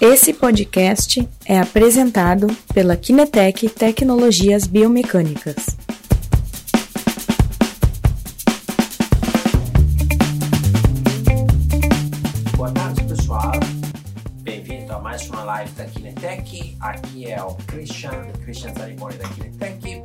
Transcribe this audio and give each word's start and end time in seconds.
Esse 0.00 0.32
podcast 0.32 1.28
é 1.44 1.58
apresentado 1.58 2.46
pela 2.72 2.96
Kinetec 2.96 3.68
Tecnologias 3.68 4.64
Biomecânicas. 4.64 5.56
Boa 12.56 12.70
tarde, 12.70 13.02
pessoal. 13.02 13.50
Bem-vindo 14.42 14.92
a 14.92 15.00
mais 15.00 15.28
uma 15.28 15.42
live 15.42 15.72
da 15.72 15.84
Kinetec. 15.86 16.76
Aqui 16.78 17.26
é 17.32 17.42
o 17.42 17.54
Christian, 17.66 18.30
Christian 18.44 18.72
Zarimoni 18.74 19.16
da 19.16 19.28
Kinetec. 19.30 20.02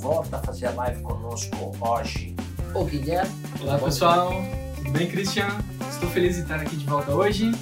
Volta 0.00 0.38
a 0.38 0.40
fazer 0.40 0.66
a 0.66 0.72
live 0.72 1.02
conosco 1.02 1.76
hoje 1.80 2.34
o 2.74 2.84
Guilherme. 2.84 3.30
Olá, 3.60 3.78
pessoal. 3.78 4.32
Tudo 4.76 4.90
bem, 4.90 5.08
Christian? 5.08 5.48
Estou 5.88 6.10
feliz 6.10 6.34
de 6.34 6.42
estar 6.42 6.56
aqui 6.56 6.74
de 6.74 6.84
volta 6.84 7.12
hoje. 7.12 7.52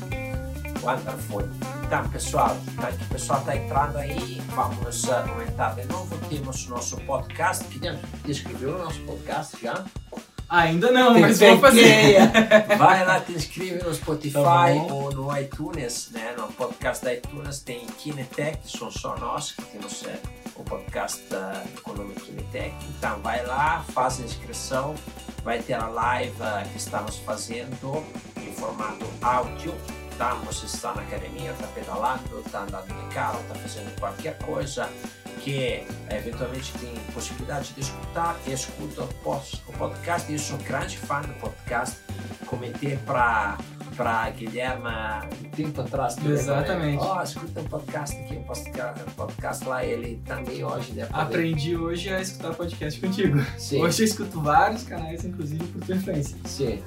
Wonderful. 0.82 1.48
Então, 1.84 2.08
pessoal, 2.10 2.56
tá, 2.76 2.92
que 2.92 3.04
o 3.04 3.08
pessoal 3.08 3.40
está 3.40 3.56
entrando 3.56 3.96
aí, 3.96 4.42
vamos 4.54 5.04
comentar 5.04 5.74
de 5.74 5.86
novo. 5.86 6.16
Temos 6.28 6.66
nosso 6.68 6.96
podcast. 6.98 7.64
Guilherme, 7.68 8.00
descreveu 8.24 8.76
o 8.76 8.78
nosso 8.78 9.00
podcast 9.00 9.56
já? 9.62 9.84
Ainda 10.48 10.90
não, 10.90 11.18
mas 11.18 11.40
vamos 11.40 11.60
fazer. 11.60 12.16
Vai 12.78 13.04
lá, 13.04 13.20
te 13.20 13.32
inscreve 13.32 13.84
no 13.84 13.94
Spotify 13.94 14.32
Tá 14.32 14.72
ou 14.90 15.12
no 15.12 15.36
iTunes, 15.38 16.08
né? 16.10 16.34
No 16.38 16.48
podcast 16.48 17.04
da 17.04 17.12
iTunes 17.12 17.60
tem 17.60 17.84
Kinetec, 17.84 18.58
são 18.64 18.90
só 18.90 19.14
nós 19.18 19.52
que 19.52 19.62
temos 19.62 20.02
é, 20.06 20.18
o 20.56 20.62
podcast 20.62 21.22
uh, 21.34 21.82
com 21.82 21.90
o 21.90 21.96
nome 21.96 22.14
Kinetec. 22.14 22.74
Então 22.96 23.20
vai 23.20 23.44
lá, 23.44 23.84
faz 23.92 24.20
a 24.20 24.22
inscrição, 24.22 24.94
vai 25.44 25.58
ter 25.58 25.74
a 25.74 25.86
live 25.86 26.32
uh, 26.40 26.66
que 26.70 26.78
estamos 26.78 27.16
fazendo 27.18 28.02
em 28.38 28.50
formato 28.54 29.04
áudio. 29.20 29.74
Tá? 30.18 30.34
Você 30.46 30.66
está 30.66 30.92
na 30.94 31.02
academia, 31.02 31.52
está 31.52 31.66
pedalando, 31.68 32.40
está 32.44 32.62
andando 32.62 32.86
de 32.88 33.14
carro, 33.14 33.40
está 33.40 33.54
fazendo 33.54 34.00
qualquer 34.00 34.36
coisa 34.38 34.88
que 35.44 35.86
eventualmente 36.10 36.72
tem 36.78 36.92
possibilidade 37.14 37.72
de 37.72 37.80
escutar, 37.82 38.36
escuta 38.46 39.02
o 39.04 39.72
podcast. 39.78 40.32
Eu 40.32 40.38
sou 40.40 40.58
grande 40.58 40.98
fã 40.98 41.20
do 41.22 41.32
podcast. 41.34 41.98
Comentei 42.46 42.96
para 43.06 43.56
para 43.96 44.30
Guilherme 44.30 44.86
um 45.44 45.50
tempo 45.50 45.80
atrás. 45.80 46.16
né? 46.16 46.30
Exatamente. 46.32 47.02
Ó, 47.02 47.20
escuta 47.22 47.60
um 47.60 47.64
podcast 47.64 48.16
aqui, 48.16 48.36
um 48.36 48.42
podcast, 48.44 49.02
um 49.02 49.10
podcast 49.12 49.64
lá. 49.68 49.84
Ele 49.84 50.20
também 50.24 50.62
hoje 50.64 50.88
poder- 50.88 51.08
Aprendi 51.12 51.76
hoje 51.76 52.08
a 52.12 52.20
escutar 52.20 52.54
podcast 52.54 53.00
contigo. 53.00 53.40
Sim. 53.58 53.82
Hoje 53.82 54.02
eu 54.02 54.06
escuto 54.06 54.40
vários 54.40 54.84
canais, 54.84 55.24
inclusive 55.24 55.64
por 55.66 55.84
tua 55.84 55.96
influência. 55.96 56.36
Sim. 56.44 56.80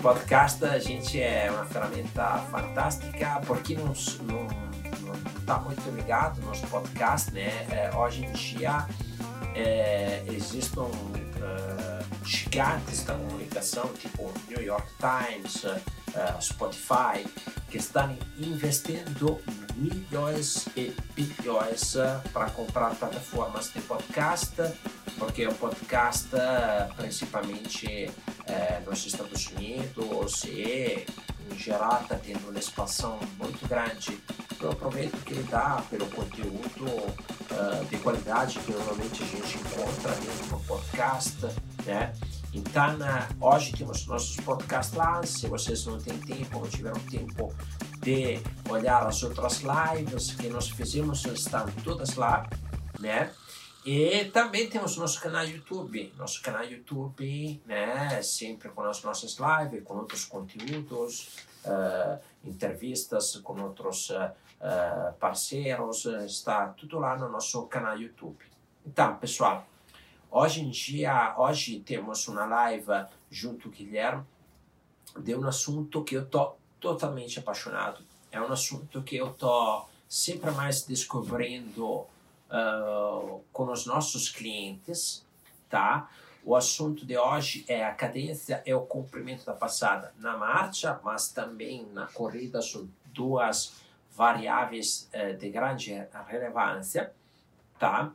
Podcast, 0.00 0.64
a 0.64 0.78
gente 0.78 1.20
é 1.20 1.50
uma 1.50 1.64
ferramenta 1.64 2.38
fantástica 2.50 3.40
porque 3.46 3.74
não 3.74 3.92
está 3.92 5.58
muito 5.60 5.90
ligado 5.90 6.40
nos 6.42 6.60
podcasts, 6.60 7.32
né? 7.32 7.66
É, 7.70 7.90
hoje 7.94 8.24
em 8.24 8.32
dia 8.32 8.86
é, 9.54 10.22
existem 10.28 10.82
uh, 10.82 12.24
gigantes 12.24 13.04
da 13.04 13.14
comunicação, 13.14 13.88
tipo 13.94 14.32
New 14.48 14.62
York 14.62 14.86
Times, 14.98 15.64
uh, 15.64 16.42
Spotify, 16.42 17.24
que 17.70 17.78
estão 17.78 18.16
investindo 18.38 19.40
milhões 19.76 20.66
e 20.76 20.94
bilhões 21.14 21.94
para 22.32 22.50
comprar 22.50 22.94
plataformas 22.94 23.72
de 23.72 23.80
podcast, 23.82 24.54
porque 25.18 25.46
o 25.46 25.54
podcast, 25.54 26.30
principalmente 26.96 28.10
eh, 28.46 28.82
nos 28.86 29.06
Estados 29.06 29.46
Unidos 29.48 30.44
e 30.44 31.06
em 31.50 31.58
geral 31.58 32.00
está 32.02 32.16
tendo 32.16 32.48
uma 32.48 32.58
expansão 32.58 33.18
muito 33.38 33.66
grande 33.68 34.18
pelo 34.58 34.74
proveito 34.76 35.16
que 35.24 35.34
ele 35.34 35.42
dá, 35.44 35.84
pelo 35.90 36.06
conteúdo 36.06 36.86
uh, 36.86 37.84
de 37.90 37.98
qualidade 37.98 38.58
que 38.60 38.72
normalmente 38.72 39.22
a 39.22 39.26
gente 39.26 39.58
encontra 39.58 40.12
dentro 40.14 40.46
do 40.46 40.64
podcast, 40.66 41.46
né? 41.84 42.12
Então, 42.54 42.96
hoje 43.40 43.72
temos 43.72 44.06
nossos 44.06 44.36
podcasts 44.36 44.94
lá. 44.94 45.20
Se 45.24 45.48
vocês 45.48 45.84
não 45.86 46.00
têm 46.00 46.16
tempo, 46.20 46.60
não 46.60 46.68
tiveram 46.68 47.00
tempo 47.00 47.52
de 48.00 48.38
olhar 48.70 49.04
as 49.04 49.24
outras 49.24 49.60
lives 49.60 50.34
que 50.34 50.48
nós 50.48 50.70
fizemos, 50.70 51.24
estão 51.24 51.66
todas 51.82 52.14
lá, 52.14 52.48
né? 53.00 53.34
E 53.84 54.26
também 54.26 54.68
temos 54.70 54.96
nosso 54.96 55.20
canal 55.20 55.44
YouTube, 55.44 56.14
nosso 56.16 56.40
canal 56.40 56.64
YouTube, 56.64 57.60
né, 57.66 58.22
sempre 58.22 58.68
com 58.68 58.82
as 58.82 59.02
nossas 59.02 59.36
lives, 59.36 59.82
com 59.82 59.96
outros 59.96 60.24
conteúdos, 60.24 61.28
uh, 61.66 62.18
entrevistas 62.44 63.36
com 63.38 63.60
outros 63.60 64.10
uh, 64.10 65.12
parceiros, 65.18 66.06
está 66.24 66.68
tudo 66.68 67.00
lá 67.00 67.18
no 67.18 67.28
nosso 67.28 67.66
canal 67.66 67.98
YouTube. 67.98 68.42
Então, 68.86 69.16
pessoal, 69.16 69.66
hoje 70.34 70.62
em 70.62 70.70
dia, 70.70 71.34
hoje 71.38 71.78
temos 71.80 72.26
uma 72.26 72.44
live 72.44 73.06
junto 73.30 73.68
com 73.68 73.68
o 73.68 73.72
Guilherme 73.72 74.24
de 75.18 75.34
um 75.36 75.46
assunto 75.46 76.02
que 76.02 76.16
eu 76.16 76.26
tô 76.26 76.54
totalmente 76.80 77.38
apaixonado. 77.38 78.04
É 78.32 78.40
um 78.40 78.52
assunto 78.52 79.00
que 79.02 79.16
eu 79.16 79.32
tô 79.32 79.86
sempre 80.08 80.50
mais 80.50 80.82
descobrindo 80.82 82.06
Uh, 82.46 83.42
com 83.52 83.72
os 83.72 83.84
nossos 83.84 84.28
clientes, 84.28 85.26
tá? 85.68 86.08
O 86.44 86.54
assunto 86.54 87.04
de 87.04 87.16
hoje 87.18 87.64
é 87.66 87.84
a 87.84 87.92
cadência 87.92 88.62
e 88.64 88.72
o 88.72 88.82
comprimento 88.82 89.44
da 89.44 89.54
passada 89.54 90.14
na 90.18 90.36
marcha, 90.36 91.00
mas 91.02 91.32
também 91.32 91.84
na 91.92 92.06
corrida 92.06 92.62
são 92.62 92.88
duas 93.06 93.74
variáveis 94.12 95.10
uh, 95.14 95.36
de 95.36 95.48
grande 95.48 95.94
relevância, 96.28 97.12
tá? 97.76 98.12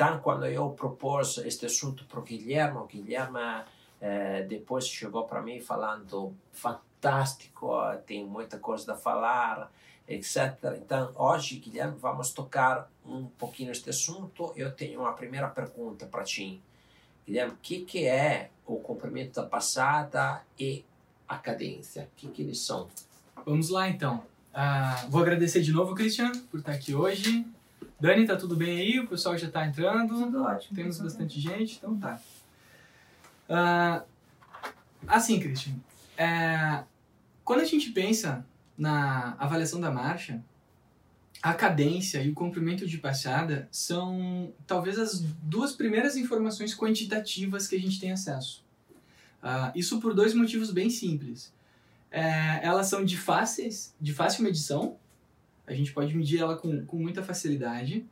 Então, 0.00 0.18
quando 0.20 0.46
eu 0.46 0.70
propus 0.70 1.36
este 1.44 1.66
assunto 1.66 2.06
para 2.06 2.20
o 2.20 2.22
Guilherme, 2.22 2.78
o 2.78 2.86
Guilherme 2.86 3.38
uh, 3.38 4.48
depois 4.48 4.88
chegou 4.88 5.24
para 5.24 5.42
mim 5.42 5.60
falando 5.60 6.34
fantástico, 6.54 7.70
tem 8.06 8.24
muita 8.24 8.58
coisa 8.58 8.94
a 8.94 8.96
falar, 8.96 9.70
etc. 10.08 10.56
Então, 10.78 11.12
hoje, 11.14 11.56
Guilherme, 11.56 11.98
vamos 12.00 12.32
tocar 12.32 12.90
um 13.04 13.26
pouquinho 13.26 13.72
este 13.72 13.90
assunto. 13.90 14.54
Eu 14.56 14.72
tenho 14.72 15.00
uma 15.00 15.12
primeira 15.12 15.48
pergunta 15.48 16.06
para 16.06 16.24
ti. 16.24 16.62
Guilherme, 17.26 17.52
o 17.52 17.58
que, 17.60 17.84
que 17.84 18.06
é 18.06 18.48
o 18.64 18.76
comprimento 18.76 19.38
da 19.38 19.46
passada 19.46 20.40
e 20.58 20.82
a 21.28 21.36
cadência? 21.36 22.08
O 22.10 22.16
que, 22.16 22.28
que 22.28 22.40
eles 22.40 22.60
são? 22.60 22.88
Vamos 23.44 23.68
lá, 23.68 23.86
então. 23.86 24.24
Ah, 24.54 25.04
vou 25.10 25.20
agradecer 25.20 25.60
de 25.60 25.72
novo, 25.72 25.94
Christian, 25.94 26.32
por 26.50 26.60
estar 26.60 26.72
aqui 26.72 26.94
hoje. 26.94 27.44
Dani, 28.00 28.26
tá 28.26 28.36
tudo 28.36 28.56
bem 28.56 28.80
aí? 28.80 29.00
O 29.00 29.06
pessoal 29.06 29.36
já 29.36 29.46
está 29.46 29.66
entrando. 29.66 30.14
Tudo 30.14 30.42
ótimo. 30.42 30.74
Temos 30.74 30.98
bastante 30.98 31.38
gente, 31.38 31.76
então 31.76 31.96
tá. 31.98 32.18
Ah, 33.48 34.02
assim, 35.06 35.38
Christian, 35.38 35.74
é, 36.16 36.84
quando 37.44 37.60
a 37.60 37.64
gente 37.64 37.90
pensa 37.90 38.46
na 38.78 39.34
avaliação 39.38 39.80
da 39.80 39.90
marcha, 39.90 40.42
a 41.42 41.54
cadência 41.54 42.22
e 42.22 42.30
o 42.30 42.34
comprimento 42.34 42.86
de 42.86 42.98
passada 42.98 43.68
são 43.70 44.52
talvez 44.66 44.98
as 44.98 45.20
duas 45.42 45.72
primeiras 45.72 46.16
informações 46.16 46.74
quantitativas 46.74 47.66
que 47.66 47.76
a 47.76 47.80
gente 47.80 47.98
tem 47.98 48.12
acesso. 48.12 48.64
Uh, 49.42 49.72
isso 49.74 50.00
por 50.00 50.14
dois 50.14 50.34
motivos 50.34 50.70
bem 50.70 50.90
simples. 50.90 51.52
É, 52.10 52.60
elas 52.62 52.88
são 52.88 53.04
de 53.04 53.16
fáceis, 53.16 53.94
de 54.00 54.12
fácil 54.12 54.44
medição, 54.44 54.96
a 55.70 55.74
gente 55.76 55.92
pode 55.92 56.14
medir 56.16 56.40
ela 56.40 56.56
com, 56.56 56.84
com 56.84 56.96
muita 56.96 57.22
facilidade, 57.22 58.04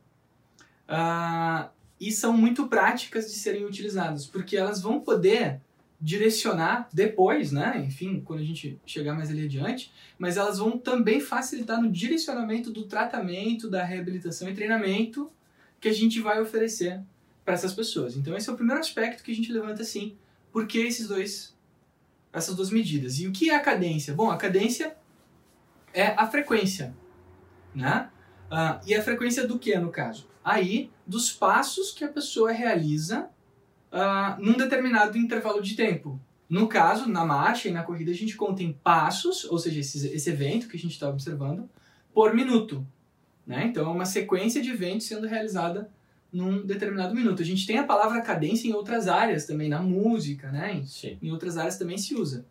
uh, 0.87 1.69
e 1.99 2.11
são 2.11 2.31
muito 2.31 2.67
práticas 2.67 3.29
de 3.29 3.37
serem 3.37 3.65
utilizadas, 3.65 4.25
porque 4.25 4.55
elas 4.55 4.81
vão 4.81 5.01
poder 5.01 5.59
direcionar 6.01 6.87
depois, 6.93 7.51
né? 7.51 7.83
Enfim, 7.85 8.21
quando 8.21 8.39
a 8.39 8.45
gente 8.45 8.79
chegar 8.85 9.13
mais 9.13 9.29
ali 9.29 9.43
adiante, 9.43 9.91
mas 10.17 10.37
elas 10.37 10.57
vão 10.57 10.77
também 10.77 11.19
facilitar 11.19 11.81
no 11.81 11.91
direcionamento 11.91 12.71
do 12.71 12.85
tratamento, 12.85 13.69
da 13.69 13.83
reabilitação 13.83 14.47
e 14.47 14.53
treinamento 14.53 15.29
que 15.79 15.89
a 15.89 15.93
gente 15.93 16.21
vai 16.21 16.41
oferecer 16.41 17.01
para 17.43 17.53
essas 17.53 17.73
pessoas. 17.73 18.15
Então 18.15 18.35
esse 18.37 18.49
é 18.49 18.53
o 18.53 18.55
primeiro 18.55 18.79
aspecto 18.79 19.23
que 19.23 19.31
a 19.31 19.35
gente 19.35 19.51
levanta 19.51 19.81
assim, 19.81 20.15
por 20.53 20.65
que 20.65 20.79
esses 20.79 21.07
dois 21.07 21.53
essas 22.31 22.55
duas 22.55 22.69
medidas? 22.69 23.19
E 23.19 23.27
o 23.27 23.31
que 23.31 23.49
é 23.49 23.55
a 23.55 23.59
cadência? 23.59 24.13
Bom, 24.13 24.31
a 24.31 24.37
cadência 24.37 24.95
é 25.93 26.07
a 26.15 26.27
frequência, 26.27 26.93
né? 27.73 28.09
Ah, 28.49 28.79
e 28.85 28.95
a 28.95 29.01
frequência 29.01 29.47
do 29.47 29.59
que 29.59 29.77
no 29.77 29.89
caso? 29.89 30.27
Aí 30.43 30.89
dos 31.05 31.31
passos 31.31 31.91
que 31.91 32.03
a 32.03 32.07
pessoa 32.07 32.51
realiza 32.51 33.29
uh, 33.91 34.41
num 34.41 34.53
determinado 34.53 35.17
intervalo 35.17 35.61
de 35.61 35.75
tempo. 35.75 36.19
No 36.49 36.67
caso, 36.67 37.07
na 37.07 37.23
marcha 37.23 37.67
e 37.67 37.71
na 37.71 37.83
corrida, 37.83 38.09
a 38.09 38.15
gente 38.15 38.35
conta 38.35 38.63
em 38.63 38.73
passos, 38.73 39.45
ou 39.45 39.59
seja, 39.59 39.79
esse, 39.79 40.07
esse 40.07 40.29
evento 40.29 40.67
que 40.67 40.75
a 40.75 40.79
gente 40.79 40.93
está 40.93 41.07
observando, 41.07 41.69
por 42.11 42.33
minuto. 42.33 42.85
Né? 43.45 43.65
Então, 43.65 43.85
é 43.85 43.93
uma 43.93 44.05
sequência 44.05 44.59
de 44.59 44.71
eventos 44.71 45.05
sendo 45.05 45.27
realizada 45.27 45.91
num 46.33 46.65
determinado 46.65 47.13
minuto. 47.13 47.41
A 47.41 47.45
gente 47.45 47.67
tem 47.67 47.77
a 47.77 47.83
palavra 47.83 48.21
cadência 48.21 48.67
em 48.67 48.73
outras 48.73 49.07
áreas 49.07 49.45
também, 49.45 49.69
na 49.69 49.79
música, 49.79 50.51
né? 50.51 50.73
em, 50.73 50.85
Sim. 50.85 51.19
em 51.21 51.31
outras 51.31 51.55
áreas 51.55 51.77
também 51.77 51.99
se 51.99 52.15
usa. 52.15 52.45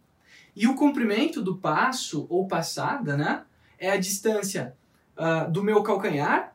E 0.55 0.67
o 0.69 0.76
comprimento 0.76 1.43
do 1.43 1.56
passo 1.56 2.26
ou 2.29 2.47
passada, 2.47 3.17
né? 3.17 3.44
é 3.79 3.91
a 3.91 3.97
distância 3.97 4.76
uh, 5.19 5.50
do 5.50 5.62
meu 5.62 5.82
calcanhar 5.82 6.55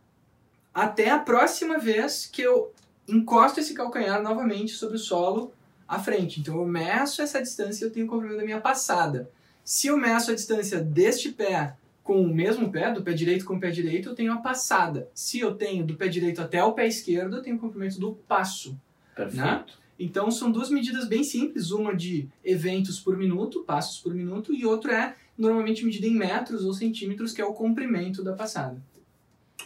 até 0.73 1.09
a 1.09 1.19
próxima 1.19 1.77
vez 1.77 2.25
que 2.25 2.41
eu 2.41 2.73
encosto 3.07 3.59
esse 3.59 3.73
calcanhar 3.73 4.21
novamente 4.23 4.71
sobre 4.71 4.95
o 4.95 4.99
solo 4.99 5.53
à 5.87 5.99
frente. 5.99 6.39
Então 6.39 6.55
eu 6.55 6.65
meço 6.65 7.21
essa 7.21 7.41
distância 7.41 7.83
e 7.83 7.87
eu 7.87 7.91
tenho 7.91 8.05
o 8.05 8.09
comprimento 8.09 8.39
da 8.39 8.45
minha 8.45 8.61
passada. 8.61 9.29
Se 9.63 9.87
eu 9.87 9.97
meço 9.97 10.31
a 10.31 10.35
distância 10.35 10.79
deste 10.79 11.31
pé 11.31 11.75
com 12.03 12.21
o 12.21 12.33
mesmo 12.33 12.71
pé, 12.71 12.91
do 12.91 13.01
pé 13.01 13.13
direito 13.13 13.45
com 13.45 13.55
o 13.55 13.59
pé 13.59 13.69
direito, 13.69 14.09
eu 14.09 14.15
tenho 14.15 14.33
a 14.33 14.37
passada. 14.37 15.09
Se 15.13 15.39
eu 15.39 15.53
tenho 15.55 15.85
do 15.85 15.95
pé 15.95 16.07
direito 16.07 16.41
até 16.41 16.63
o 16.63 16.73
pé 16.73 16.87
esquerdo, 16.87 17.37
eu 17.37 17.41
tenho 17.41 17.55
o 17.55 17.59
comprimento 17.59 17.99
do 17.99 18.13
passo. 18.27 18.77
Perfeito. 19.15 19.37
Né? 19.37 19.65
Então 19.97 20.29
são 20.31 20.51
duas 20.51 20.69
medidas 20.69 21.07
bem 21.07 21.23
simples, 21.23 21.71
uma 21.71 21.95
de 21.95 22.27
eventos 22.43 22.99
por 22.99 23.15
minuto, 23.15 23.63
passos 23.63 23.99
por 23.99 24.13
minuto, 24.13 24.53
e 24.53 24.65
outra 24.65 24.93
é 24.93 25.15
normalmente 25.37 25.85
medida 25.85 26.07
em 26.07 26.15
metros 26.15 26.63
ou 26.63 26.73
centímetros, 26.73 27.33
que 27.33 27.41
é 27.41 27.45
o 27.45 27.53
comprimento 27.53 28.23
da 28.23 28.33
passada. 28.33 28.81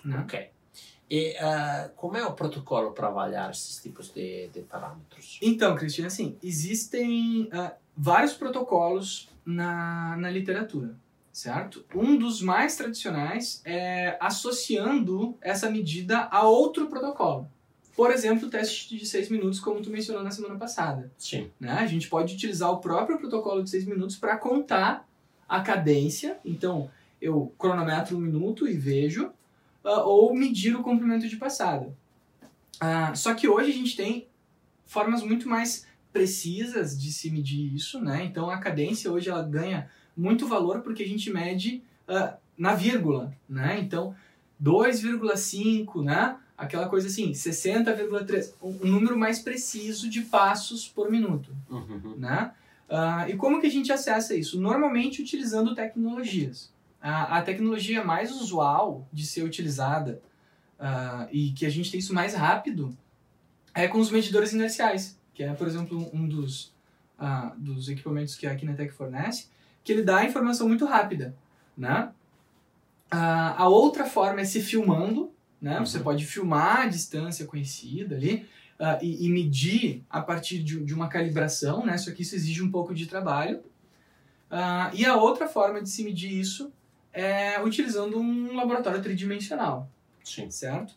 Né? 0.04 0.20
Ok. 0.20 0.50
E 1.10 1.36
uh, 1.38 1.90
como 1.96 2.18
é 2.18 2.26
o 2.26 2.34
protocolo 2.34 2.92
para 2.92 3.08
avaliar 3.08 3.52
esses 3.52 3.82
tipos 3.82 4.10
de, 4.10 4.50
de 4.50 4.62
parâmetros? 4.62 5.40
Então, 5.42 5.76
Cristian, 5.76 6.08
assim, 6.08 6.38
existem 6.44 7.44
uh, 7.44 7.72
vários 7.96 8.34
protocolos 8.34 9.30
na, 9.46 10.18
na 10.18 10.30
literatura, 10.30 10.94
certo? 11.32 11.86
Um 11.96 12.18
dos 12.18 12.42
mais 12.42 12.76
tradicionais 12.76 13.62
é 13.64 14.18
associando 14.20 15.38
essa 15.42 15.70
medida 15.70 16.28
a 16.30 16.44
outro 16.44 16.88
protocolo. 16.88 17.50
Por 17.96 18.12
exemplo, 18.12 18.48
o 18.48 18.52
teste 18.52 18.96
de 18.96 19.06
6 19.06 19.30
minutos, 19.30 19.60
como 19.60 19.82
tu 19.82 19.90
mencionou 19.90 20.22
na 20.22 20.30
semana 20.30 20.56
passada. 20.56 21.10
Sim. 21.18 21.50
Né? 21.60 21.72
A 21.72 21.88
gente 21.88 22.08
pode 22.08 22.36
utilizar 22.36 22.70
o 22.70 22.78
próprio 22.78 23.18
protocolo 23.18 23.64
de 23.64 23.70
6 23.72 23.86
minutos 23.86 24.18
para 24.18 24.38
contar 24.38 25.07
a 25.48 25.62
cadência. 25.62 26.38
Então, 26.46 26.90
eu 27.22 27.54
cronometro 27.58 28.16
um 28.18 28.20
minuto 28.20 28.68
e 28.68 28.74
vejo 28.78 29.28
uh, 29.84 29.90
ou 30.06 30.34
medir 30.36 30.76
o 30.76 30.84
comprimento 30.84 31.28
de 31.28 31.36
passada. 31.38 31.94
Uh, 32.76 33.16
só 33.16 33.34
que 33.34 33.48
hoje 33.48 33.72
a 33.72 33.74
gente 33.74 33.96
tem 33.96 34.28
formas 34.86 35.24
muito 35.24 35.50
mais 35.50 35.86
precisas 36.14 36.98
de 37.00 37.12
se 37.12 37.30
medir 37.30 37.74
isso, 37.76 38.00
né? 38.00 38.24
Então 38.24 38.50
a 38.50 38.58
cadência 38.58 39.12
hoje 39.12 39.30
ela 39.30 39.44
ganha 39.44 39.90
muito 40.16 40.48
valor 40.48 40.82
porque 40.82 41.04
a 41.04 41.08
gente 41.08 41.30
mede 41.32 41.82
uh, 42.08 42.34
na 42.58 42.74
vírgula, 42.76 43.34
né? 43.48 43.80
Então 43.80 44.16
2,5, 44.64 46.04
né? 46.04 46.38
Aquela 46.58 46.90
coisa 46.90 47.08
assim, 47.08 47.32
60,3, 47.32 48.52
um 48.62 48.88
número 48.88 49.18
mais 49.18 49.40
preciso 49.40 50.10
de 50.10 50.22
passos 50.22 50.88
por 50.88 51.12
minuto, 51.12 51.52
Uhum. 51.70 52.16
né? 52.18 52.52
Uh, 52.90 53.30
e 53.30 53.36
como 53.36 53.60
que 53.60 53.68
a 53.68 53.72
gente 53.72 53.92
acessa 53.92 54.36
isso? 54.36 54.60
Normalmente 54.60 55.22
utilizando 55.22 55.76
tecnologias 55.76 56.72
a, 57.02 57.38
a 57.38 57.42
tecnologia 57.42 58.04
mais 58.04 58.32
usual 58.32 59.08
de 59.14 59.26
ser 59.26 59.44
utilizada 59.44 60.22
uh, 60.80 61.28
e 61.32 61.52
que 61.52 61.66
a 61.66 61.70
gente 61.70 61.92
tem 61.92 62.00
isso 62.00 62.14
mais 62.14 62.34
rápido 62.34 62.96
é 63.74 63.88
com 63.88 64.00
os 64.00 64.10
medidores 64.10 64.54
inerciais, 64.54 65.20
que 65.34 65.44
é, 65.44 65.54
por 65.54 65.68
exemplo, 65.68 66.10
um 66.14 66.28
dos, 66.28 66.74
uh, 67.20 67.58
dos 67.58 67.90
equipamentos 67.90 68.36
que 68.36 68.48
a 68.48 68.56
Kinetec 68.56 68.92
fornece, 68.92 69.48
que 69.84 69.92
ele 69.92 70.04
dá 70.04 70.26
informação 70.26 70.68
muito 70.68 70.86
rápida, 70.86 71.36
né? 71.78 72.12
Uh, 73.14 73.54
a 73.56 73.70
outra 73.70 74.04
forma 74.04 74.42
é 74.42 74.44
se 74.44 74.62
filmando, 74.62 75.32
né? 75.62 75.80
Uhum. 75.80 75.86
Você 75.86 76.00
pode 76.00 76.26
filmar 76.26 76.82
a 76.82 76.88
distância 76.88 77.46
conhecida 77.46 78.16
ali 78.16 78.48
uh, 78.80 79.04
e, 79.04 79.26
e, 79.26 79.30
medir 79.30 80.04
a 80.10 80.22
partir 80.22 80.64
de, 80.64 80.84
de, 80.84 80.94
uma 80.94 81.08
calibração, 81.08 81.86
né? 81.86 81.98
Só 81.98 82.12
que 82.12 82.22
isso 82.22 82.36
exige 82.36 82.62
um 82.62 82.72
pouco 82.72 82.94
de 82.94 83.06
trabalho. 83.06 83.60
Uh, 84.50 84.94
e 84.94 85.06
a 85.06 85.16
outra 85.16 85.48
forma 85.48 85.82
de 85.82 85.90
se 85.90 86.04
medir 86.04 86.32
isso 86.32 86.72
é 87.12 87.62
utilizando 87.62 88.20
um 88.20 88.56
laboratório 88.56 89.02
tridimensional. 89.02 89.90
Sim. 90.24 90.50
Certo? 90.50 90.96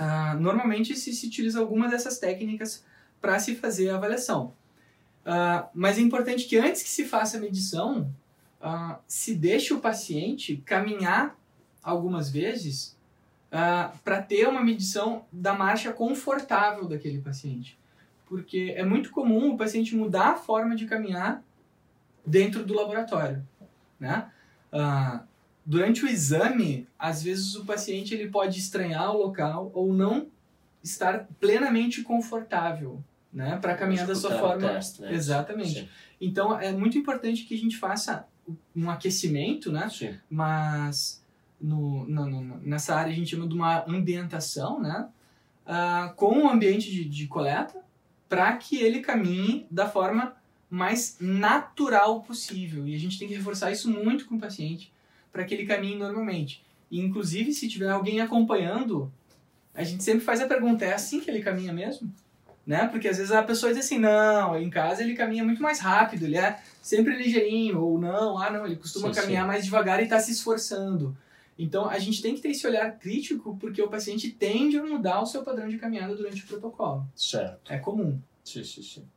Uh, 0.00 0.38
normalmente 0.38 0.94
se, 0.94 1.12
se 1.12 1.26
utiliza 1.26 1.58
alguma 1.58 1.88
dessas 1.88 2.18
técnicas 2.18 2.84
para 3.20 3.38
se 3.38 3.54
fazer 3.54 3.90
a 3.90 3.96
avaliação. 3.96 4.54
Uh, 5.26 5.68
mas 5.74 5.98
é 5.98 6.00
importante 6.00 6.44
que 6.46 6.56
antes 6.56 6.82
que 6.82 6.88
se 6.88 7.04
faça 7.04 7.36
a 7.36 7.40
medição, 7.40 8.12
uh, 8.60 8.96
se 9.06 9.34
deixe 9.34 9.74
o 9.74 9.80
paciente 9.80 10.62
caminhar 10.64 11.36
algumas 11.82 12.30
vezes 12.30 12.95
para 13.50 14.22
ter 14.22 14.48
uma 14.48 14.62
medição 14.62 15.24
da 15.32 15.54
marcha 15.54 15.92
confortável 15.92 16.86
daquele 16.86 17.20
paciente. 17.20 17.78
Porque 18.26 18.74
é 18.76 18.84
muito 18.84 19.10
comum 19.10 19.52
o 19.52 19.56
paciente 19.56 19.94
mudar 19.94 20.32
a 20.32 20.36
forma 20.36 20.74
de 20.74 20.86
caminhar 20.86 21.42
dentro 22.24 22.64
do 22.64 22.74
laboratório. 22.74 23.46
Né? 24.00 24.30
Uh, 24.72 25.20
durante 25.64 26.04
o 26.04 26.08
exame, 26.08 26.86
às 26.98 27.22
vezes 27.22 27.54
o 27.54 27.64
paciente 27.64 28.14
ele 28.14 28.28
pode 28.28 28.58
estranhar 28.58 29.14
o 29.14 29.18
local 29.18 29.70
ou 29.72 29.92
não 29.92 30.28
estar 30.82 31.26
plenamente 31.40 32.02
confortável, 32.02 33.02
né, 33.32 33.58
para 33.60 33.74
caminhar 33.74 34.06
da 34.06 34.14
sua 34.14 34.38
forma. 34.38 34.68
Teste, 34.68 35.02
né? 35.02 35.12
Exatamente. 35.12 35.80
Sim. 35.80 35.88
Então 36.20 36.58
é 36.58 36.70
muito 36.72 36.96
importante 36.96 37.44
que 37.44 37.54
a 37.54 37.58
gente 37.58 37.76
faça 37.76 38.26
um 38.74 38.88
aquecimento, 38.88 39.72
né? 39.72 39.88
Sim. 39.90 40.16
Mas 40.30 41.24
no, 41.60 42.06
no, 42.06 42.26
no, 42.26 42.58
nessa 42.58 42.94
área 42.94 43.12
a 43.12 43.14
gente 43.14 43.30
chama 43.30 43.46
de 43.46 43.54
uma 43.54 43.84
ambientação, 43.86 44.80
né? 44.80 45.08
Uh, 45.66 46.14
com 46.14 46.44
o 46.44 46.48
ambiente 46.48 46.90
de, 46.90 47.04
de 47.04 47.26
coleta, 47.26 47.82
para 48.28 48.56
que 48.56 48.76
ele 48.76 49.00
caminhe 49.00 49.66
da 49.70 49.88
forma 49.88 50.36
mais 50.70 51.16
natural 51.20 52.22
possível. 52.22 52.86
E 52.86 52.94
a 52.94 52.98
gente 52.98 53.18
tem 53.18 53.28
que 53.28 53.34
reforçar 53.34 53.70
isso 53.70 53.90
muito 53.90 54.26
com 54.26 54.36
o 54.36 54.40
paciente 54.40 54.92
para 55.32 55.44
que 55.44 55.54
ele 55.54 55.66
caminhe 55.66 55.96
normalmente. 55.96 56.64
E, 56.90 57.00
inclusive, 57.00 57.52
se 57.52 57.68
tiver 57.68 57.90
alguém 57.90 58.20
acompanhando, 58.20 59.12
a 59.74 59.82
gente 59.84 60.02
sempre 60.02 60.24
faz 60.24 60.40
a 60.40 60.46
pergunta: 60.46 60.84
é 60.84 60.94
assim 60.94 61.20
que 61.20 61.30
ele 61.30 61.42
caminha 61.42 61.72
mesmo? 61.72 62.12
Né? 62.66 62.88
Porque 62.88 63.06
às 63.06 63.18
vezes 63.18 63.30
a 63.30 63.42
pessoa 63.42 63.72
diz 63.72 63.84
assim: 63.84 63.98
não, 63.98 64.58
em 64.58 64.70
casa 64.70 65.02
ele 65.02 65.14
caminha 65.14 65.44
muito 65.44 65.62
mais 65.62 65.78
rápido, 65.78 66.24
ele 66.24 66.36
é 66.36 66.58
sempre 66.82 67.16
ligeirinho, 67.16 67.80
ou 67.80 67.98
não, 67.98 68.38
ah, 68.38 68.50
não, 68.50 68.66
ele 68.66 68.76
costuma 68.76 69.12
Sim, 69.12 69.20
caminhar 69.20 69.42
sim. 69.42 69.48
mais 69.48 69.64
devagar 69.64 70.00
e 70.00 70.04
está 70.04 70.18
se 70.18 70.32
esforçando. 70.32 71.16
Então 71.58 71.88
a 71.88 71.98
gente 71.98 72.20
tem 72.20 72.34
que 72.34 72.40
ter 72.40 72.50
esse 72.50 72.66
olhar 72.66 72.98
crítico 72.98 73.56
porque 73.58 73.80
o 73.80 73.88
paciente 73.88 74.30
tende 74.30 74.78
a 74.78 74.84
mudar 74.84 75.22
o 75.22 75.26
seu 75.26 75.42
padrão 75.42 75.68
de 75.68 75.78
caminhada 75.78 76.14
durante 76.14 76.44
o 76.44 76.46
protocolo. 76.46 77.06
Certo. 77.14 77.72
É 77.72 77.78
comum. 77.78 78.20
Sim, 78.44 78.62
sim, 78.62 78.82
sim. 78.82 79.08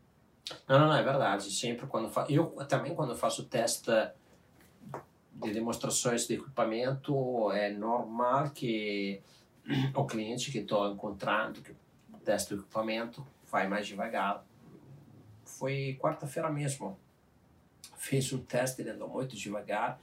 Não, 0.68 0.80
não, 0.80 0.88
não, 0.88 0.96
é 0.96 1.04
verdade. 1.04 1.52
Sempre 1.52 1.86
quando 1.88 2.10
fa... 2.10 2.26
eu 2.30 2.48
também 2.68 2.96
quando 2.96 3.16
faço 3.16 3.46
teste 3.46 3.92
de 5.34 5.52
demonstrações 5.52 6.28
de 6.28 6.36
equipamento 6.36 7.52
é 7.52 7.72
normal 7.72 8.50
que 8.52 9.22
o 9.94 10.06
cliente 10.06 10.52
que 10.52 10.60
estou 10.60 10.92
encontrando 10.92 11.62
que 11.62 11.74
testa 12.24 12.56
o 12.56 12.60
equipamento 12.60 13.26
vai 13.50 13.68
mais 13.68 13.88
devagar. 13.88 14.46
Foi 15.44 15.98
quarta-feira 16.00 16.50
mesmo. 16.50 16.98
Fiz 17.98 18.32
um 18.32 18.40
teste, 18.40 18.82
ele 18.82 18.92
andou 18.92 19.10
muito 19.10 19.36
devagar. 19.36 20.00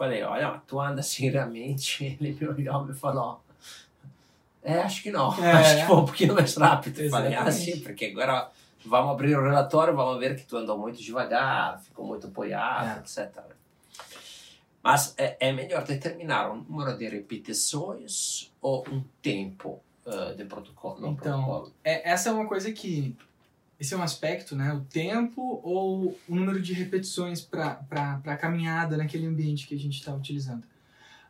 Falei, 0.00 0.22
olha, 0.22 0.62
tu 0.66 0.80
anda 0.80 1.00
assim? 1.00 1.26
Ele 1.28 1.76
me 2.18 2.48
olhou 2.48 2.90
e 2.90 2.94
falou, 2.94 3.42
é, 4.62 4.78
acho 4.78 5.02
que 5.02 5.10
não. 5.10 5.30
É. 5.44 5.52
Acho 5.52 5.76
que 5.76 5.86
foi 5.86 5.96
um 5.96 6.04
pouquinho 6.06 6.34
mais 6.34 6.56
rápido. 6.56 7.10
Falei, 7.10 7.34
ah, 7.34 7.42
Exatamente. 7.48 7.76
sim, 7.76 7.80
porque 7.80 8.06
agora 8.06 8.50
vamos 8.82 9.12
abrir 9.12 9.36
o 9.36 9.42
relatório, 9.42 9.94
vamos 9.94 10.18
ver 10.18 10.36
que 10.36 10.46
tu 10.46 10.56
andou 10.56 10.78
muito 10.78 11.02
devagar, 11.02 11.82
ficou 11.82 12.06
muito 12.06 12.28
apoiado, 12.28 12.96
É. 12.96 13.00
etc. 13.00 13.42
Mas 14.82 15.14
é, 15.18 15.36
é 15.38 15.52
melhor 15.52 15.84
determinar 15.84 16.50
um 16.50 16.62
número 16.66 16.96
de 16.96 17.06
repetições 17.06 18.50
ou 18.62 18.82
um 18.88 19.04
tempo 19.20 19.80
eh, 20.06 20.32
de 20.32 20.46
protocolo. 20.46 21.08
Então, 21.08 21.44
protocolo. 21.44 21.72
É, 21.84 22.10
essa 22.10 22.30
é 22.30 22.32
uma 22.32 22.48
coisa 22.48 22.72
que. 22.72 23.14
Esse 23.80 23.94
é 23.94 23.96
um 23.96 24.02
aspecto, 24.02 24.54
né? 24.54 24.74
O 24.74 24.82
tempo 24.82 25.58
ou 25.64 26.14
o 26.28 26.36
número 26.36 26.60
de 26.60 26.74
repetições 26.74 27.40
para 27.40 27.80
a 28.26 28.36
caminhada 28.36 28.94
naquele 28.98 29.26
ambiente 29.26 29.66
que 29.66 29.74
a 29.74 29.78
gente 29.78 29.98
está 29.98 30.14
utilizando. 30.14 30.64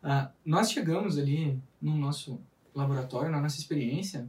Ah, 0.02 0.30
nós 0.44 0.72
chegamos 0.72 1.16
ali 1.16 1.56
no 1.80 1.96
nosso 1.96 2.40
laboratório, 2.74 3.30
na 3.30 3.40
nossa 3.40 3.56
experiência, 3.56 4.28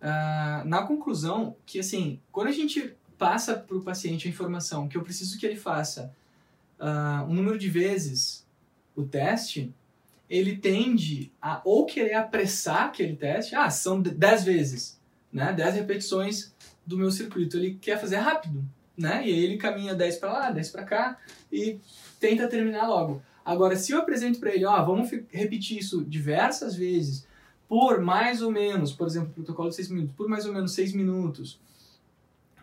ah, 0.00 0.62
na 0.64 0.84
conclusão 0.84 1.56
que, 1.66 1.80
assim, 1.80 2.20
quando 2.30 2.46
a 2.46 2.52
gente 2.52 2.94
passa 3.18 3.56
para 3.56 3.76
o 3.76 3.82
paciente 3.82 4.28
a 4.28 4.30
informação 4.30 4.86
que 4.86 4.96
eu 4.96 5.02
preciso 5.02 5.36
que 5.36 5.46
ele 5.46 5.56
faça 5.56 6.14
ah, 6.78 7.26
um 7.28 7.34
número 7.34 7.58
de 7.58 7.68
vezes 7.68 8.46
o 8.94 9.02
teste, 9.02 9.74
ele 10.30 10.56
tende 10.56 11.32
a 11.42 11.60
ou 11.64 11.86
querer 11.86 12.14
apressar 12.14 12.84
aquele 12.84 13.16
teste, 13.16 13.56
ah, 13.56 13.68
são 13.68 14.00
10 14.00 14.44
vezes, 14.44 15.00
né? 15.32 15.52
10 15.52 15.74
repetições 15.74 16.54
do 16.86 16.96
meu 16.96 17.10
circuito. 17.10 17.56
Ele 17.56 17.78
quer 17.80 18.00
fazer 18.00 18.16
rápido, 18.16 18.64
né? 18.96 19.22
E 19.26 19.32
aí 19.32 19.44
ele 19.44 19.56
caminha 19.56 19.94
10 19.94 20.16
para 20.16 20.32
lá, 20.32 20.50
10 20.50 20.70
para 20.70 20.84
cá 20.84 21.18
e 21.50 21.78
tenta 22.20 22.48
terminar 22.48 22.88
logo. 22.88 23.22
Agora, 23.44 23.76
se 23.76 23.92
eu 23.92 23.98
apresento 23.98 24.40
para 24.40 24.54
ele, 24.54 24.64
ó, 24.64 24.84
vamos 24.84 25.10
repetir 25.30 25.78
isso 25.78 26.04
diversas 26.04 26.74
vezes, 26.74 27.26
por 27.68 28.00
mais 28.00 28.42
ou 28.42 28.50
menos, 28.50 28.92
por 28.92 29.06
exemplo, 29.06 29.32
protocolo 29.32 29.68
de 29.68 29.76
6 29.76 29.88
minutos, 29.90 30.16
por 30.16 30.28
mais 30.28 30.46
ou 30.46 30.52
menos 30.52 30.72
6 30.72 30.92
minutos, 30.94 31.60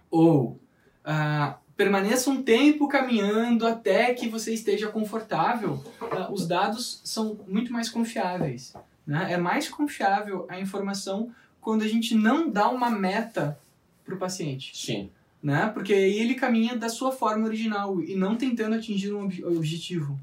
ou 0.09 0.59
ah, 1.03 1.57
permaneça 1.75 2.29
um 2.29 2.41
tempo 2.41 2.87
caminhando 2.87 3.65
até 3.65 4.13
que 4.13 4.27
você 4.27 4.53
esteja 4.53 4.87
confortável, 4.89 5.83
uh, 6.01 6.31
os 6.31 6.47
dados 6.47 7.01
são 7.03 7.39
muito 7.47 7.71
mais 7.73 7.89
confiáveis. 7.89 8.73
Né? 9.05 9.33
É 9.33 9.37
mais 9.37 9.67
confiável 9.67 10.45
a 10.49 10.59
informação 10.59 11.31
quando 11.59 11.83
a 11.83 11.87
gente 11.87 12.15
não 12.15 12.49
dá 12.49 12.69
uma 12.69 12.89
meta 12.89 13.59
para 14.03 14.15
o 14.15 14.17
paciente. 14.17 14.71
Sim. 14.75 15.09
Né? 15.41 15.69
Porque 15.73 15.93
aí 15.93 16.19
ele 16.19 16.35
caminha 16.35 16.75
da 16.75 16.89
sua 16.89 17.11
forma 17.11 17.45
original 17.45 18.01
e 18.01 18.15
não 18.15 18.35
tentando 18.35 18.75
atingir 18.75 19.13
um 19.13 19.25
ob 19.25 19.43
objetivo. 19.45 20.19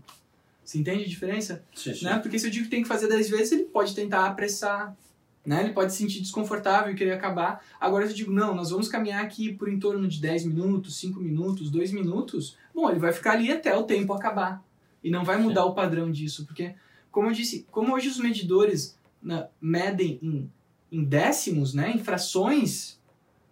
Você 0.64 0.78
entende 0.78 1.04
a 1.04 1.08
diferença? 1.08 1.64
Sim, 1.74 1.94
sim. 1.94 2.04
Né? 2.04 2.18
Porque 2.18 2.38
se 2.38 2.46
eu 2.46 2.50
digo 2.50 2.64
que 2.64 2.70
tem 2.70 2.82
que 2.82 2.88
fazer 2.88 3.08
10 3.08 3.28
vezes, 3.28 3.52
ele 3.52 3.64
pode 3.64 3.94
tentar 3.94 4.26
apressar, 4.26 4.96
né? 5.44 5.64
Ele 5.64 5.72
pode 5.72 5.92
se 5.92 5.98
sentir 5.98 6.20
desconfortável 6.20 6.92
e 6.92 6.96
querer 6.96 7.12
acabar. 7.12 7.64
Agora 7.80 8.06
se 8.06 8.12
eu 8.12 8.16
digo, 8.16 8.32
não, 8.32 8.54
nós 8.54 8.70
vamos 8.70 8.88
caminhar 8.88 9.24
aqui 9.24 9.52
por 9.52 9.68
em 9.68 9.78
torno 9.78 10.06
de 10.06 10.20
10 10.20 10.44
minutos, 10.44 10.96
5 10.98 11.18
minutos, 11.18 11.70
2 11.70 11.92
minutos, 11.92 12.56
bom, 12.74 12.88
ele 12.90 13.00
vai 13.00 13.12
ficar 13.12 13.32
ali 13.32 13.50
até 13.50 13.76
o 13.76 13.84
tempo 13.84 14.12
acabar. 14.12 14.62
E 15.02 15.10
não 15.10 15.24
vai 15.24 15.38
mudar 15.38 15.62
Sim. 15.62 15.68
o 15.68 15.74
padrão 15.74 16.10
disso, 16.10 16.44
porque, 16.44 16.74
como 17.10 17.28
eu 17.28 17.32
disse, 17.32 17.66
como 17.70 17.94
hoje 17.94 18.08
os 18.08 18.18
medidores 18.18 18.98
né, 19.22 19.48
medem 19.60 20.18
em, 20.22 20.50
em 20.92 21.02
décimos, 21.02 21.72
né, 21.72 21.90
em 21.90 21.98
frações, 21.98 22.99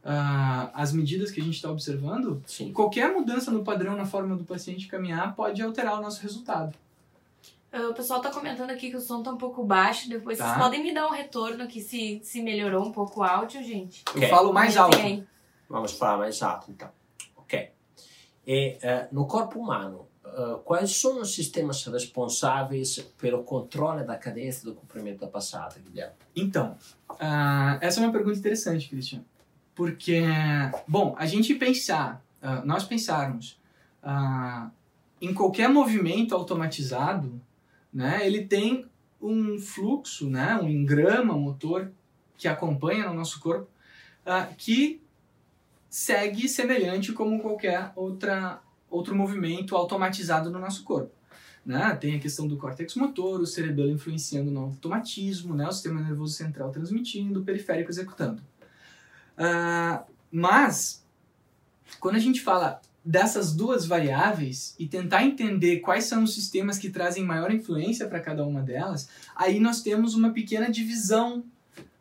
uh, 0.09 0.71
as 0.73 0.93
medidas 0.93 1.31
que 1.31 1.41
a 1.41 1.45
gente 1.45 1.57
está 1.57 1.71
observando, 1.71 2.43
Sim. 2.47 2.73
qualquer 2.73 3.13
mudança 3.13 3.51
no 3.51 3.63
padrão 3.63 3.95
na 3.95 4.07
forma 4.07 4.35
do 4.35 4.45
paciente 4.45 4.89
caminhar 4.89 5.37
pode 5.37 5.61
alterar 5.61 5.99
o 5.99 6.03
nosso 6.03 6.23
resultado. 6.23 6.75
O 7.71 7.93
pessoal 7.93 8.23
tá 8.23 8.31
comentando 8.31 8.71
aqui 8.71 8.89
que 8.89 8.97
o 8.97 9.01
som 9.01 9.23
tá 9.23 9.31
um 9.31 9.37
pouco 9.37 9.63
baixo. 9.63 10.09
Depois 10.09 10.39
tá. 10.39 10.47
vocês 10.47 10.59
podem 10.59 10.83
me 10.83 10.95
dar 10.95 11.07
um 11.07 11.11
retorno 11.11 11.65
aqui 11.65 11.83
se, 11.83 12.19
se 12.25 12.41
melhorou 12.41 12.87
um 12.87 12.91
pouco 12.91 13.21
o 13.21 13.23
áudio, 13.23 13.63
gente. 13.63 14.03
Eu 14.07 14.17
okay. 14.17 14.29
falo 14.31 14.55
mais 14.55 14.75
alto. 14.79 14.97
Vamos 15.69 15.93
falar 15.93 16.17
mais 16.17 16.43
alto, 16.43 16.71
então. 16.71 16.89
Ok. 17.37 17.71
E 18.47 18.79
uh, 18.83 19.15
no 19.15 19.27
corpo 19.27 19.61
humano, 19.61 20.09
uh, 20.25 20.57
quais 20.65 20.97
são 20.97 21.21
os 21.21 21.35
sistemas 21.35 21.85
responsáveis 21.85 23.01
pelo 23.19 23.45
controle 23.45 24.03
da 24.03 24.17
cadência 24.17 24.65
do 24.65 24.75
comprimento 24.75 25.21
da 25.21 25.27
passada, 25.27 25.75
Guilherme? 25.79 26.15
Então, 26.35 26.75
uh, 27.11 27.79
essa 27.83 28.01
é 28.01 28.03
uma 28.03 28.13
pergunta 28.13 28.39
interessante, 28.39 28.89
Christian. 28.89 29.23
Porque, 29.79 30.25
bom, 30.89 31.15
a 31.17 31.25
gente 31.25 31.55
pensar, 31.55 32.21
nós 32.65 32.83
pensarmos 32.83 33.61
em 35.21 35.33
qualquer 35.33 35.69
movimento 35.69 36.35
automatizado, 36.35 37.41
né, 37.95 38.27
ele 38.27 38.45
tem 38.45 38.87
um 39.23 39.57
fluxo, 39.57 40.29
né, 40.29 40.57
um 40.61 40.69
engrama 40.69 41.35
motor 41.35 41.93
que 42.37 42.49
acompanha 42.49 43.09
no 43.09 43.15
nosso 43.15 43.39
corpo, 43.39 43.69
uh, 44.27 44.53
que 44.57 45.01
segue 45.89 46.49
semelhante 46.49 47.13
como 47.13 47.41
qualquer 47.41 47.93
outra, 47.95 48.61
outro 48.91 49.15
movimento 49.15 49.77
automatizado 49.77 50.51
no 50.51 50.59
nosso 50.59 50.83
corpo. 50.83 51.13
Né? 51.65 51.95
Tem 52.01 52.17
a 52.17 52.19
questão 52.19 52.49
do 52.49 52.57
córtex 52.57 52.97
motor, 52.97 53.41
o 53.41 53.47
cerebelo 53.47 53.91
influenciando 53.91 54.51
no 54.51 54.59
automatismo, 54.59 55.55
né? 55.55 55.69
o 55.69 55.73
sistema 55.73 56.01
nervoso 56.01 56.35
central 56.35 56.73
transmitindo, 56.73 57.41
o 57.41 57.45
periférico 57.45 57.93
executando. 57.93 58.43
Uh, 59.39 60.05
mas, 60.31 61.05
quando 62.01 62.17
a 62.17 62.21
gente 62.21 62.41
fala 62.41 62.81
dessas 63.05 63.55
duas 63.55 63.87
variáveis 63.87 64.75
e 64.79 64.87
tentar 64.87 65.25
entender 65.25 65.79
quais 65.79 66.05
são 66.05 66.25
os 66.25 66.35
sistemas 66.35 66.79
que 66.79 66.91
trazem 66.91 67.25
maior 67.25 67.51
influência 67.51 68.07
para 68.07 68.21
cada 68.21 68.45
uma 68.45 68.61
delas, 68.61 69.09
aí 69.35 69.61
nós 69.61 69.81
temos 69.81 70.15
uma 70.15 70.31
pequena 70.31 70.71
divisão 70.71 71.45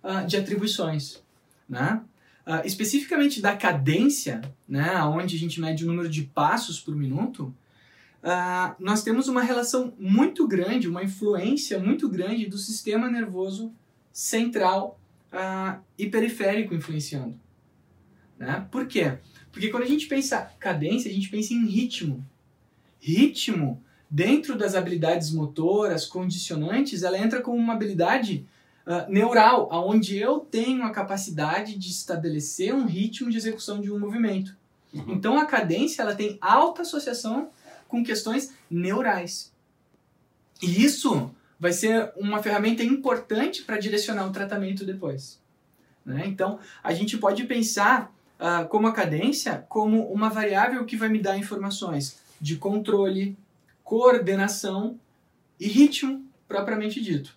uh, 0.03 0.25
de 0.27 0.35
atribuições. 0.35 1.21
Né? 1.69 2.01
Uh, 2.45 2.65
especificamente 2.65 3.41
da 3.41 3.55
cadência, 3.55 4.41
né, 4.67 5.01
onde 5.03 5.35
a 5.35 5.39
gente 5.39 5.61
mede 5.61 5.83
o 5.83 5.87
número 5.87 6.09
de 6.09 6.23
passos 6.23 6.79
por 6.79 6.95
minuto, 6.95 7.53
uh, 8.23 8.75
nós 8.79 9.03
temos 9.03 9.27
uma 9.27 9.41
relação 9.41 9.93
muito 9.99 10.47
grande, 10.47 10.89
uma 10.89 11.03
influência 11.03 11.79
muito 11.79 12.09
grande 12.09 12.47
do 12.47 12.57
sistema 12.57 13.09
nervoso 13.09 13.71
central 14.11 14.99
e 15.97 16.07
periférico 16.07 16.73
influenciando. 16.73 17.39
Né? 18.37 18.65
Por 18.71 18.87
quê? 18.87 19.17
Porque 19.51 19.69
quando 19.69 19.83
a 19.83 19.87
gente 19.87 20.07
pensa 20.07 20.51
cadência, 20.59 21.09
a 21.09 21.13
gente 21.13 21.29
pensa 21.29 21.53
em 21.53 21.65
ritmo. 21.65 22.25
Ritmo, 22.99 23.81
dentro 24.09 24.57
das 24.57 24.75
habilidades 24.75 25.31
motoras, 25.31 26.05
condicionantes, 26.05 27.03
ela 27.03 27.17
entra 27.17 27.41
como 27.41 27.57
uma 27.57 27.73
habilidade 27.73 28.47
uh, 28.85 29.11
neural, 29.11 29.69
onde 29.71 30.17
eu 30.17 30.39
tenho 30.39 30.83
a 30.83 30.91
capacidade 30.91 31.77
de 31.77 31.89
estabelecer 31.89 32.73
um 32.73 32.85
ritmo 32.85 33.29
de 33.29 33.37
execução 33.37 33.81
de 33.81 33.91
um 33.91 33.99
movimento. 33.99 34.55
Uhum. 34.93 35.13
Então 35.13 35.37
a 35.37 35.45
cadência 35.45 36.01
ela 36.01 36.15
tem 36.15 36.37
alta 36.39 36.83
associação 36.83 37.49
com 37.87 38.03
questões 38.03 38.53
neurais. 38.69 39.51
E 40.61 40.83
isso 40.83 41.31
vai 41.59 41.73
ser 41.73 42.11
uma 42.15 42.41
ferramenta 42.41 42.83
importante 42.83 43.63
para 43.63 43.77
direcionar 43.77 44.27
o 44.27 44.31
tratamento 44.31 44.85
depois. 44.85 45.39
Né? 46.05 46.23
Então 46.25 46.59
a 46.83 46.93
gente 46.93 47.17
pode 47.17 47.43
pensar 47.45 48.13
uh, 48.39 48.67
como 48.67 48.87
a 48.87 48.93
cadência 48.93 49.65
como 49.67 50.11
uma 50.11 50.29
variável 50.29 50.85
que 50.85 50.95
vai 50.95 51.09
me 51.09 51.19
dar 51.19 51.37
informações 51.37 52.19
de 52.39 52.55
controle, 52.55 53.37
coordenação 53.83 54.99
e 55.59 55.67
ritmo 55.67 56.25
propriamente 56.47 57.01
dito. 57.01 57.35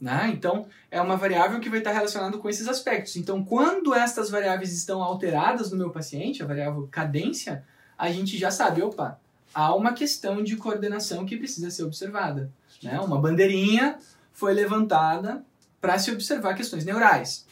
Né? 0.00 0.30
Então, 0.32 0.66
é 0.90 0.98
uma 0.98 1.16
variável 1.16 1.60
que 1.60 1.68
vai 1.68 1.78
estar 1.78 1.92
relacionada 1.92 2.38
com 2.38 2.48
esses 2.48 2.66
aspectos. 2.66 3.16
Então, 3.16 3.44
quando 3.44 3.94
estas 3.94 4.30
variáveis 4.30 4.72
estão 4.72 5.02
alteradas 5.02 5.70
no 5.70 5.76
meu 5.76 5.90
paciente, 5.90 6.42
a 6.42 6.46
variável 6.46 6.88
cadência, 6.90 7.64
a 7.98 8.10
gente 8.10 8.38
já 8.38 8.50
sabe, 8.50 8.80
opa, 8.80 9.20
há 9.54 9.74
uma 9.74 9.92
questão 9.92 10.42
de 10.42 10.56
coordenação 10.56 11.24
que 11.26 11.36
precisa 11.36 11.70
ser 11.70 11.84
observada. 11.84 12.52
Né? 12.82 12.98
Uma 13.00 13.20
bandeirinha 13.20 13.98
foi 14.32 14.54
levantada 14.54 15.44
para 15.80 15.98
se 15.98 16.10
observar 16.10 16.54
questões 16.54 16.84
neurais. 16.84 17.46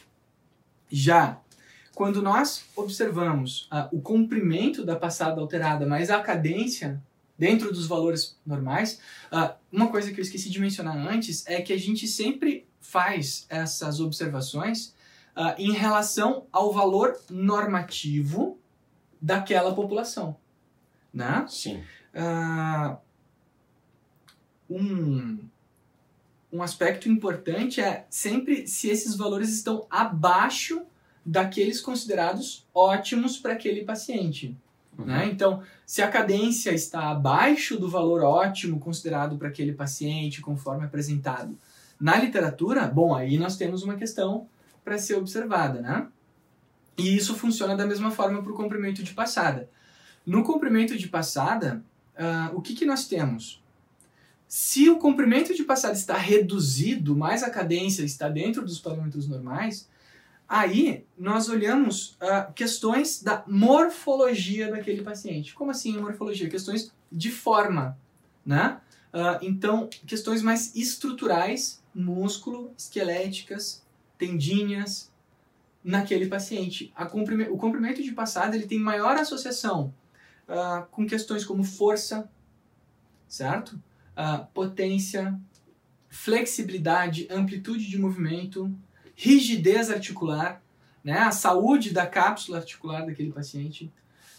Já 0.89 1.39
quando 1.99 2.21
nós 2.21 2.63
observamos 2.77 3.63
uh, 3.63 3.89
o 3.91 4.01
comprimento 4.01 4.85
da 4.85 4.95
passada 4.95 5.41
alterada, 5.41 5.85
mas 5.85 6.09
a 6.09 6.21
cadência 6.21 7.03
dentro 7.37 7.73
dos 7.73 7.87
valores 7.87 8.37
normais, 8.45 9.01
uh, 9.33 9.53
uma 9.69 9.89
coisa 9.89 10.09
que 10.13 10.17
eu 10.17 10.23
esqueci 10.23 10.49
de 10.49 10.61
mencionar 10.61 10.95
antes 10.95 11.45
é 11.45 11.61
que 11.61 11.73
a 11.73 11.77
gente 11.77 12.07
sempre 12.07 12.65
faz 12.79 13.45
essas 13.49 13.99
observações 13.99 14.95
uh, 15.35 15.53
em 15.57 15.73
relação 15.73 16.47
ao 16.53 16.71
valor 16.71 17.19
normativo 17.29 18.57
daquela 19.21 19.75
população. 19.75 20.37
Né? 21.13 21.45
Sim. 21.47 21.83
um, 24.69 25.39
um 26.51 26.61
aspecto 26.61 27.09
importante 27.09 27.81
é 27.81 28.05
sempre 28.09 28.67
se 28.67 28.89
esses 28.89 29.15
valores 29.15 29.49
estão 29.49 29.87
abaixo 29.89 30.83
daqueles 31.25 31.81
considerados 31.81 32.65
ótimos 32.73 33.37
para 33.37 33.53
aquele 33.53 33.83
paciente. 33.83 34.57
Uhum. 34.97 35.05
Né? 35.05 35.29
Então, 35.31 35.61
se 35.85 36.01
a 36.01 36.09
cadência 36.09 36.71
está 36.71 37.09
abaixo 37.09 37.79
do 37.79 37.89
valor 37.89 38.21
ótimo 38.21 38.79
considerado 38.79 39.37
para 39.37 39.47
aquele 39.47 39.73
paciente, 39.73 40.41
conforme 40.41 40.85
apresentado 40.85 41.57
na 41.99 42.17
literatura, 42.17 42.87
bom, 42.87 43.13
aí 43.13 43.37
nós 43.37 43.57
temos 43.57 43.83
uma 43.83 43.95
questão 43.95 44.47
para 44.83 44.97
ser 44.97 45.15
observada, 45.15 45.81
né? 45.81 46.07
E 46.97 47.15
isso 47.15 47.35
funciona 47.35 47.75
da 47.75 47.85
mesma 47.85 48.09
forma 48.09 48.41
para 48.41 48.51
o 48.51 48.55
comprimento 48.55 49.03
de 49.03 49.13
passada. 49.13 49.69
No 50.29 50.43
comprimento 50.43 50.95
de 50.95 51.07
passada, 51.07 51.83
uh, 52.13 52.55
o 52.55 52.61
que, 52.61 52.75
que 52.75 52.85
nós 52.85 53.07
temos? 53.07 53.63
Se 54.47 54.87
o 54.87 54.99
comprimento 54.99 55.55
de 55.55 55.63
passada 55.63 55.95
está 55.95 56.15
reduzido, 56.15 57.15
mas 57.15 57.41
a 57.41 57.49
cadência 57.49 58.03
está 58.03 58.29
dentro 58.29 58.63
dos 58.63 58.79
parâmetros 58.79 59.27
normais, 59.27 59.89
Aí 60.47 61.05
nós 61.15 61.47
olhamos 61.47 62.15
uh, 62.15 62.51
questões 62.55 63.21
da 63.21 63.43
morfologia 63.47 64.71
daquele 64.71 65.03
paciente. 65.03 65.53
Como 65.53 65.69
assim 65.69 65.95
morfologia? 65.95 66.49
Questões 66.49 66.91
de 67.11 67.29
forma, 67.29 67.95
né? 68.43 68.81
Uh, 69.13 69.45
então, 69.45 69.87
questões 70.07 70.41
mais 70.41 70.75
estruturais, 70.75 71.83
músculo, 71.93 72.73
esqueléticas, 72.75 73.85
tendinhas, 74.17 75.11
naquele 75.83 76.25
paciente. 76.25 76.91
o 77.51 77.57
comprimento 77.57 78.01
de 78.01 78.11
passada 78.11 78.55
ele 78.55 78.65
tem 78.65 78.79
maior 78.79 79.17
associação 79.17 79.93
uh, 80.49 80.85
com 80.91 81.05
questões 81.05 81.45
como 81.45 81.63
força, 81.63 82.29
certo? 83.27 83.79
potência, 84.53 85.39
flexibilidade, 86.09 87.25
amplitude 87.31 87.87
de 87.87 87.97
movimento, 87.97 88.69
rigidez 89.15 89.89
articular, 89.89 90.61
né? 91.01 91.19
a 91.19 91.31
saúde 91.31 91.93
da 91.93 92.05
cápsula 92.05 92.57
articular 92.57 93.05
daquele 93.05 93.31
paciente. 93.31 93.89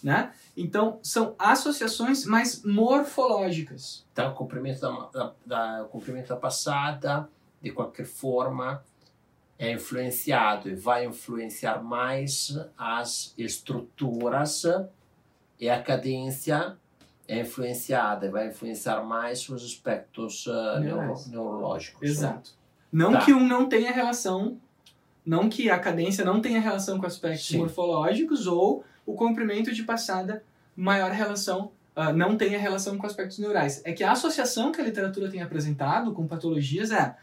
Né? 0.02 0.32
Então, 0.56 0.98
são 1.02 1.34
associações 1.38 2.24
mais 2.24 2.62
morfológicas. 2.62 4.04
Então, 4.12 4.32
o 4.32 4.34
comprimento 4.34 4.80
da, 4.80 4.90
da, 5.12 5.34
da, 5.46 5.82
o 5.84 5.88
comprimento 5.88 6.28
da 6.28 6.36
passada, 6.36 7.28
de 7.62 7.70
qualquer 7.70 8.06
forma, 8.06 8.82
é 9.58 9.72
influenciado 9.72 10.70
e 10.70 10.74
vai 10.74 11.04
influenciar 11.04 11.82
mais 11.82 12.58
as 12.78 13.34
estruturas 13.36 14.64
E 15.60 15.68
a 15.68 15.82
cadência 15.82 16.76
é 17.28 17.40
influenciada, 17.40 18.30
vai 18.30 18.48
influenciar 18.48 19.04
mais 19.04 19.46
os 19.48 19.62
aspectos 19.62 20.46
uh, 20.46 20.80
neuro, 20.80 21.14
neurológicos. 21.28 22.08
Exato. 22.08 22.52
Não 22.90 23.12
tá. 23.12 23.24
que 23.24 23.32
um 23.32 23.46
não 23.46 23.68
tenha 23.68 23.92
relação, 23.92 24.58
não 25.24 25.48
que 25.48 25.70
a 25.70 25.78
cadência 25.78 26.24
não 26.24 26.40
tenha 26.40 26.60
relação 26.60 26.98
com 26.98 27.06
aspectos 27.06 27.46
Sim. 27.46 27.58
morfológicos 27.58 28.46
ou 28.46 28.84
o 29.04 29.14
comprimento 29.14 29.72
de 29.72 29.82
passada 29.82 30.42
maior 30.74 31.12
relação 31.12 31.70
uh, 31.94 32.12
não 32.12 32.36
tenha 32.36 32.58
relação 32.58 32.96
com 32.96 33.06
aspectos 33.06 33.38
neurais. 33.38 33.82
É 33.84 33.92
que 33.92 34.02
a 34.02 34.12
associação 34.12 34.72
que 34.72 34.80
a 34.80 34.84
literatura 34.84 35.30
tem 35.30 35.42
apresentado 35.42 36.12
com 36.12 36.26
patologias 36.26 36.90
é 36.90 37.14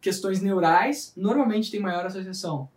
questões 0.00 0.40
neurais 0.40 1.12
normalmente 1.16 1.70
tem 1.70 1.80
maior 1.80 2.04
associação 2.06 2.68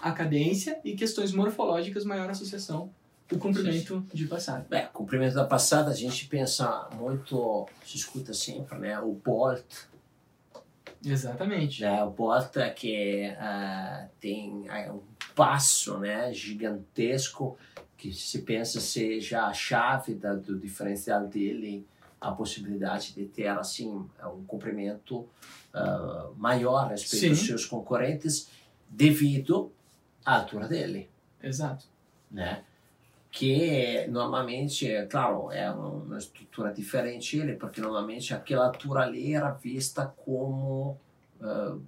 à 0.00 0.12
cadência 0.12 0.78
e 0.84 0.94
questões 0.94 1.32
morfológicas 1.32 2.04
maior 2.04 2.30
associação 2.30 2.90
o 3.30 3.38
comprimento 3.38 4.06
de 4.12 4.26
passada. 4.26 4.66
É, 4.70 4.82
comprimento 4.82 5.34
da 5.34 5.44
passada 5.44 5.90
a 5.90 5.94
gente 5.94 6.26
pensa 6.26 6.88
muito, 6.94 7.68
se 7.84 7.96
escuta 7.96 8.32
sempre, 8.32 8.78
né, 8.78 8.98
o 9.00 9.12
Bolt. 9.12 9.86
Exatamente. 11.04 11.82
Né, 11.82 12.02
o 12.02 12.10
Bolt 12.10 12.56
é 12.56 12.70
que 12.70 13.30
uh, 13.30 14.08
tem 14.18 14.66
uh, 14.68 14.94
um 14.94 15.02
passo, 15.34 15.98
né, 15.98 16.32
gigantesco 16.32 17.56
que 17.98 18.12
se 18.12 18.42
pensa 18.42 18.80
seja 18.80 19.46
a 19.46 19.52
chave 19.52 20.14
da, 20.14 20.32
do 20.32 20.56
diferencial 20.56 21.26
dele, 21.26 21.86
a 22.20 22.30
possibilidade 22.30 23.12
de 23.12 23.26
ter 23.26 23.48
assim 23.48 24.08
um 24.22 24.44
comprimento 24.46 25.18
uh, 25.74 26.34
maior 26.36 26.86
a 26.86 26.88
respeito 26.88 27.20
Sim. 27.20 27.28
dos 27.30 27.40
seus 27.40 27.66
concorrentes 27.66 28.48
devido 28.88 29.72
à 30.24 30.36
altura 30.36 30.68
dele. 30.68 31.10
Exato. 31.42 31.84
Né? 32.30 32.64
Que 33.30 34.06
normalmente, 34.08 34.90
é 34.90 35.04
claro, 35.04 35.50
é 35.50 35.70
uma 35.70 36.16
estrutura 36.16 36.72
diferente 36.72 37.36
ele, 37.36 37.54
porque 37.54 37.80
normalmente 37.80 38.32
aquela 38.32 38.66
altura 38.66 39.02
ali 39.02 39.34
era 39.34 39.50
vista 39.50 40.06
como 40.24 40.98
uh, 41.40 41.80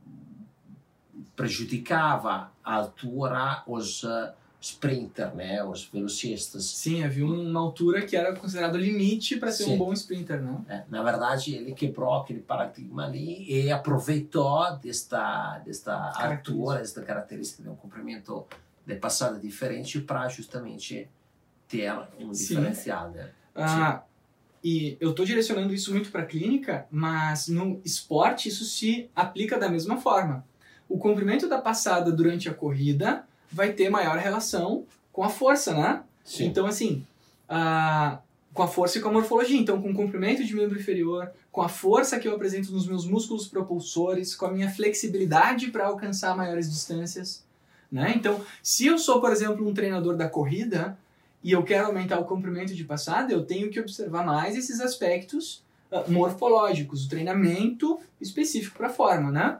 prejudicava 1.35 2.53
a 2.63 2.75
altura 2.75 3.63
os 3.67 4.03
uh, 4.03 4.33
sprinter, 4.61 5.35
né? 5.35 5.65
Os 5.65 5.85
velocistas. 5.85 6.65
Sim, 6.65 7.03
havia 7.03 7.25
uma 7.25 7.61
altura 7.61 8.03
que 8.03 8.15
era 8.15 8.37
considerado 8.37 8.77
limite 8.77 9.37
para 9.37 9.51
ser 9.51 9.65
Sim. 9.65 9.75
um 9.75 9.79
bom 9.79 9.93
sprinter, 9.95 10.43
né? 10.43 10.59
É, 10.69 10.85
na 10.91 11.03
verdade, 11.03 11.55
ele 11.55 11.73
quebrou 11.73 12.15
aquele 12.15 12.41
paradigma 12.41 13.07
ali 13.07 13.51
e 13.51 13.73
aproveitou 13.73 14.77
desta 14.77 15.59
desta 15.61 16.13
altura, 16.15 16.81
desta 16.81 17.03
característica 17.03 17.63
de 17.63 17.71
um 17.71 17.75
comprimento 17.75 18.47
de 18.87 18.97
passada 18.97 19.39
diferente 19.39 20.01
para 20.01 20.29
justamente 20.29 21.09
ter 21.71 21.93
um 22.19 22.35
Sim. 22.35 22.55
diferencial, 22.55 23.11
né? 23.11 23.31
Ah, 23.55 24.03
e 24.63 24.97
eu 25.01 25.11
estou 25.11 25.25
direcionando 25.25 25.73
isso 25.73 25.91
muito 25.93 26.11
para 26.11 26.23
a 26.23 26.27
clínica, 26.27 26.87
mas 26.91 27.49
no 27.49 27.81
esporte 27.85 28.49
isso 28.49 28.65
se 28.65 29.09
aplica 29.15 29.59
da 29.59 29.69
mesma 29.69 29.97
forma. 29.97 30.45
O 30.89 30.99
comprimento 30.99 31.49
da 31.49 31.59
passada 31.59 32.11
durante 32.11 32.49
a 32.49 32.55
corrida 32.55 33.25
vai 33.51 33.73
ter 33.73 33.89
maior 33.89 34.19
relação 34.19 34.85
com 35.13 35.23
a 35.23 35.29
força, 35.29 35.73
né? 35.73 36.03
Sim. 36.25 36.47
Então, 36.47 36.67
assim, 36.67 37.07
a, 37.49 38.19
com 38.53 38.63
a 38.63 38.69
força 38.69 38.99
e 38.99 39.01
com 39.01 39.09
a 39.09 39.13
morfologia. 39.13 39.59
Então, 39.59 39.81
com 39.81 39.91
o 39.91 39.95
comprimento 39.95 40.45
de 40.45 40.55
membro 40.55 40.79
inferior, 40.79 41.31
com 41.51 41.63
a 41.63 41.69
força 41.69 42.19
que 42.19 42.29
eu 42.29 42.35
apresento 42.35 42.73
nos 42.73 42.87
meus 42.87 43.07
músculos 43.07 43.49
propulsores, 43.49 44.35
com 44.35 44.47
a 44.47 44.51
minha 44.51 44.71
flexibilidade 44.71 45.71
para 45.71 45.87
alcançar 45.87 46.37
maiores 46.37 46.71
distâncias. 46.71 47.45
Né? 47.91 48.13
Então, 48.15 48.41
se 48.63 48.87
eu 48.87 48.99
sou, 48.99 49.21
por 49.21 49.33
exemplo, 49.33 49.67
um 49.67 49.75
treinador 49.75 50.17
da 50.17 50.29
corrida 50.29 50.99
e 51.43 51.53
eu 51.53 51.63
quero 51.63 51.87
aumentar 51.87 52.19
o 52.19 52.25
comprimento 52.25 52.75
de 52.75 52.85
passada, 52.85 53.33
eu 53.33 53.45
tenho 53.45 53.71
que 53.71 53.81
observar 53.81 54.25
mais 54.25 54.57
esses 54.57 54.81
aspectos 54.81 55.65
uh, 55.91 56.11
morfológicos, 56.11 57.07
o 57.07 57.09
treinamento 57.09 57.99
específico 58.21 58.77
para 58.77 58.89
a 58.89 58.93
forma, 58.93 59.31
né? 59.31 59.59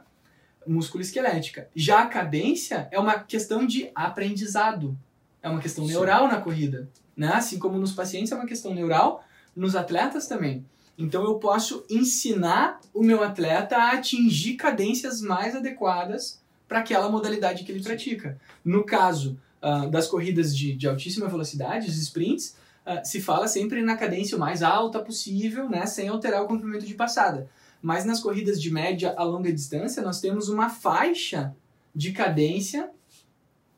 músculo 0.67 1.01
esquelética. 1.01 1.67
Já 1.75 2.03
a 2.03 2.07
cadência 2.07 2.87
é 2.91 2.99
uma 2.99 3.19
questão 3.19 3.65
de 3.65 3.89
aprendizado. 3.95 4.97
É 5.41 5.49
uma 5.49 5.59
questão 5.59 5.85
Sim. 5.85 5.91
neural 5.91 6.27
na 6.27 6.39
corrida. 6.39 6.87
Né? 7.15 7.31
Assim 7.33 7.57
como 7.57 7.77
nos 7.77 7.93
pacientes 7.93 8.31
é 8.31 8.35
uma 8.35 8.45
questão 8.45 8.73
neural, 8.73 9.23
nos 9.55 9.75
atletas 9.75 10.27
também. 10.27 10.65
Então 10.97 11.23
eu 11.23 11.35
posso 11.35 11.83
ensinar 11.89 12.79
o 12.93 13.03
meu 13.03 13.23
atleta 13.23 13.75
a 13.77 13.93
atingir 13.93 14.53
cadências 14.53 15.21
mais 15.21 15.55
adequadas 15.55 16.39
para 16.67 16.79
aquela 16.79 17.09
modalidade 17.09 17.63
que 17.63 17.71
ele 17.71 17.83
pratica. 17.83 18.39
No 18.63 18.85
caso 18.85 19.37
uh, 19.61 19.89
das 19.89 20.07
corridas 20.07 20.55
de, 20.55 20.75
de, 20.75 20.87
altíssima 20.87 21.27
velocidade, 21.27 21.89
os 21.89 21.97
sprints, 21.97 22.55
uh, 22.85 23.05
se 23.05 23.21
fala 23.21 23.47
sempre 23.47 23.81
na 23.81 23.95
cadência 23.95 24.35
o 24.35 24.39
mais 24.39 24.63
alta 24.63 24.99
possível, 24.99 25.69
né, 25.69 25.85
sem 25.85 26.07
alterar 26.07 26.43
o 26.43 26.47
comprimento 26.47 26.85
de 26.85 26.93
passada. 26.93 27.49
Mas 27.81 28.05
nas 28.05 28.19
corridas 28.19 28.61
de 28.61 28.71
média 28.71 29.13
a 29.17 29.23
longa 29.23 29.51
distância, 29.51 30.03
nós 30.03 30.19
temos 30.19 30.49
uma 30.49 30.69
faixa 30.69 31.55
de 31.93 32.11
cadência 32.11 32.89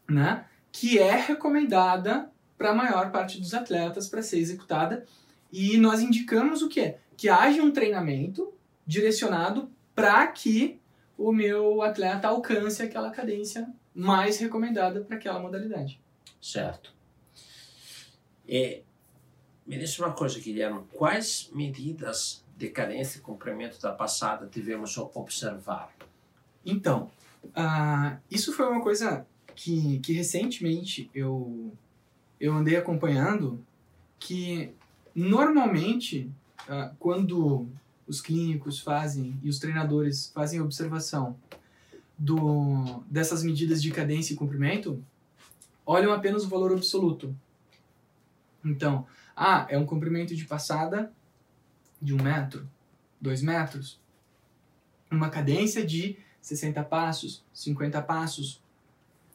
né, 0.10 0.46
que 0.72 1.00
é 1.00 1.16
recomendada 1.16 2.30
para 2.58 2.72
a 2.72 2.76
maior 2.76 3.12
parte 3.12 3.40
dos 3.40 3.54
atletas 3.54 4.08
para 4.08 4.22
ser 4.22 4.40
executada. 4.40 5.06
E 5.52 5.78
nós 5.78 6.02
indicamos 6.02 6.62
o 6.62 6.70
quê? 6.70 6.96
Que 7.16 7.30
haja 7.30 7.62
um 7.62 7.72
treinamento 7.72 8.52
direcionado 8.86 9.70
para 9.96 10.26
que 10.28 10.80
o 11.18 11.32
meu 11.32 11.82
atleta 11.82 12.28
alcance 12.28 12.82
aquela 12.82 13.12
cadência 13.12 13.68
mais 13.94 14.38
recomendada 14.40 15.02
para 15.02 15.18
aquela 15.18 15.40
modalidade. 15.40 16.00
Certo. 16.42 16.94
E 18.48 18.84
me 19.66 19.78
diz 19.78 19.98
uma 20.00 20.12
coisa, 20.12 20.40
Guilherme. 20.40 20.84
Quais 20.94 21.50
medidas 21.54 22.44
decadência 22.58 23.20
e 23.20 23.22
comprimento 23.22 23.82
da 23.82 23.92
passada 23.94 24.46
devemos 24.46 24.98
observar? 24.98 25.94
Então, 26.66 27.10
uh, 27.46 28.18
isso 28.30 28.54
foi 28.54 28.68
uma 28.68 28.82
coisa 28.82 29.26
que, 29.56 30.00
que 30.00 30.14
recentemente 30.14 31.10
eu, 31.14 31.74
eu 32.40 32.54
andei 32.54 32.76
acompanhando, 32.76 33.64
que 34.20 34.74
normalmente, 35.14 36.30
uh, 36.68 36.96
quando 37.00 37.68
os 38.08 38.20
clínicos 38.20 38.80
fazem 38.80 39.40
e 39.42 39.50
os 39.50 39.60
treinadores 39.60 40.32
fazem 40.34 40.60
observação 40.60 41.38
do, 42.24 43.04
dessas 43.10 43.44
medidas 43.44 43.84
de 43.84 43.92
cadência 43.92 44.34
e 44.34 44.38
comprimento, 44.38 45.04
olham 45.86 46.14
apenas 46.14 46.46
o 46.46 46.48
valor 46.48 46.72
absoluto. 46.72 47.36
Então, 48.64 49.06
ah, 49.36 49.68
é 49.70 49.78
um 49.78 49.86
comprimento 49.86 50.34
de 50.34 50.46
passada 50.46 51.12
de 52.02 52.14
um 52.14 52.24
metro, 52.24 52.66
dois 53.20 53.42
metros, 53.42 54.00
uma 55.12 55.30
cadência 55.30 55.86
de 55.86 56.18
60 56.40 56.82
passos, 56.86 57.44
50 57.54 58.02
passos, 58.02 58.64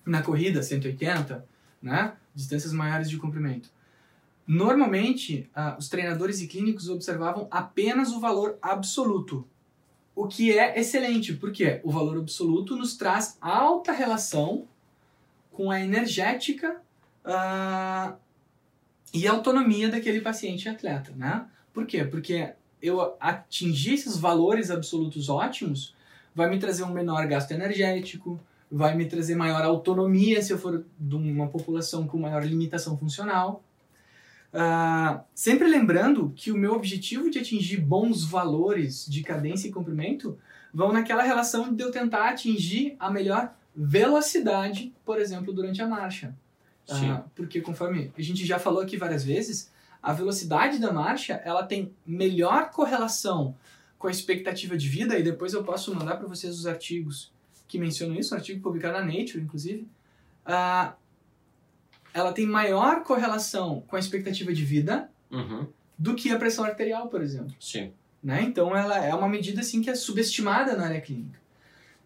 na 0.04 0.22
corrida 0.22 0.62
180, 0.62 1.46
né? 1.82 2.16
distâncias 2.34 2.72
maiores 2.72 3.10
de 3.10 3.18
comprimento. 3.18 3.70
Normalmente, 4.46 5.50
uh, 5.54 5.76
os 5.78 5.90
treinadores 5.90 6.40
e 6.40 6.46
clínicos 6.46 6.88
observavam 6.88 7.48
apenas 7.50 8.12
o 8.12 8.20
valor 8.20 8.56
absoluto, 8.62 9.46
o 10.18 10.26
que 10.26 10.58
é 10.58 10.76
excelente, 10.76 11.32
porque 11.32 11.80
o 11.84 11.92
valor 11.92 12.18
absoluto 12.18 12.74
nos 12.74 12.96
traz 12.96 13.38
alta 13.40 13.92
relação 13.92 14.66
com 15.52 15.70
a 15.70 15.80
energética 15.80 16.82
uh, 17.24 18.16
e 19.14 19.28
autonomia 19.28 19.88
daquele 19.88 20.20
paciente 20.20 20.68
atleta, 20.68 21.12
né? 21.16 21.46
Por 21.72 21.86
quê? 21.86 22.04
Porque 22.04 22.52
eu 22.82 23.14
atingir 23.20 23.94
esses 23.94 24.16
valores 24.16 24.72
absolutos 24.72 25.28
ótimos 25.28 25.94
vai 26.34 26.50
me 26.50 26.58
trazer 26.58 26.82
um 26.82 26.92
menor 26.92 27.24
gasto 27.28 27.52
energético, 27.52 28.40
vai 28.68 28.96
me 28.96 29.06
trazer 29.06 29.36
maior 29.36 29.62
autonomia 29.62 30.42
se 30.42 30.52
eu 30.52 30.58
for 30.58 30.84
de 30.98 31.14
uma 31.14 31.46
população 31.46 32.08
com 32.08 32.18
maior 32.18 32.44
limitação 32.44 32.98
funcional. 32.98 33.62
Uh, 34.52 35.20
sempre 35.34 35.68
lembrando 35.68 36.32
que 36.34 36.50
o 36.50 36.56
meu 36.56 36.72
objetivo 36.72 37.30
de 37.30 37.38
atingir 37.38 37.78
bons 37.78 38.24
valores 38.24 39.06
de 39.06 39.22
cadência 39.22 39.68
e 39.68 39.72
comprimento 39.72 40.38
vão 40.72 40.92
naquela 40.92 41.22
relação 41.22 41.72
de 41.74 41.82
eu 41.82 41.90
tentar 41.90 42.30
atingir 42.30 42.96
a 42.98 43.10
melhor 43.10 43.54
velocidade, 43.76 44.92
por 45.04 45.20
exemplo, 45.20 45.52
durante 45.52 45.82
a 45.82 45.86
marcha. 45.86 46.34
Uh, 46.88 47.22
porque 47.34 47.60
conforme 47.60 48.10
a 48.16 48.22
gente 48.22 48.46
já 48.46 48.58
falou 48.58 48.80
aqui 48.80 48.96
várias 48.96 49.22
vezes, 49.22 49.70
a 50.02 50.12
velocidade 50.12 50.78
da 50.78 50.90
marcha 50.90 51.34
ela 51.44 51.62
tem 51.62 51.92
melhor 52.06 52.70
correlação 52.70 53.54
com 53.98 54.06
a 54.06 54.10
expectativa 54.10 54.76
de 54.76 54.88
vida, 54.88 55.18
e 55.18 55.22
depois 55.22 55.52
eu 55.52 55.64
posso 55.64 55.94
mandar 55.94 56.16
para 56.16 56.26
vocês 56.26 56.56
os 56.56 56.66
artigos 56.66 57.30
que 57.66 57.78
mencionam 57.78 58.16
isso, 58.16 58.34
um 58.34 58.38
artigo 58.38 58.62
publicado 58.62 58.98
na 58.98 59.04
Nature, 59.04 59.40
inclusive. 59.40 59.86
Uh, 60.46 60.92
ela 62.18 62.32
tem 62.32 62.46
maior 62.46 63.02
correlação 63.02 63.82
com 63.86 63.96
a 63.96 63.98
expectativa 63.98 64.52
de 64.52 64.64
vida 64.64 65.10
uhum. 65.30 65.66
do 65.96 66.14
que 66.14 66.30
a 66.30 66.38
pressão 66.38 66.64
arterial, 66.64 67.08
por 67.08 67.22
exemplo. 67.22 67.54
Sim. 67.60 67.92
Né? 68.22 68.42
Então 68.42 68.76
ela 68.76 68.98
é 69.04 69.14
uma 69.14 69.28
medida 69.28 69.60
assim 69.60 69.80
que 69.80 69.88
é 69.88 69.94
subestimada 69.94 70.76
na 70.76 70.86
área 70.86 71.00
clínica. 71.00 71.38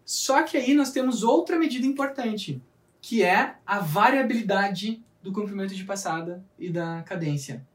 Só 0.05 0.43
que 0.43 0.57
aí 0.57 0.73
nós 0.73 0.91
temos 0.91 1.23
outra 1.23 1.57
medida 1.57 1.85
importante, 1.85 2.61
que 3.01 3.23
é 3.23 3.55
a 3.65 3.79
variabilidade 3.79 5.01
do 5.21 5.31
comprimento 5.31 5.73
de 5.73 5.83
passada 5.83 6.43
e 6.59 6.69
da 6.69 7.01
cadência. 7.03 7.65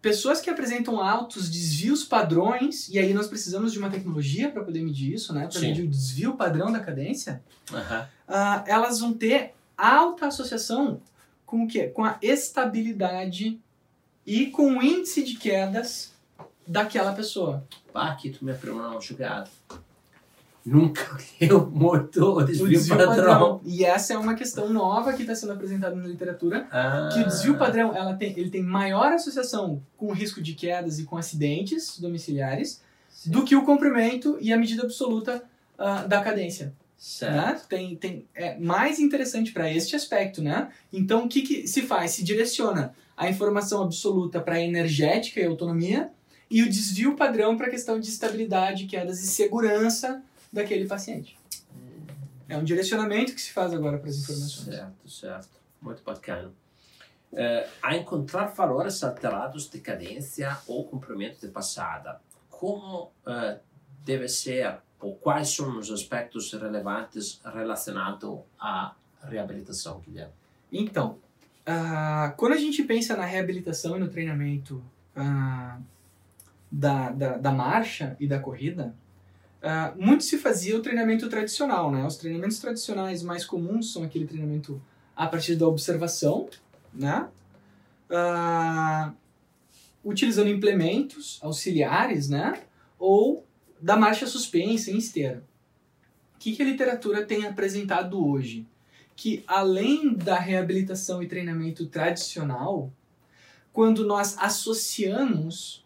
pessoas 0.00 0.40
que 0.40 0.50
apresentam 0.50 1.00
altos 1.00 1.48
desvios 1.48 2.04
padrões, 2.04 2.90
e 2.90 2.98
aí 2.98 3.14
nós 3.14 3.26
precisamos 3.26 3.72
de 3.72 3.78
uma 3.78 3.88
tecnologia 3.88 4.50
para 4.50 4.62
poder 4.62 4.82
medir 4.82 5.14
isso, 5.14 5.32
né? 5.32 5.48
Para 5.50 5.60
medir 5.62 5.82
o 5.82 5.88
desvio 5.88 6.34
padrão 6.34 6.70
da 6.70 6.78
cadência, 6.78 7.42
Aham. 7.72 8.06
ah, 8.28 8.64
elas 8.66 9.00
vão 9.00 9.14
ter 9.14 9.54
alta 9.76 10.26
associação 10.26 11.00
com 11.54 11.62
o 11.62 11.68
quê? 11.68 11.86
Com 11.86 12.04
a 12.04 12.18
estabilidade 12.20 13.60
e 14.26 14.46
com 14.46 14.76
o 14.76 14.82
índice 14.82 15.22
de 15.22 15.36
quedas 15.36 16.12
daquela 16.66 17.12
pessoa. 17.12 17.64
Pá, 17.92 18.08
aqui 18.08 18.30
tu 18.30 18.44
me 18.44 18.50
aprendeu 18.50 18.80
uma 18.80 19.00
jogada. 19.00 19.48
Nunca 20.66 21.16
leu 21.40 21.64
muito 21.70 22.24
o 22.24 22.38
O 22.38 22.42
desvio, 22.42 22.68
desvio 22.68 22.96
padrão. 22.96 23.16
padrão. 23.16 23.60
E 23.64 23.84
essa 23.84 24.14
é 24.14 24.18
uma 24.18 24.34
questão 24.34 24.68
nova 24.68 25.12
que 25.12 25.22
está 25.22 25.36
sendo 25.36 25.52
apresentada 25.52 25.94
na 25.94 26.08
literatura, 26.08 26.66
Ah, 26.72 27.08
que 27.12 27.20
o 27.20 27.24
desvio 27.24 27.56
padrão 27.56 27.94
ela 27.94 28.14
tem, 28.14 28.36
ele 28.36 28.50
tem 28.50 28.62
maior 28.62 29.12
associação 29.12 29.80
com 29.96 30.06
o 30.06 30.12
risco 30.12 30.42
de 30.42 30.54
quedas 30.54 30.98
e 30.98 31.04
com 31.04 31.16
acidentes 31.16 32.00
domiciliares 32.00 32.82
sim. 33.10 33.30
do 33.30 33.44
que 33.44 33.54
o 33.54 33.64
comprimento 33.64 34.36
e 34.40 34.52
a 34.52 34.56
medida 34.56 34.82
absoluta 34.82 35.44
ah, 35.78 36.02
da 36.04 36.20
cadência. 36.20 36.74
Certo. 37.04 37.34
né? 37.34 37.60
Tem, 37.68 37.96
tem, 37.96 38.28
é 38.34 38.58
mais 38.58 38.98
interessante 38.98 39.52
para 39.52 39.70
este 39.70 39.94
aspecto, 39.94 40.40
né? 40.40 40.72
Então, 40.90 41.26
o 41.26 41.28
que, 41.28 41.42
que 41.42 41.68
se 41.68 41.82
faz? 41.82 42.12
Se 42.12 42.24
direciona 42.24 42.94
a 43.14 43.28
informação 43.28 43.82
absoluta 43.82 44.40
para 44.40 44.54
a 44.54 44.60
energética 44.60 45.38
e 45.38 45.44
autonomia 45.44 46.10
e 46.50 46.62
o 46.62 46.66
desvio 46.66 47.14
padrão 47.14 47.58
para 47.58 47.66
a 47.66 47.70
questão 47.70 48.00
de 48.00 48.08
estabilidade, 48.08 48.86
quedas 48.86 49.22
e 49.22 49.26
segurança 49.26 50.22
daquele 50.50 50.86
paciente. 50.86 51.38
É 52.48 52.56
um 52.56 52.64
direcionamento 52.64 53.34
que 53.34 53.40
se 53.42 53.52
faz 53.52 53.74
agora 53.74 53.98
para 53.98 54.08
as 54.08 54.16
informações. 54.16 54.74
Certo, 54.74 55.10
certo. 55.10 55.60
Muito 55.82 56.02
bacana. 56.02 56.54
Eh, 57.34 57.68
a 57.82 57.96
encontrar 57.96 58.46
valores 58.46 59.04
alterados 59.04 59.68
de 59.68 59.78
cadência 59.78 60.56
ou 60.66 60.84
comprimento 60.84 61.38
de 61.38 61.52
passada, 61.52 62.18
como 62.48 63.12
eh, 63.26 63.58
deve 64.06 64.26
ser 64.26 64.78
ou 65.04 65.14
quais 65.14 65.50
são 65.50 65.78
os 65.78 65.90
aspectos 65.90 66.50
relevantes 66.54 67.38
relacionados 67.44 68.38
à 68.58 68.94
reabilitação, 69.22 70.00
Guilherme? 70.00 70.32
Então, 70.72 71.18
ah, 71.66 72.32
quando 72.38 72.54
a 72.54 72.56
gente 72.56 72.82
pensa 72.82 73.14
na 73.14 73.26
reabilitação 73.26 73.96
e 73.96 74.00
no 74.00 74.08
treinamento 74.08 74.82
ah, 75.14 75.78
da, 76.72 77.10
da, 77.10 77.36
da 77.36 77.52
marcha 77.52 78.16
e 78.18 78.26
da 78.26 78.38
corrida, 78.38 78.94
ah, 79.62 79.92
muito 79.94 80.24
se 80.24 80.38
fazia 80.38 80.74
o 80.74 80.80
treinamento 80.80 81.28
tradicional, 81.28 81.92
né? 81.92 82.06
Os 82.06 82.16
treinamentos 82.16 82.58
tradicionais 82.58 83.22
mais 83.22 83.44
comuns 83.44 83.92
são 83.92 84.04
aquele 84.04 84.26
treinamento 84.26 84.80
a 85.14 85.26
partir 85.26 85.54
da 85.56 85.68
observação, 85.68 86.48
né? 86.94 87.28
Utilizando 90.02 90.48
implementos 90.48 91.38
auxiliares, 91.42 92.30
né? 92.30 92.62
Ou 92.98 93.44
da 93.84 93.96
marcha 93.96 94.26
suspensa 94.26 94.90
em 94.90 94.98
esteira. 94.98 95.44
O 96.34 96.38
que, 96.38 96.56
que 96.56 96.62
a 96.62 96.66
literatura 96.66 97.24
tem 97.24 97.46
apresentado 97.46 98.26
hoje? 98.26 98.66
que 99.16 99.44
além 99.46 100.12
da 100.14 100.38
reabilitação 100.38 101.22
e 101.22 101.28
treinamento 101.28 101.86
tradicional, 101.86 102.92
quando 103.72 104.04
nós 104.04 104.36
associamos 104.38 105.84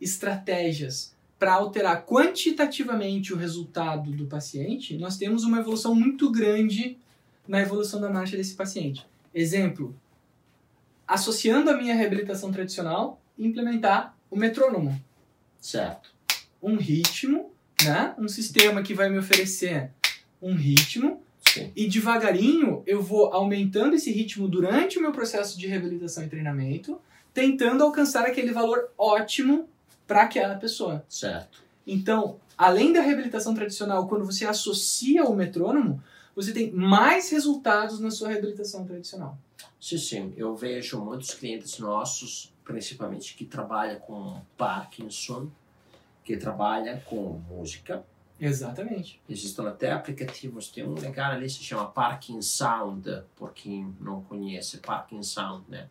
estratégias 0.00 1.14
para 1.38 1.54
alterar 1.54 2.06
quantitativamente 2.06 3.32
o 3.32 3.36
resultado 3.36 4.10
do 4.10 4.26
paciente, 4.26 4.96
nós 4.96 5.16
temos 5.16 5.44
uma 5.44 5.58
evolução 5.58 5.94
muito 5.94 6.30
grande 6.30 6.96
na 7.46 7.60
evolução 7.60 8.00
da 8.00 8.08
marcha 8.08 8.36
desse 8.36 8.54
paciente. 8.54 9.06
Exemplo, 9.34 9.94
associando 11.06 11.70
a 11.70 11.76
minha 11.76 11.94
reabilitação 11.94 12.52
tradicional, 12.52 13.20
implementar 13.38 14.16
o 14.30 14.36
metrônomo 14.36 14.98
Certo. 15.60 16.12
Um 16.62 16.76
ritmo, 16.76 17.52
né? 17.82 18.14
Um 18.16 18.28
sistema 18.28 18.82
que 18.82 18.94
vai 18.94 19.10
me 19.10 19.18
oferecer 19.18 19.90
um 20.40 20.54
ritmo 20.54 21.22
Sim. 21.40 21.72
e 21.74 21.88
devagarinho 21.88 22.82
eu 22.86 23.02
vou 23.02 23.32
aumentando 23.32 23.94
esse 23.94 24.10
ritmo 24.12 24.46
durante 24.48 24.98
o 24.98 25.02
meu 25.02 25.12
processo 25.12 25.58
de 25.58 25.66
reabilitação 25.66 26.24
e 26.24 26.28
treinamento, 26.28 27.00
tentando 27.34 27.82
alcançar 27.82 28.24
aquele 28.24 28.52
valor 28.52 28.90
ótimo 28.96 29.68
para 30.06 30.22
aquela 30.22 30.54
pessoa. 30.54 31.04
Certo. 31.08 31.62
Então, 31.86 32.38
além 32.56 32.92
da 32.92 33.00
reabilitação 33.00 33.54
tradicional, 33.54 34.06
quando 34.06 34.24
você 34.24 34.44
associa 34.44 35.24
o 35.24 35.34
metrônomo, 35.34 36.02
você 36.34 36.52
tem 36.52 36.70
mais 36.70 37.30
resultados 37.30 38.00
na 38.00 38.10
sua 38.10 38.28
reabilitação 38.28 38.84
tradicional. 38.84 39.36
Sim, 39.80 39.98
sim. 39.98 40.34
Eu 40.36 40.54
vejo 40.54 41.00
muitos 41.00 41.34
clientes 41.34 41.78
nossos, 41.78 42.52
principalmente 42.64 43.34
que 43.34 43.44
trabalham 43.44 43.98
com 44.00 44.40
Parkinson, 44.56 45.50
que 46.24 46.36
trabalham 46.36 46.98
com 47.00 47.40
música. 47.48 48.04
Exatamente. 48.40 49.20
Existem 49.28 49.66
até 49.66 49.92
aplicativos, 49.92 50.68
tem 50.68 50.84
um 50.84 50.94
legal 50.94 51.32
ali 51.32 51.48
se 51.48 51.62
chama 51.62 51.86
Parking 51.86 52.42
Sound, 52.42 53.22
por 53.36 53.52
quem 53.52 53.94
não 54.00 54.22
conhece 54.22 54.78
Parking 54.78 55.22
Sound, 55.22 55.64
né? 55.68 55.88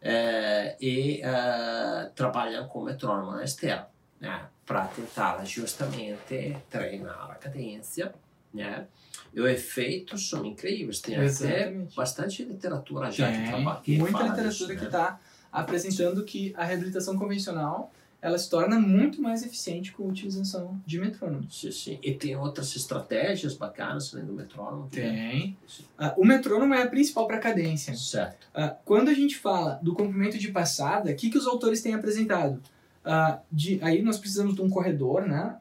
É, 0.00 0.76
e 0.80 1.20
é, 1.22 2.10
trabalham 2.14 2.66
com 2.66 2.82
metrônomo 2.82 3.32
na 3.32 3.44
esteira, 3.44 3.88
né? 4.18 4.46
Para 4.64 4.86
tentar 4.86 5.44
justamente 5.44 6.56
treinar 6.70 7.30
a 7.30 7.34
cadência, 7.34 8.14
né? 8.52 8.86
E 9.32 9.40
os 9.40 9.48
efeitos 9.48 10.28
são 10.28 10.44
incríveis, 10.44 11.00
tem 11.00 11.14
até 11.14 11.24
Exatamente. 11.24 11.94
bastante 11.94 12.44
literatura 12.44 13.10
já 13.10 13.30
que 13.30 13.38
Tem 13.38 13.46
trabalha. 13.48 13.80
que 13.80 13.98
muita 13.98 14.18
fala 14.18 14.30
literatura 14.30 14.50
disso, 14.50 14.66
que 14.68 14.74
né? 14.74 14.86
está 14.86 15.20
apresentando 15.50 16.24
que 16.24 16.54
a 16.56 16.64
reabilitação 16.64 17.18
convencional 17.18 17.92
ela 18.22 18.38
se 18.38 18.48
torna 18.48 18.78
muito 18.78 19.20
mais 19.20 19.44
eficiente 19.44 19.90
com 19.90 20.04
a 20.04 20.06
utilização 20.06 20.80
de 20.86 20.98
metrônomos. 21.00 21.60
Sim, 21.60 21.72
sim. 21.72 21.98
E 22.00 22.14
tem 22.14 22.36
outras 22.36 22.74
estratégias 22.76 23.54
bacanas 23.54 24.14
além 24.14 24.24
do 24.24 24.32
metrônomo? 24.32 24.88
Tem. 24.88 25.56
Ah, 25.98 26.14
o 26.16 26.24
metrônomo 26.24 26.72
é 26.72 26.82
a 26.82 26.86
principal 26.86 27.26
para 27.26 27.38
cadência. 27.38 27.96
Certo. 27.96 28.46
Ah, 28.54 28.76
quando 28.84 29.08
a 29.08 29.14
gente 29.14 29.36
fala 29.36 29.80
do 29.82 29.92
comprimento 29.92 30.38
de 30.38 30.52
passada, 30.52 31.10
o 31.10 31.16
que, 31.16 31.30
que 31.30 31.36
os 31.36 31.48
autores 31.48 31.82
têm 31.82 31.94
apresentado? 31.94 32.62
Ah, 33.04 33.40
de, 33.50 33.80
aí 33.82 34.00
nós 34.02 34.18
precisamos 34.18 34.54
de 34.54 34.62
um 34.62 34.70
corredor, 34.70 35.26
né, 35.26 35.58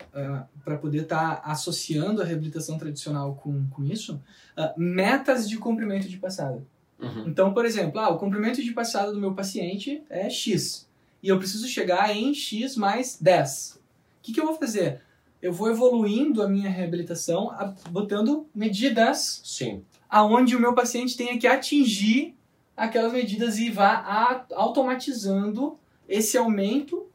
para 0.63 0.77
poder 0.77 1.01
estar 1.01 1.41
associando 1.43 2.21
a 2.21 2.25
reabilitação 2.25 2.77
tradicional 2.77 3.33
com, 3.41 3.67
com 3.69 3.83
isso, 3.83 4.21
Ah, 4.55 4.73
metas 4.77 5.49
de 5.49 5.57
comprimento 5.57 6.07
de 6.07 6.17
passada. 6.17 6.63
Uhum. 6.99 7.27
Então, 7.27 7.51
por 7.53 7.65
exemplo, 7.65 7.99
ah, 7.99 8.09
o 8.09 8.19
comprimento 8.19 8.61
de 8.61 8.71
passada 8.71 9.11
do 9.11 9.19
meu 9.19 9.33
paciente 9.33 10.03
é 10.07 10.29
X. 10.29 10.87
E 11.21 11.27
eu 11.29 11.37
preciso 11.37 11.67
chegar 11.67 12.15
em 12.15 12.33
X 12.33 12.75
mais 12.75 13.17
10. 13.19 13.79
O 14.19 14.23
que, 14.23 14.33
que 14.33 14.39
eu 14.41 14.45
vou 14.45 14.55
fazer? 14.55 15.01
Eu 15.41 15.51
vou 15.53 15.69
evoluindo 15.69 16.41
a 16.43 16.47
minha 16.47 16.69
reabilitação, 16.69 17.51
botando 17.89 18.47
medidas 18.53 19.41
Sim. 19.43 19.83
aonde 20.09 20.55
o 20.55 20.59
meu 20.59 20.73
paciente 20.73 21.17
tenha 21.17 21.37
que 21.39 21.47
atingir 21.47 22.35
aquelas 22.77 23.11
medidas 23.13 23.57
e 23.57 23.69
vá 23.69 24.45
automatizando 24.55 25.77
esse 26.07 26.37
aumento 26.37 27.07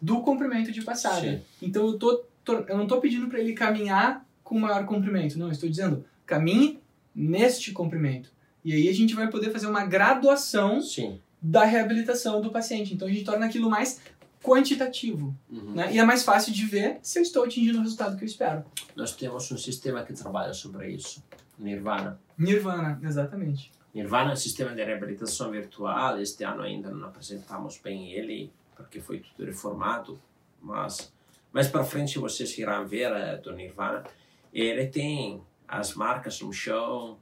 do 0.00 0.20
comprimento 0.20 0.70
de 0.72 0.82
passada. 0.82 1.20
Sim. 1.20 1.40
Então 1.62 1.86
eu, 1.86 1.98
tô, 1.98 2.24
tô- 2.44 2.64
eu 2.68 2.76
não 2.76 2.84
estou 2.84 3.00
pedindo 3.00 3.26
para 3.28 3.38
ele 3.40 3.52
caminhar 3.52 4.26
com 4.44 4.58
maior 4.58 4.84
comprimento, 4.86 5.38
não, 5.38 5.46
eu 5.46 5.52
estou 5.52 5.68
dizendo 5.68 6.04
caminhe 6.24 6.78
neste 7.14 7.72
comprimento. 7.72 8.30
E 8.64 8.72
aí 8.72 8.88
a 8.88 8.92
gente 8.92 9.14
vai 9.14 9.28
poder 9.28 9.50
fazer 9.50 9.66
uma 9.66 9.84
graduação 9.84 10.80
Sim. 10.80 11.20
Da 11.40 11.64
reabilitação 11.64 12.40
do 12.40 12.50
paciente. 12.50 12.94
Então 12.94 13.06
a 13.08 13.10
gente 13.10 13.24
torna 13.24 13.46
aquilo 13.46 13.68
mais 13.70 14.00
quantitativo, 14.42 15.36
Uhum. 15.50 15.72
né? 15.72 15.92
E 15.92 15.98
é 15.98 16.04
mais 16.04 16.22
fácil 16.22 16.52
de 16.52 16.64
ver 16.66 16.98
se 17.02 17.18
eu 17.18 17.22
estou 17.22 17.44
atingindo 17.44 17.78
o 17.78 17.82
resultado 17.82 18.16
que 18.16 18.22
eu 18.24 18.26
espero. 18.26 18.64
Nós 18.94 19.12
temos 19.14 19.50
um 19.50 19.58
sistema 19.58 20.02
que 20.04 20.12
trabalha 20.12 20.52
sobre 20.54 20.88
isso, 20.90 21.22
Nirvana. 21.58 22.20
Nirvana, 22.38 23.00
exatamente. 23.02 23.72
Nirvana 23.92 24.30
é 24.30 24.32
um 24.34 24.36
sistema 24.36 24.72
de 24.72 24.84
reabilitação 24.84 25.50
virtual. 25.50 26.20
Este 26.20 26.44
ano 26.44 26.62
ainda 26.62 26.90
não 26.90 27.08
apresentamos 27.08 27.78
bem 27.78 28.12
ele, 28.12 28.52
porque 28.76 29.00
foi 29.00 29.20
tudo 29.20 29.44
reformado. 29.46 30.20
Mas 30.60 31.12
mais 31.52 31.66
para 31.68 31.82
frente 31.82 32.18
vocês 32.18 32.56
irão 32.58 32.86
ver 32.86 33.10
eh, 33.10 33.36
do 33.38 33.52
Nirvana. 33.52 34.04
Ele 34.52 34.86
tem 34.86 35.42
as 35.66 35.94
marcas 35.94 36.40
no 36.40 36.52
chão, 36.52 37.18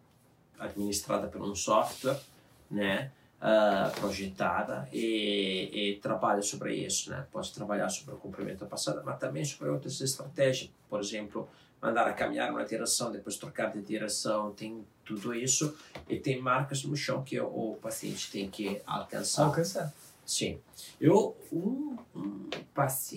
administrada 0.58 1.28
por 1.28 1.40
um 1.42 1.54
software, 1.54 2.18
né? 2.70 3.10
Ah, 3.46 3.92
projetada 4.00 4.88
e, 4.90 5.68
e 5.74 6.00
trabalha 6.00 6.40
sobre 6.40 6.76
isso, 6.76 7.10
né? 7.10 7.26
Pode 7.30 7.52
trabalhar 7.52 7.90
sobre 7.90 8.14
o 8.14 8.16
comprimento 8.16 8.64
passado, 8.64 9.02
mas 9.04 9.18
também 9.18 9.44
sobre 9.44 9.68
outras 9.68 10.00
estratégias. 10.00 10.70
Por 10.88 10.98
exemplo, 10.98 11.46
mandar 11.78 12.08
a 12.08 12.14
caminhar 12.14 12.50
uma 12.50 12.64
direção, 12.64 13.12
depois 13.12 13.36
trocar 13.36 13.70
de 13.70 13.82
direção, 13.82 14.50
tem 14.52 14.82
tudo 15.04 15.34
isso 15.34 15.76
e 16.08 16.18
tem 16.18 16.40
marcas 16.40 16.84
no 16.84 16.96
chão 16.96 17.22
que 17.22 17.38
o 17.38 17.76
paciente 17.82 18.32
tem 18.32 18.48
que 18.48 18.80
alcançar. 18.86 19.44
Alcançar. 19.44 19.92
Sim. 20.26 20.58
Eu, 21.00 21.36
um, 21.52 21.96
um 22.14 22.48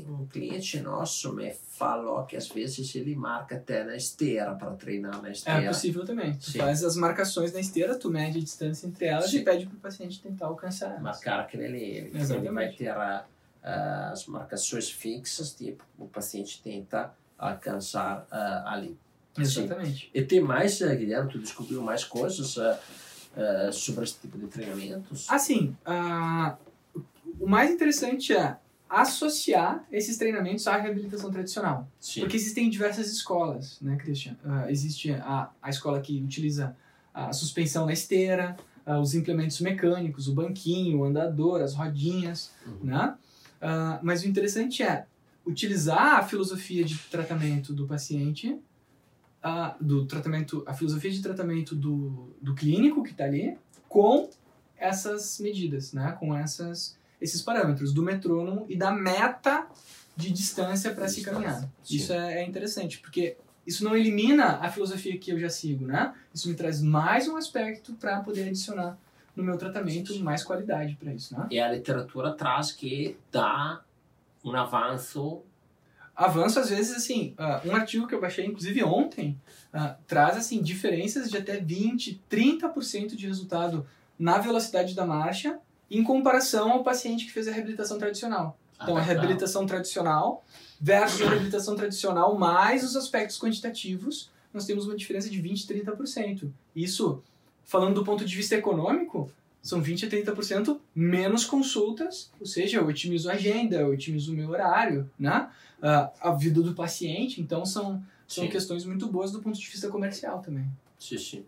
um 0.08 0.26
cliente 0.28 0.80
nosso 0.80 1.34
me 1.34 1.52
falou 1.52 2.24
que 2.26 2.36
às 2.36 2.48
vezes 2.48 2.93
ele 2.96 3.15
marca 3.15 3.56
até 3.56 3.84
na 3.84 3.96
esteira 3.96 4.54
para 4.54 4.72
treinar 4.72 5.22
na 5.22 5.32
esteira. 5.32 5.63
É 5.63 5.67
possível 5.67 6.06
também. 6.06 6.34
Tu 6.38 6.52
Sim. 6.52 6.60
faz 6.60 6.84
as 6.84 6.96
marcações 6.96 7.52
na 7.54 7.60
esteira, 7.60 7.96
tu 7.96 8.10
mede 8.10 8.38
a 8.38 8.41
distância 8.41 8.86
entre 8.88 9.06
elas 9.06 9.30
Sim. 9.32 9.38
e 9.39 9.43
pede 9.43 9.65
pro 9.65 9.78
paciente 9.78 10.22
tentar 10.22 10.46
alcançar 10.48 10.88
elas. 10.89 11.02
marcar 11.02 11.39
aquele 11.39 11.65
ele, 11.65 12.12
ele 12.13 12.52
vai 12.52 12.72
ter 12.72 12.89
a- 12.89 13.26
a- 13.63 14.10
as 14.12 14.26
marcações 14.28 14.89
fixas, 14.91 15.54
tipo, 15.54 15.84
o 15.98 16.08
paciente 16.08 16.62
tenta 16.62 17.13
alcançar 17.38 18.28
ah, 18.32 18.74
ali. 18.74 18.98
Sim. 19.36 19.41
Exatamente. 19.41 20.10
E 20.13 20.22
tem 20.24 20.39
mais, 20.41 20.82
eh, 20.82 20.96
Guilherme, 20.96 21.32
tu 21.32 21.39
descobriu 21.39 21.82
mais 21.82 22.04
coisas 22.04 22.58
ah, 22.58 22.80
ah, 23.36 23.72
sobre 23.72 24.04
esse 24.04 24.15
tipo 24.20 24.38
de 24.38 24.48
treinamentos? 24.48 25.26
Assim, 25.30 25.76
ah, 25.86 26.56
o 27.39 27.47
mais 27.47 27.71
interessante 27.71 28.34
é 28.34 28.58
associar 28.89 29.86
esses 29.91 30.17
treinamentos 30.17 30.65
à 30.67 30.78
reabilitação 30.78 31.30
tradicional. 31.30 31.88
Sim. 32.00 32.21
Porque 32.21 32.38
existem 32.38 32.69
diversas 32.69 33.12
escolas, 33.12 33.78
né, 33.82 33.97
Christian? 33.97 34.38
Ah, 34.45 34.71
existe 34.71 35.12
a, 35.12 35.50
a 35.62 35.69
escola 35.69 36.00
que 36.00 36.21
utiliza 36.21 36.76
a 37.13 37.34
suspensão 37.34 37.86
na 37.86 37.93
esteira, 37.93 38.56
ah, 38.86 39.00
os 39.00 39.13
implementos 39.13 39.60
mecânicos, 39.60 40.28
o 40.30 40.34
banquinho, 40.34 41.00
o 41.00 41.04
andador, 41.04 41.62
as 41.62 41.73
rodinhas, 41.73 42.52
Uhum. 42.65 42.78
né? 42.84 43.15
Ah, 43.62 44.00
mas 44.02 44.23
o 44.23 44.28
interessante 44.28 44.84
é 44.84 45.06
utilizar 45.45 46.19
a 46.19 46.23
filosofia 46.23 46.84
de 46.84 46.97
tratamento 47.10 47.73
do 47.73 47.86
paciente, 47.88 48.58
do 49.80 50.06
tratamento, 50.06 50.62
a 50.67 50.73
filosofia 50.73 51.10
de 51.10 51.21
tratamento 51.21 51.73
do, 51.73 52.36
do 52.41 52.54
clínico 52.54 53.02
que 53.02 53.12
está 53.12 53.23
ali, 53.23 53.58
com 53.88 54.30
essas 54.78 55.39
medidas, 55.39 55.93
né? 55.93 56.12
Com 56.19 56.36
essas, 56.36 56.97
esses 57.21 57.41
parâmetros 57.41 57.93
do 57.93 58.03
metrônomo 58.03 58.65
e 58.69 58.75
da 58.75 58.91
meta 58.91 59.67
de 60.15 60.32
distância 60.32 60.93
para 60.93 61.08
se 61.08 61.21
caminhar. 61.21 61.62
sim. 61.84 61.97
Isso 61.97 62.13
é, 62.13 62.41
é 62.41 62.45
interessante, 62.45 62.99
porque 62.99 63.38
isso 63.65 63.84
não 63.84 63.95
elimina 63.95 64.58
a 64.58 64.69
filosofia 64.69 65.17
que 65.17 65.32
eu 65.32 65.39
já 65.39 65.49
sigo, 65.49 65.86
né? 65.86 66.13
Isso 66.34 66.47
me 66.49 66.56
traz 66.56 66.82
mais 66.82 67.27
um 67.27 67.36
aspecto 67.36 67.93
para 67.93 68.21
poder 68.21 68.47
adicionar 68.47 68.97
no 69.36 69.43
meu 69.43 69.58
tratamento 69.58 70.17
mais 70.19 70.43
qualidade 70.43 70.95
para 70.95 71.13
isso, 71.13 71.38
né? 71.38 71.47
E 71.51 71.60
a 71.60 71.71
literatura 71.71 72.34
traz 72.34 72.71
que 72.71 73.17
dá 73.32 73.82
um 74.43 74.56
avanço 74.56 75.43
Avanço, 76.17 76.60
às 76.60 76.71
vezes, 76.71 76.97
assim, 76.97 77.36
ah, 77.38 77.62
um 77.63 77.75
artigo 77.75 78.08
que 78.08 78.15
eu 78.15 78.19
baixei, 78.19 78.43
inclusive 78.43 78.84
ontem, 78.84 79.39
ah, 79.71 79.95
traz, 80.08 80.36
assim, 80.36 80.63
diferenças 80.63 81.30
de 81.30 81.38
até 81.38 81.58
20, 81.58 82.23
30% 82.27 83.15
de 83.15 83.27
resultado 83.27 83.86
na 84.17 84.39
velocidade 84.39 84.95
da 84.95 85.06
marcha 85.06 85.60
em 85.89 86.04
comparação 86.04 86.71
ao 86.71 86.84
paciente 86.84 87.26
que 87.26 87.32
fez 87.32 87.47
a 87.47 87.52
reabilitação 87.52 87.97
tradicional. 87.97 88.58
Então, 88.76 88.95
a 88.95 89.02
adaptar. 89.02 89.13
reabilitação 89.13 89.65
tradicional 89.65 90.45
versus 90.80 91.21
a 91.21 91.30
reabilitação 91.30 91.76
tradicional 91.76 92.38
mais 92.38 92.84
os 92.84 92.95
aspectos 92.95 93.39
quantitativos, 93.39 94.30
nós 94.54 94.65
temos 94.65 94.86
uma 94.86 94.95
diferença 94.95 95.30
de 95.30 95.41
20, 95.41 95.65
30%. 95.65 96.50
Isso, 96.76 97.23
falando 97.63 97.95
do 97.95 98.04
ponto 98.04 98.23
de 98.23 98.36
vista 98.36 98.56
econômico, 98.56 99.32
são 99.62 99.82
20 99.82 100.06
a 100.06 100.10
30% 100.10 100.80
menos 100.95 101.43
consultas, 101.45 102.32
ou 102.39 102.45
seja, 102.45 102.78
eu 102.78 102.88
otimizo 102.88 103.30
a 103.30 103.34
agenda, 103.34 103.78
eu 103.78 103.89
otimizo 103.89 104.32
o 104.32 104.36
meu 104.36 104.50
horário, 104.50 105.10
né? 105.19 105.50
Ah, 105.82 106.12
a 106.21 106.32
vida 106.32 106.62
do 106.62 106.73
paciente, 106.73 107.41
então 107.41 107.65
são, 107.65 108.02
são 108.28 108.45
Sim. 108.45 108.50
questões 108.50 108.86
muito 108.86 109.08
boas 109.08 109.32
do 109.32 109.41
ponto 109.41 109.60
de 109.60 109.67
vista 109.67 109.89
comercial 109.89 110.39
também. 110.39 110.65
Sim, 110.99 111.17
sim. 111.17 111.45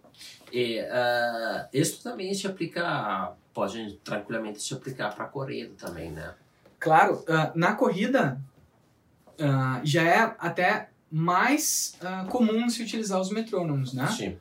E 0.51 0.79
ah, 0.79 1.67
isso 1.73 2.03
também 2.03 2.33
se 2.33 2.45
aplica, 2.47 3.33
pode 3.53 3.99
tranquilamente 4.03 4.62
se 4.62 4.73
aplicar 4.73 5.13
para 5.15 5.25
corrida 5.25 5.73
também, 5.77 6.12
né? 6.12 6.33
Claro, 6.79 7.23
ah, 7.27 7.51
na 7.55 7.73
corrida 7.73 8.39
ah, 9.39 9.81
já 9.83 10.03
é 10.03 10.35
até 10.38 10.89
mais 11.12 11.97
comum 12.29 12.69
se 12.69 12.83
utilizar 12.83 13.19
os 13.19 13.31
metrônomos, 13.31 13.93
né? 13.93 14.07
Sim. 14.07 14.38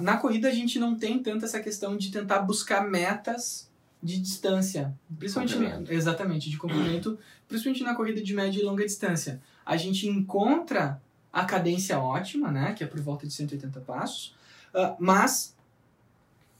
Na 0.00 0.16
corrida 0.18 0.48
a 0.48 0.52
gente 0.52 0.78
não 0.78 0.96
tem 0.96 1.20
tanto 1.20 1.44
essa 1.44 1.60
questão 1.60 1.96
de 1.96 2.10
tentar 2.12 2.38
buscar 2.40 2.88
metas 2.88 3.68
de 4.00 4.20
distância, 4.20 4.94
principalmente 5.18 5.92
exatamente 5.92 6.48
de 6.48 6.56
comprimento, 6.56 7.18
principalmente 7.48 7.82
na 7.82 7.96
corrida 7.96 8.22
de 8.22 8.32
média 8.32 8.60
e 8.60 8.62
longa 8.62 8.84
distância. 8.84 9.42
A 9.64 9.76
gente 9.76 10.06
encontra 10.06 11.02
a 11.36 11.44
cadência 11.44 11.98
ótima, 12.00 12.50
né, 12.50 12.72
que 12.72 12.82
é 12.82 12.86
por 12.86 12.98
volta 12.98 13.26
de 13.26 13.32
180 13.34 13.80
passos, 13.80 14.34
ah, 14.74 14.96
mas 14.98 15.54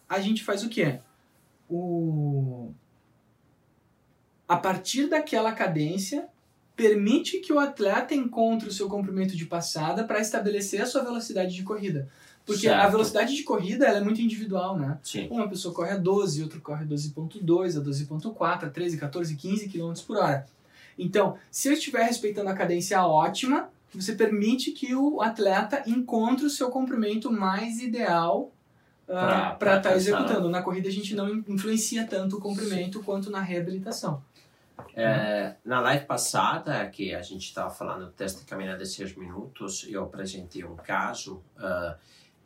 a 0.07 0.21
gente 0.21 0.45
faz 0.45 0.63
o 0.63 0.69
quê? 0.69 1.01
O 1.69 2.71
a 4.47 4.57
partir 4.57 5.09
daquela 5.09 5.51
cadência 5.53 6.29
permite 6.77 7.39
que 7.39 7.53
o 7.55 7.59
atleta 7.59 8.15
encontre 8.15 8.69
o 8.69 8.73
seu 8.73 8.87
comprimento 8.87 9.35
de 9.35 9.47
passada 9.47 10.05
para 10.05 10.21
estabelecer 10.21 10.83
a 10.83 10.87
sua 10.87 11.03
velocidade 11.03 11.55
de 11.55 11.63
corrida. 11.63 12.09
Porque 12.45 12.69
a 12.69 12.81
Certo. 12.81 12.91
velocidade 12.93 13.35
de 13.35 13.43
corrida 13.43 13.87
é 13.87 14.01
muito 14.01 14.21
individual, 14.21 14.79
né? 14.79 14.99
Sim. 15.03 15.27
Uma 15.31 15.49
pessoa 15.49 15.75
corre 15.75 15.91
a 15.91 15.97
12, 15.97 16.43
outra 16.43 16.61
corre 16.61 16.85
a 16.85 16.87
12.2, 16.87 17.77
a 17.77 17.83
12.4, 17.83 18.65
a 18.67 18.71
13, 18.71 18.99
14, 18.99 19.35
15 19.35 19.69
km 19.69 19.93
por 20.07 20.19
hora. 20.19 20.47
Então, 20.99 21.37
se 21.51 21.67
eu 21.69 21.73
estiver 21.73 22.05
respeitando 22.05 22.51
a 22.51 22.55
cadência 22.55 23.03
ótima, 23.05 23.71
você 24.01 24.15
permite 24.15 24.71
que 24.73 24.95
o 24.95 25.21
atleta 25.21 25.83
encontre 25.87 26.45
o 26.47 26.51
seu 26.51 26.71
comprimento 26.71 27.31
mais 27.31 27.81
ideal 27.81 28.53
Pra- 29.07 29.17
para 29.17 29.55
pra 29.55 29.77
estar 29.77 29.89
alcançar. 29.91 29.97
executando. 29.97 30.49
Na 30.49 30.63
corrida 30.63 30.89
a 30.89 30.93
gente 30.93 31.15
não 31.15 31.29
in- 31.29 31.45
influencia 31.49 32.07
tanto 32.07 32.37
o 32.37 32.41
comprimento 32.41 33.03
quanto 33.03 33.31
na 33.31 33.41
reabilitação. 33.41 34.23
É, 34.95 35.55
na 35.65 35.81
live 35.81 36.05
passada, 36.07 36.87
que 36.89 37.15
a 37.15 37.23
gente 37.23 37.45
estava 37.45 37.71
falando 37.71 38.07
do 38.07 38.13
teste 38.13 38.41
de 38.41 38.47
caminhada 38.47 38.79
de 38.79 38.89
6 38.89 39.15
minutos, 39.17 39.87
eu 39.89 40.03
apresentei 40.05 40.65
um 40.65 40.75
caso 40.77 41.43
ah, 41.59 41.97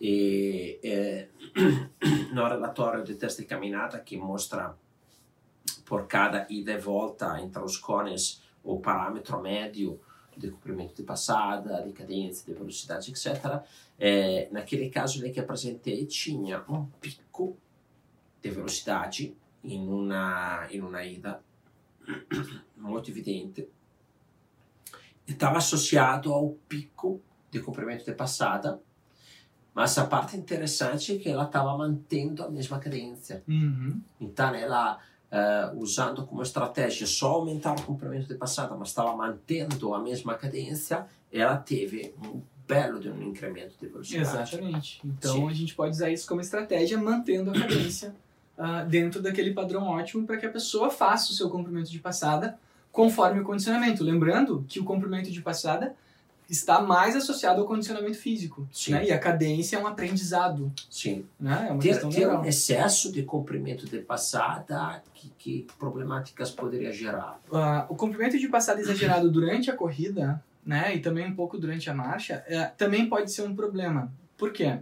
e 0.00 0.78
é, 0.84 1.28
no 2.32 2.46
relatório 2.46 3.02
de 3.04 3.14
teste 3.14 3.42
de 3.42 3.48
caminhada 3.48 3.98
que 3.98 4.16
mostra 4.16 4.74
por 5.84 6.06
cada 6.06 6.46
ida 6.48 6.72
e 6.72 6.78
volta 6.78 7.40
entre 7.40 7.62
os 7.62 7.76
cones 7.76 8.42
o 8.62 8.78
parâmetro 8.80 9.40
médio 9.40 10.00
de 10.40 10.50
comprimento 10.50 10.94
de 10.94 11.02
passada, 11.02 11.82
de 11.82 11.92
cadência, 11.92 12.46
de 12.46 12.58
velocidade, 12.58 13.10
etc. 13.10 13.62
É, 13.98 14.48
naquele 14.50 14.88
caso 14.90 15.20
ali 15.20 15.30
que 15.30 15.40
apresentei 15.40 16.06
tinha 16.06 16.64
um 16.68 16.86
pico 17.00 17.56
de 18.42 18.50
velocidade 18.50 19.36
em 19.62 19.86
uma, 19.86 20.66
em 20.70 20.80
uma 20.80 21.04
ida 21.04 21.40
muito 22.76 23.10
evidente 23.10 23.68
estava 25.32 25.58
associado 25.58 26.32
ao 26.32 26.50
pico 26.68 27.20
de 27.50 27.60
comprimento 27.60 28.04
de 28.04 28.12
passada, 28.12 28.80
mas 29.74 29.96
a 29.98 30.06
parte 30.06 30.36
interessante 30.36 31.14
é 31.14 31.18
que 31.18 31.28
ela 31.28 31.44
estava 31.44 31.76
mantendo 31.76 32.42
a 32.42 32.50
mesma 32.50 32.78
cadência. 32.78 33.42
Uhum. 33.46 34.00
Então 34.20 34.54
ela 34.54 34.98
eh, 35.30 35.70
usando 35.76 36.26
como 36.26 36.42
estratégia 36.42 37.06
só 37.06 37.32
aumentar 37.32 37.74
o 37.74 37.82
comprimento 37.82 38.26
de 38.26 38.34
passada, 38.34 38.74
mas 38.76 38.88
estava 38.88 39.16
mantendo 39.16 39.94
a 39.94 40.00
mesma 40.00 40.34
cadência, 40.34 41.06
ela 41.32 41.56
teve 41.56 42.14
um 42.24 42.40
belo 42.66 43.00
de 43.00 43.08
um 43.08 43.22
incremento 43.22 43.74
de 43.80 43.86
velocidade. 43.86 44.22
Exatamente. 44.22 45.00
Então 45.04 45.34
Sim. 45.36 45.48
a 45.48 45.52
gente 45.52 45.74
pode 45.74 45.92
usar 45.92 46.10
isso 46.10 46.26
como 46.26 46.40
estratégia, 46.40 46.98
mantendo 46.98 47.50
a 47.50 47.54
cadência 47.54 48.14
ah, 48.56 48.84
dentro 48.84 49.22
daquele 49.22 49.52
padrão 49.52 49.88
ótimo 49.88 50.26
para 50.26 50.36
que 50.36 50.46
a 50.46 50.50
pessoa 50.50 50.90
faça 50.90 51.32
o 51.32 51.34
seu 51.34 51.48
comprimento 51.48 51.90
de 51.90 51.98
passada 51.98 52.58
conforme 52.92 53.40
o 53.40 53.44
condicionamento. 53.44 54.04
Lembrando 54.04 54.64
que 54.68 54.78
o 54.78 54.84
comprimento 54.84 55.30
de 55.30 55.40
passada 55.40 55.94
está 56.50 56.82
mais 56.82 57.14
associado 57.14 57.60
ao 57.60 57.66
condicionamento 57.66 58.18
físico. 58.18 58.68
Sim. 58.72 58.92
Né? 58.92 59.06
E 59.06 59.12
a 59.12 59.18
cadência 59.18 59.76
é 59.76 59.78
um 59.78 59.86
aprendizado. 59.86 60.72
Sim. 60.90 61.24
Né? 61.38 61.66
É 61.68 61.72
uma 61.72 61.80
Ter, 61.80 61.88
questão 61.88 62.10
ter 62.10 62.26
um 62.26 62.44
excesso 62.44 63.12
de 63.12 63.22
comprimento 63.22 63.86
de 63.86 63.98
passada, 63.98 65.02
que, 65.14 65.32
que 65.38 65.66
problemáticas 65.78 66.50
poderia 66.50 66.92
gerar? 66.92 67.40
Ah, 67.52 67.86
o 67.88 67.94
comprimento 67.94 68.38
de 68.38 68.48
passada 68.48 68.80
exagerado 68.80 69.30
durante 69.32 69.70
a 69.70 69.76
corrida, 69.76 70.42
né, 70.66 70.94
e 70.94 71.00
também 71.00 71.26
um 71.26 71.34
pouco 71.34 71.56
durante 71.56 71.88
a 71.88 71.94
marcha, 71.94 72.44
é, 72.46 72.64
também 72.64 73.08
pode 73.08 73.32
ser 73.32 73.42
um 73.42 73.54
problema. 73.54 74.12
Por 74.36 74.52
quê? 74.52 74.78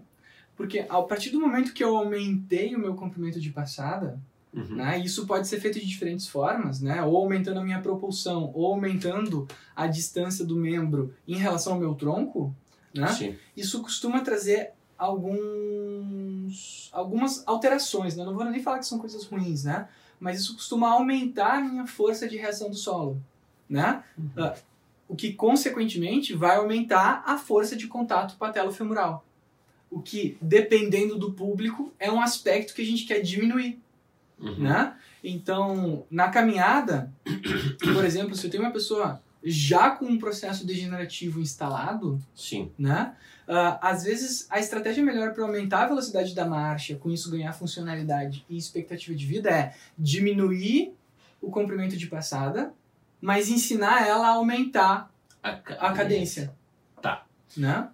Porque 0.56 0.84
a 0.88 1.02
partir 1.02 1.30
do 1.30 1.40
momento 1.40 1.72
que 1.72 1.84
eu 1.84 1.96
aumentei 1.96 2.74
o 2.74 2.78
meu 2.78 2.94
comprimento 2.94 3.40
de 3.40 3.50
passada, 3.50 4.18
Uhum. 4.52 4.76
né, 4.76 4.98
isso 4.98 5.26
pode 5.26 5.46
ser 5.46 5.60
feito 5.60 5.78
de 5.78 5.86
diferentes 5.86 6.26
formas, 6.26 6.80
né, 6.80 7.02
ou 7.02 7.16
aumentando 7.16 7.60
a 7.60 7.64
minha 7.64 7.80
propulsão, 7.80 8.50
ou 8.54 8.66
aumentando 8.66 9.46
a 9.76 9.86
distância 9.86 10.44
do 10.44 10.56
membro 10.56 11.14
em 11.26 11.36
relação 11.36 11.74
ao 11.74 11.78
meu 11.78 11.94
tronco, 11.94 12.54
né, 12.94 13.08
Sim. 13.08 13.36
isso 13.56 13.82
costuma 13.82 14.20
trazer 14.20 14.72
alguns 14.98 16.88
algumas 16.92 17.46
alterações, 17.46 18.16
né? 18.16 18.24
Não 18.24 18.34
vou 18.34 18.44
nem 18.44 18.60
falar 18.60 18.80
que 18.80 18.86
são 18.86 18.98
coisas 18.98 19.24
ruins, 19.24 19.64
né? 19.64 19.88
Mas 20.18 20.40
isso 20.40 20.54
costuma 20.54 20.90
aumentar 20.90 21.58
a 21.58 21.60
minha 21.60 21.86
força 21.86 22.28
de 22.28 22.36
reação 22.36 22.68
do 22.68 22.74
solo, 22.76 23.22
né? 23.68 24.02
Ah, 24.36 24.56
o 25.06 25.14
que 25.14 25.32
consequentemente 25.32 26.34
vai 26.34 26.56
aumentar 26.56 27.22
a 27.24 27.38
força 27.38 27.76
de 27.76 27.86
contato 27.86 28.36
patelo-femoral. 28.36 29.24
O 29.90 30.02
que, 30.02 30.36
dependendo 30.42 31.16
do 31.16 31.32
público, 31.32 31.92
é 31.98 32.10
um 32.10 32.20
aspecto 32.20 32.74
que 32.74 32.82
a 32.82 32.84
gente 32.84 33.06
quer 33.06 33.20
diminuir. 33.20 33.80
Uhum. 34.40 34.58
né? 34.58 34.94
Então, 35.22 36.06
na 36.10 36.28
caminhada, 36.28 37.12
por 37.94 38.04
exemplo, 38.04 38.34
se 38.34 38.46
eu 38.46 38.50
tenho 38.50 38.62
uma 38.62 38.72
pessoa 38.72 39.20
já 39.42 39.90
com 39.90 40.04
um 40.04 40.18
processo 40.18 40.66
degenerativo 40.66 41.40
instalado, 41.40 42.20
Sim. 42.34 42.72
né? 42.78 43.14
Uh, 43.46 43.78
às 43.80 44.04
vezes 44.04 44.46
a 44.50 44.58
estratégia 44.58 45.02
melhor 45.02 45.32
para 45.32 45.42
aumentar 45.42 45.84
a 45.84 45.88
velocidade 45.88 46.34
da 46.34 46.44
marcha, 46.44 46.96
com 46.96 47.10
isso 47.10 47.30
ganhar 47.30 47.52
funcionalidade 47.54 48.44
e 48.48 48.58
expectativa 48.58 49.16
de 49.16 49.24
vida 49.24 49.48
é 49.48 49.74
diminuir 49.98 50.92
o 51.40 51.50
comprimento 51.50 51.96
de 51.96 52.06
passada, 52.08 52.74
mas 53.20 53.48
ensinar 53.48 54.06
ela 54.06 54.26
a 54.28 54.32
aumentar 54.32 55.10
a, 55.42 55.50
a 55.50 55.92
cadência. 55.94 56.54
Tá. 57.00 57.24
Né? 57.56 57.88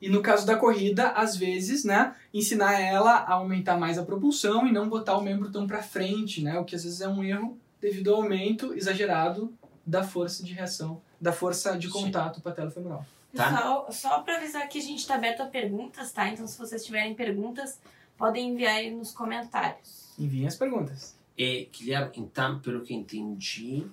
E 0.00 0.08
no 0.08 0.22
caso 0.22 0.46
da 0.46 0.56
corrida, 0.56 1.08
às 1.10 1.36
vezes, 1.36 1.84
né, 1.84 2.14
ensinar 2.32 2.80
ela 2.80 3.12
a 3.12 3.34
aumentar 3.34 3.76
mais 3.76 3.98
a 3.98 4.04
propulsão 4.04 4.66
e 4.66 4.72
não 4.72 4.88
botar 4.88 5.16
o 5.16 5.22
membro 5.22 5.50
tão 5.50 5.66
para 5.66 5.82
frente, 5.82 6.42
né, 6.42 6.58
o 6.58 6.64
que 6.64 6.76
às 6.76 6.84
vezes 6.84 7.00
é 7.00 7.08
um 7.08 7.22
erro 7.22 7.58
devido 7.80 8.14
ao 8.14 8.22
aumento 8.22 8.74
exagerado 8.74 9.52
da 9.84 10.04
força 10.04 10.44
de 10.44 10.52
reação, 10.52 11.00
da 11.20 11.32
força 11.32 11.76
de 11.76 11.88
contato 11.88 12.40
patelofemoral. 12.40 13.04
Tá? 13.34 13.56
Só, 13.56 13.90
só 13.90 14.22
para 14.22 14.36
avisar 14.36 14.68
que 14.68 14.78
a 14.78 14.82
gente 14.82 15.00
está 15.00 15.14
aberto 15.14 15.40
a 15.42 15.46
perguntas, 15.46 16.12
tá? 16.12 16.28
Então, 16.28 16.46
se 16.46 16.58
vocês 16.58 16.84
tiverem 16.84 17.14
perguntas, 17.14 17.78
podem 18.16 18.50
enviar 18.50 18.76
aí 18.76 18.90
nos 18.90 19.12
comentários. 19.12 20.14
Enviem 20.18 20.46
as 20.46 20.56
perguntas. 20.56 21.16
E, 21.36 21.68
Guilherme, 21.72 22.12
então, 22.16 22.58
pelo 22.58 22.82
que 22.82 22.94
entendi, 22.94 23.86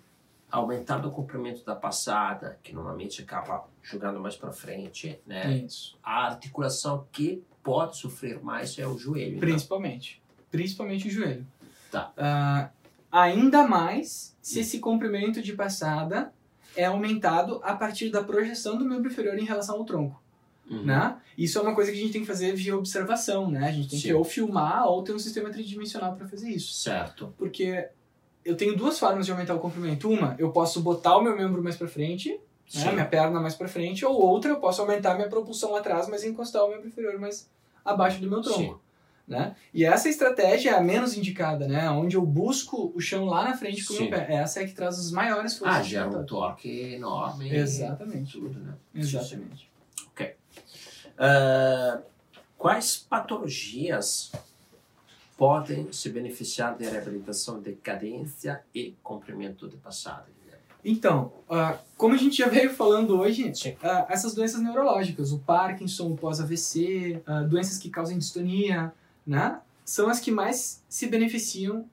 aumentando 0.51 1.07
o 1.07 1.11
comprimento 1.11 1.63
da 1.65 1.75
passada, 1.75 2.59
que 2.63 2.73
normalmente 2.73 3.21
acaba 3.21 3.65
jogando 3.81 4.19
mais 4.19 4.35
para 4.35 4.51
frente, 4.51 5.19
né? 5.25 5.57
Isso. 5.57 5.97
A 6.03 6.25
articulação 6.27 7.07
que 7.11 7.43
pode 7.63 7.97
sofrer 7.97 8.41
mais 8.41 8.77
é 8.77 8.87
o 8.87 8.97
joelho. 8.97 9.37
Então. 9.37 9.39
Principalmente. 9.39 10.21
Então. 10.33 10.45
Principalmente 10.51 11.07
o 11.07 11.11
joelho. 11.11 11.45
Tá. 11.91 12.13
Uh, 12.17 12.69
ainda 13.11 13.67
mais 13.67 14.35
se 14.41 14.59
esse 14.59 14.79
comprimento 14.79 15.41
de 15.41 15.53
passada 15.53 16.33
é 16.75 16.85
aumentado 16.85 17.59
a 17.63 17.73
partir 17.73 18.09
da 18.09 18.23
projeção 18.23 18.77
do 18.77 18.85
membro 18.85 19.09
inferior 19.09 19.37
em 19.37 19.45
relação 19.45 19.77
ao 19.77 19.85
tronco. 19.85 20.21
Uhum. 20.69 20.83
Né? 20.83 21.17
Isso 21.37 21.59
é 21.59 21.61
uma 21.61 21.75
coisa 21.75 21.91
que 21.91 21.97
a 21.97 22.01
gente 22.01 22.11
tem 22.11 22.21
que 22.21 22.27
fazer 22.27 22.53
via 22.55 22.75
observação, 22.75 23.49
né? 23.49 23.67
A 23.67 23.71
gente 23.71 23.89
tem 23.89 23.99
Sim. 23.99 24.07
que 24.07 24.13
ou 24.13 24.23
filmar 24.23 24.87
ou 24.87 25.03
ter 25.03 25.13
um 25.13 25.19
sistema 25.19 25.49
tridimensional 25.49 26.15
para 26.15 26.27
fazer 26.27 26.49
isso. 26.49 26.73
Certo. 26.73 27.33
Porque 27.37 27.87
eu 28.45 28.55
tenho 28.55 28.77
duas 28.77 28.99
formas 28.99 29.25
de 29.25 29.31
aumentar 29.31 29.55
o 29.55 29.59
comprimento. 29.59 30.07
Uma, 30.07 30.35
eu 30.37 30.51
posso 30.51 30.79
botar 30.81 31.17
o 31.17 31.21
meu 31.21 31.35
membro 31.35 31.63
mais 31.63 31.75
para 31.75 31.87
frente, 31.87 32.39
né? 32.73 32.91
minha 32.91 33.05
perna 33.05 33.39
mais 33.39 33.55
para 33.55 33.67
frente, 33.67 34.05
ou 34.05 34.13
outra, 34.21 34.51
eu 34.51 34.57
posso 34.57 34.81
aumentar 34.81 35.15
minha 35.15 35.27
propulsão 35.27 35.75
atrás, 35.75 36.07
mas 36.07 36.23
encostar 36.23 36.63
o 36.63 36.69
membro 36.69 36.87
inferior 36.87 37.19
mais 37.19 37.49
abaixo 37.83 38.21
do 38.21 38.29
meu 38.29 38.41
tronco. 38.41 38.59
Sim. 38.61 38.75
Né? 39.27 39.55
E 39.73 39.83
essa 39.83 40.07
estratégia 40.07 40.69
é 40.69 40.73
a 40.75 40.81
menos 40.81 41.17
indicada, 41.17 41.67
né? 41.67 41.89
Onde 41.89 42.15
eu 42.15 42.23
busco 42.23 42.93
o 42.95 43.01
chão 43.01 43.25
lá 43.25 43.43
na 43.43 43.57
frente 43.57 43.83
com 43.83 43.95
o 43.95 43.99
meu 43.99 44.09
pé. 44.11 44.27
Essa 44.29 44.61
é 44.61 44.67
que 44.67 44.73
traz 44.73 44.99
as 44.99 45.09
maiores 45.09 45.57
forças. 45.57 45.77
Ah, 45.77 45.81
gera 45.81 46.07
um 46.07 46.23
torque 46.23 46.93
enorme. 46.93 47.51
Exatamente. 47.51 48.33
Tudo, 48.33 48.59
né? 48.59 48.75
Exatamente. 48.93 49.67
Ok. 50.11 50.35
Uh, 51.17 52.03
quais 52.55 52.97
patologias 53.09 54.31
podem 55.37 55.91
se 55.91 56.09
beneficiar 56.09 56.77
da 56.77 56.89
reabilitação 56.89 57.61
de 57.61 57.73
cadência 57.73 58.63
e 58.73 58.95
comprimento 59.03 59.67
de 59.67 59.77
passada? 59.77 60.35
Então, 60.87 61.33
uh, 61.49 61.75
como 61.97 62.13
a 62.13 62.17
gente 62.17 62.37
já 62.37 62.47
veio 62.47 62.69
falando 62.69 63.19
hoje, 63.19 63.49
uh, 63.49 64.05
essas 64.07 64.35
doenças 64.35 64.61
neurológicas, 64.61 65.31
o 65.31 65.39
Parkinson, 65.39 66.11
o 66.11 66.15
pós-AVC, 66.15 67.23
uh, 67.27 67.47
doenças 67.47 67.79
que 67.79 67.89
causam 67.89 68.15
distonia, 68.15 68.93
né, 69.25 69.59
são 69.83 70.07
as 70.07 70.19
que 70.19 70.29
mais 70.29 70.83
se 70.87 71.07
beneficiam 71.07 71.87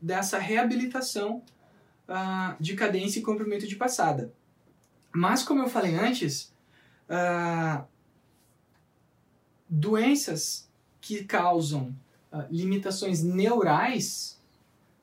dessa 0.00 0.36
reabilitação 0.36 1.42
de 2.58 2.74
cadência 2.74 3.20
e 3.20 3.22
comprimento 3.22 3.68
de 3.68 3.76
passada. 3.76 4.32
Mas, 5.14 5.44
como 5.44 5.62
eu 5.62 5.68
falei 5.68 5.94
antes, 5.94 6.52
doenças 9.68 10.68
que 11.00 11.22
causam 11.22 11.94
limitações 12.50 13.22
neurais 13.22 14.36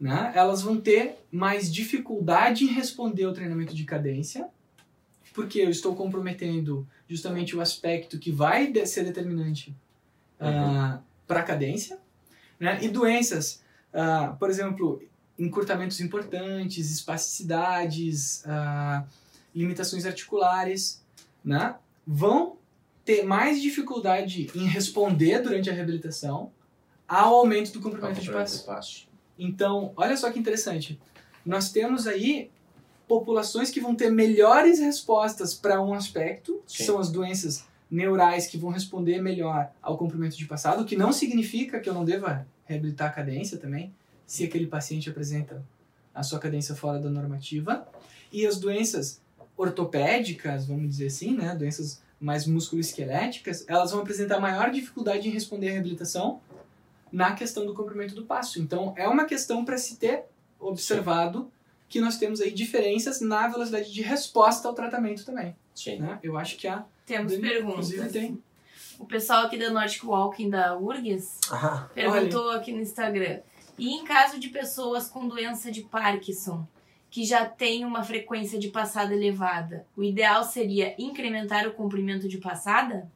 né, 0.04 0.34
elas 0.36 0.62
vão 0.62 0.82
ter 0.82 1.16
mais 1.32 1.74
dificuldade 1.74 2.66
em 2.66 2.68
responder 2.68 3.24
ao 3.24 3.32
treinamento 3.32 3.74
de 3.74 3.86
cadência, 3.86 4.50
porque 5.34 5.60
eu 5.60 5.70
estou 5.70 5.96
comprometendo 5.96 6.86
justamente 7.08 7.56
o 7.56 7.62
aspecto 7.62 8.20
que 8.20 8.30
vai 8.30 8.74
ser 8.86 9.06
determinante 9.06 9.74
uh, 10.42 10.46
uhum. 10.46 11.00
para 11.26 11.40
a 11.40 11.44
cadência. 11.44 11.98
Né? 12.60 12.80
E 12.82 12.90
doenças, 12.90 13.64
uh, 13.94 14.36
por 14.38 14.50
exemplo, 14.50 15.02
encurtamentos 15.40 16.02
importantes, 16.02 16.92
espasticidades, 16.92 18.44
uh, 18.44 19.08
limitações 19.56 20.06
articulares, 20.06 21.02
né? 21.46 21.76
vão 22.06 22.58
ter 23.06 23.24
mais 23.24 23.62
dificuldade 23.62 24.52
em 24.54 24.66
responder 24.66 25.40
durante 25.40 25.70
a 25.70 25.74
reabilitação 25.74 26.52
ao 27.14 27.36
aumento 27.36 27.72
do 27.72 27.80
comprimento 27.80 28.20
de 28.20 28.32
passo. 28.32 29.08
Então, 29.38 29.94
olha 29.96 30.18
só 30.18 30.32
que 30.32 30.40
interessante. 30.40 31.00
Nós 31.46 31.72
temos 31.72 32.08
aí 32.08 32.50
populações 33.08 33.70
que 33.70 33.80
vão 33.80 33.94
ter 33.94 34.10
melhores 34.10 34.80
respostas 34.80 35.54
para 35.54 35.80
um 35.80 35.94
aspecto, 35.94 36.62
Sim. 36.66 36.78
que 36.78 36.84
são 36.84 36.98
as 36.98 37.12
doenças 37.12 37.66
neurais 37.90 38.48
que 38.48 38.58
vão 38.58 38.72
responder 38.72 39.22
melhor 39.22 39.70
ao 39.82 39.96
comprimento 39.96 40.36
de 40.36 40.46
passado, 40.46 40.82
o 40.82 40.86
que 40.86 40.96
não 40.96 41.14
significa 41.14 41.80
que 41.80 41.88
eu 41.88 41.94
não 41.94 42.04
deva 42.04 42.48
reabilitar 42.66 43.10
a 43.10 43.14
cadência 43.14 43.58
também, 43.58 43.94
se 44.26 44.44
aquele 44.44 44.66
paciente 44.66 45.10
apresenta 45.10 45.64
a 46.16 46.24
sua 46.24 46.40
cadência 46.40 46.74
fora 46.74 46.98
da 46.98 47.10
normativa. 47.10 47.88
E 48.32 48.48
as 48.48 48.58
doenças 48.58 49.22
ortopédicas, 49.56 50.66
vamos 50.66 50.90
dizer 50.90 51.08
assim, 51.08 51.36
né, 51.36 51.56
doenças 51.56 52.02
mais 52.20 52.48
musculoesqueléticas, 52.48 53.66
elas 53.68 53.92
vão 53.92 54.02
apresentar 54.02 54.40
maior 54.40 54.72
dificuldade 54.72 55.28
em 55.28 55.32
responder 55.32 55.70
à 55.70 55.72
reabilitação 55.74 56.42
na 57.14 57.34
questão 57.34 57.64
do 57.64 57.76
comprimento 57.76 58.16
do 58.16 58.26
passo. 58.26 58.60
Então, 58.60 58.92
é 58.98 59.08
uma 59.08 59.26
questão 59.26 59.64
para 59.64 59.78
se 59.78 59.98
ter 59.98 60.24
observado 60.60 61.42
Sim. 61.42 61.52
que 61.88 62.02
nós 62.02 62.18
temos 62.18 62.42
aí 62.42 62.52
diferenças 62.52 63.22
na 63.22 63.48
velocidade 63.48 63.94
de 63.94 64.02
resposta 64.02 64.68
ao 64.68 64.74
tratamento 64.74 65.24
também. 65.24 65.56
Sim. 65.76 66.00
Né? 66.00 66.20
Eu 66.24 66.36
acho 66.36 66.58
que 66.58 66.68
há... 66.68 66.84
Temos 67.06 67.36
perguntas. 67.36 67.92
Inclusive 67.92 68.10
tem... 68.10 68.44
O 68.98 69.06
pessoal 69.06 69.46
aqui 69.46 69.58
da 69.58 69.70
Nordic 69.70 70.04
Walking 70.06 70.50
da 70.50 70.76
URGS 70.78 71.40
ah, 71.52 71.88
perguntou 71.94 72.48
olha. 72.48 72.58
aqui 72.58 72.72
no 72.72 72.82
Instagram. 72.82 73.42
E 73.78 73.94
em 73.94 74.04
caso 74.04 74.40
de 74.40 74.50
pessoas 74.50 75.08
com 75.08 75.28
doença 75.28 75.72
de 75.72 75.82
Parkinson, 75.82 76.66
que 77.12 77.24
já 77.26 77.46
tem 77.46 77.86
uma 77.86 78.04
frequência 78.04 78.58
de 78.58 78.70
passada 78.70 79.14
elevada, 79.14 79.86
o 79.96 80.04
ideal 80.04 80.44
seria 80.44 80.96
incrementar 80.98 81.68
o 81.68 81.74
comprimento 81.74 82.28
de 82.28 82.38
passada? 82.38 83.12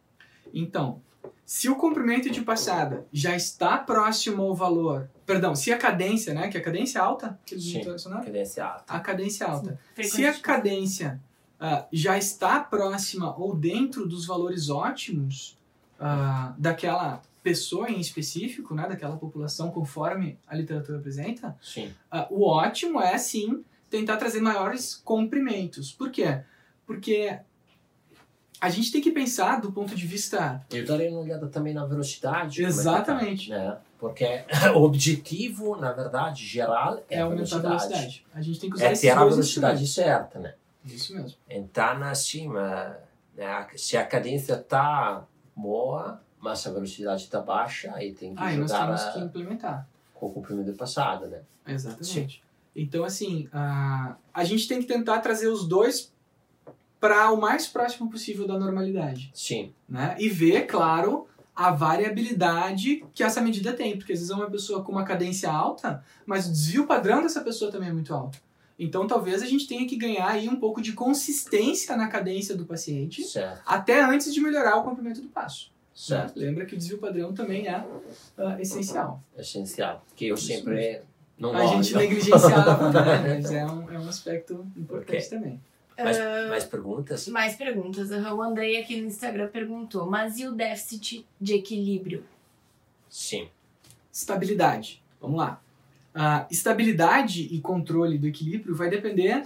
Então, 0.54 1.02
se 1.46 1.70
o 1.70 1.78
comprimento 1.78 2.30
de 2.30 2.42
passada 2.42 3.06
já 3.12 3.36
está 3.36 3.78
próximo 3.78 4.44
ao 4.44 4.54
valor, 4.54 5.10
perdão, 5.26 5.56
se 5.56 5.72
a 5.72 5.78
cadência, 5.78 6.34
né, 6.34 6.50
que 6.50 6.58
a 6.58 6.62
cadência 6.62 7.02
alta, 7.02 7.40
que 7.46 7.56
eles 7.56 7.86
mencionaram? 7.86 8.26
cadência 8.26 8.66
alta. 8.66 8.94
A 8.94 9.00
cadência 9.00 9.48
alta. 9.48 9.80
Sim, 9.96 10.04
se 10.04 10.26
a 10.26 10.34
cadência 10.40 11.22
uh, 11.62 11.86
já 11.92 12.18
está 12.18 12.60
próxima 12.60 13.34
ou 13.38 13.56
dentro 13.56 14.06
dos 14.06 14.26
valores 14.26 14.70
ótimos 14.70 15.58
uh, 16.00 16.54
daquela 16.58 17.22
pessoa 17.42 17.90
em 17.90 18.02
específico, 18.02 18.76
né, 18.76 18.86
daquela 18.86 19.16
população, 19.16 19.72
conforme 19.72 20.38
a 20.46 20.54
literatura 20.54 20.98
apresenta, 20.98 21.56
sim. 21.62 21.94
Uh, 22.12 22.28
o 22.30 22.46
ótimo 22.46 23.02
é, 23.02 23.18
sim, 23.18 23.64
tentar 23.90 24.18
trazer 24.18 24.42
maiores 24.42 24.96
comprimentos. 24.96 25.94
Por 25.94 26.12
quê? 26.12 26.42
Porque 26.86 27.40
a 28.60 28.70
gente 28.70 28.92
tem 28.92 29.02
que 29.02 29.12
pensar 29.12 29.62
do 29.62 29.72
ponto 29.72 29.96
de 29.96 30.08
vista. 30.08 30.66
Eu 30.72 30.86
darei 30.86 31.10
uma 31.10 31.20
olhada 31.20 31.48
também 31.48 31.74
na 31.74 31.86
velocidade. 31.86 32.64
Exatamente. 32.64 33.52
É 33.52 33.58
tá, 33.58 33.64
né? 33.64 33.78
Porque 34.00 34.44
o 34.76 34.82
objetivo, 34.82 35.76
na 35.76 35.92
verdade, 35.92 36.46
geral 36.46 37.04
é, 37.10 37.18
é 37.18 37.22
a 37.22 37.28
velocidade. 37.28 37.66
a 37.66 37.70
velocidade. 37.70 38.26
A 38.34 38.42
gente 38.42 38.60
tem 38.60 38.70
que 38.70 38.76
usar 38.76 38.86
é 38.86 38.94
ter 38.94 39.10
a 39.10 39.24
velocidade 39.24 39.88
certa, 39.88 40.40
né? 40.40 40.54
Isso 40.86 41.16
mesmo. 41.16 41.38
Então, 41.50 42.04
assim, 42.04 42.50
né, 42.50 43.68
se 43.76 43.98
a 43.98 44.06
cadência 44.06 44.54
está 44.54 45.26
boa, 45.56 46.22
mas 46.40 46.66
a 46.66 46.72
velocidade 46.72 47.24
está 47.24 47.42
baixa, 47.42 47.92
aí 47.94 48.14
tem 48.14 48.34
que 48.34 48.42
ah, 48.42 48.54
jogar 48.54 48.88
nós 48.88 49.02
temos 49.02 49.14
que 49.14 49.20
implementar. 49.20 49.88
com 50.14 50.28
o 50.28 50.32
comprimento 50.32 50.74
passado, 50.74 51.28
né? 51.28 51.42
Exatamente. 51.68 52.06
Sim. 52.06 52.48
Então, 52.76 53.04
assim, 53.04 53.50
a, 53.52 54.16
a 54.34 54.44
gente 54.44 54.68
tem 54.68 54.80
que 54.80 54.86
tentar 54.86 55.20
trazer 55.20 55.48
os 55.48 55.68
dois 55.68 56.14
para 57.00 57.32
o 57.32 57.40
mais 57.40 57.68
próximo 57.68 58.10
possível 58.10 58.48
da 58.48 58.58
normalidade. 58.58 59.30
Sim. 59.34 59.74
Né? 59.88 60.16
E 60.20 60.30
ver, 60.30 60.66
claro, 60.66 61.28
a 61.56 61.72
variabilidade 61.72 63.04
que 63.14 63.24
essa 63.24 63.42
medida 63.42 63.74
tem, 63.74 63.98
porque 63.98 64.14
às 64.14 64.20
vezes 64.20 64.32
é 64.32 64.36
uma 64.36 64.50
pessoa 64.50 64.84
com 64.84 64.92
uma 64.92 65.04
cadência 65.04 65.52
alta, 65.52 66.04
mas 66.26 66.48
o 66.48 66.52
desvio 66.52 66.86
padrão 66.86 67.22
dessa 67.22 67.42
pessoa 67.42 67.72
também 67.72 67.90
é 67.90 67.94
muito 67.94 68.14
alto. 68.14 68.40
Então 68.80 69.08
talvez 69.08 69.42
a 69.42 69.48
gente 69.48 69.68
tenha 69.68 69.88
que 69.88 69.96
ganhar 69.96 70.28
aí 70.28 70.48
um 70.48 70.56
pouco 70.56 70.82
de 70.82 70.94
consistência 70.94 71.98
na 71.98 72.08
cadência 72.08 72.56
do 72.56 72.66
paciente, 72.66 73.24
certo. 73.24 73.62
até 73.66 74.04
antes 74.04 74.32
de 74.32 74.40
melhorar 74.40 74.78
o 74.78 74.84
comprimento 74.84 75.20
do 75.22 75.30
passo. 75.30 75.72
Certo. 75.96 76.38
Lembra 76.40 76.64
que 76.64 76.76
o 76.76 76.78
desvio 76.78 77.00
padrão 77.00 77.34
também 77.34 77.68
é 77.68 77.80
uh, 77.80 78.60
essencial. 78.60 79.20
Essencial. 79.36 80.06
Que 80.16 80.28
eu 80.28 80.36
Isso 80.36 80.46
sempre 80.46 80.76
mesmo. 80.76 81.06
Não 81.40 81.56
a 81.56 81.66
gente 81.66 81.94
não. 81.94 82.02
negligenciava, 82.02 82.90
né? 82.94 83.36
Mas 83.36 83.52
é 83.52 83.66
um, 83.66 83.92
é 83.92 84.00
um 84.00 84.08
aspecto 84.08 84.66
importante 84.76 85.26
Ok. 85.26 85.30
também. 85.30 85.60
Mais, 85.98 86.18
Ah, 86.18 86.48
mais 86.50 86.64
perguntas? 86.64 87.28
Mais 87.28 87.56
perguntas. 87.56 88.12
O 88.12 88.42
Andrei 88.42 88.80
aqui 88.80 89.02
no 89.02 89.08
Instagram 89.08 89.48
perguntou, 89.48 90.10
mas 90.10 90.38
e 90.38 90.48
o 90.48 90.52
déficit 90.52 91.26
de 91.40 91.56
equilíbrio? 91.56 92.24
Sim. 93.10 93.50
Estabilidade. 94.12 95.02
Vamos 95.20 95.38
lá. 95.38 95.62
A 96.14 96.48
estabilidade 96.50 97.44
e 97.52 97.60
controle 97.60 98.18
do 98.18 98.28
equilíbrio 98.28 98.76
vai 98.76 98.90
depender 98.90 99.46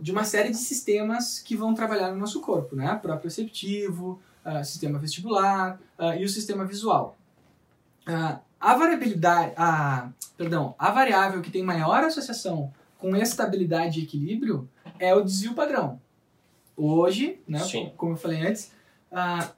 de 0.00 0.10
uma 0.10 0.24
série 0.24 0.50
de 0.50 0.56
sistemas 0.56 1.38
que 1.38 1.56
vão 1.56 1.74
trabalhar 1.74 2.10
no 2.10 2.16
nosso 2.16 2.40
corpo, 2.40 2.74
né? 2.74 2.98
Proprioceptivo, 3.00 4.20
ah, 4.44 4.64
sistema 4.64 4.98
vestibular 4.98 5.78
ah, 5.98 6.16
e 6.16 6.24
o 6.24 6.28
sistema 6.28 6.64
visual. 6.64 7.16
Ah, 8.06 8.40
a 8.60 8.76
variabilidade, 8.76 9.52
a, 9.56 10.08
perdão, 10.36 10.74
a 10.78 10.90
variável 10.90 11.42
que 11.42 11.50
tem 11.50 11.62
maior 11.62 12.04
associação 12.04 12.72
com 12.98 13.16
estabilidade 13.16 14.00
e 14.00 14.04
equilíbrio 14.04 14.68
é 15.02 15.12
o 15.12 15.20
desvio 15.20 15.52
padrão. 15.52 16.00
Hoje, 16.76 17.40
né, 17.46 17.58
Sim. 17.58 17.90
como 17.96 18.12
eu 18.12 18.16
falei 18.16 18.40
antes, 18.46 18.70
ah, 19.10 19.50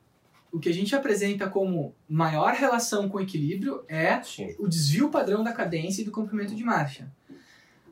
o 0.51 0.59
que 0.59 0.71
a 0.71 0.73
gente 0.73 0.97
apresenta 0.97 1.51
como 1.51 1.95
maior 2.09 2.55
relação 2.55 3.11
com 3.11 3.21
equilíbrio 3.21 3.85
é 3.87 4.23
Sim. 4.23 4.55
o 4.59 4.67
desvio 4.67 5.11
padrão 5.11 5.45
da 5.45 5.53
cadência 5.53 6.01
e 6.01 6.05
do 6.05 6.11
comprimento 6.11 6.55
de 6.55 6.65
marcha. 6.65 7.13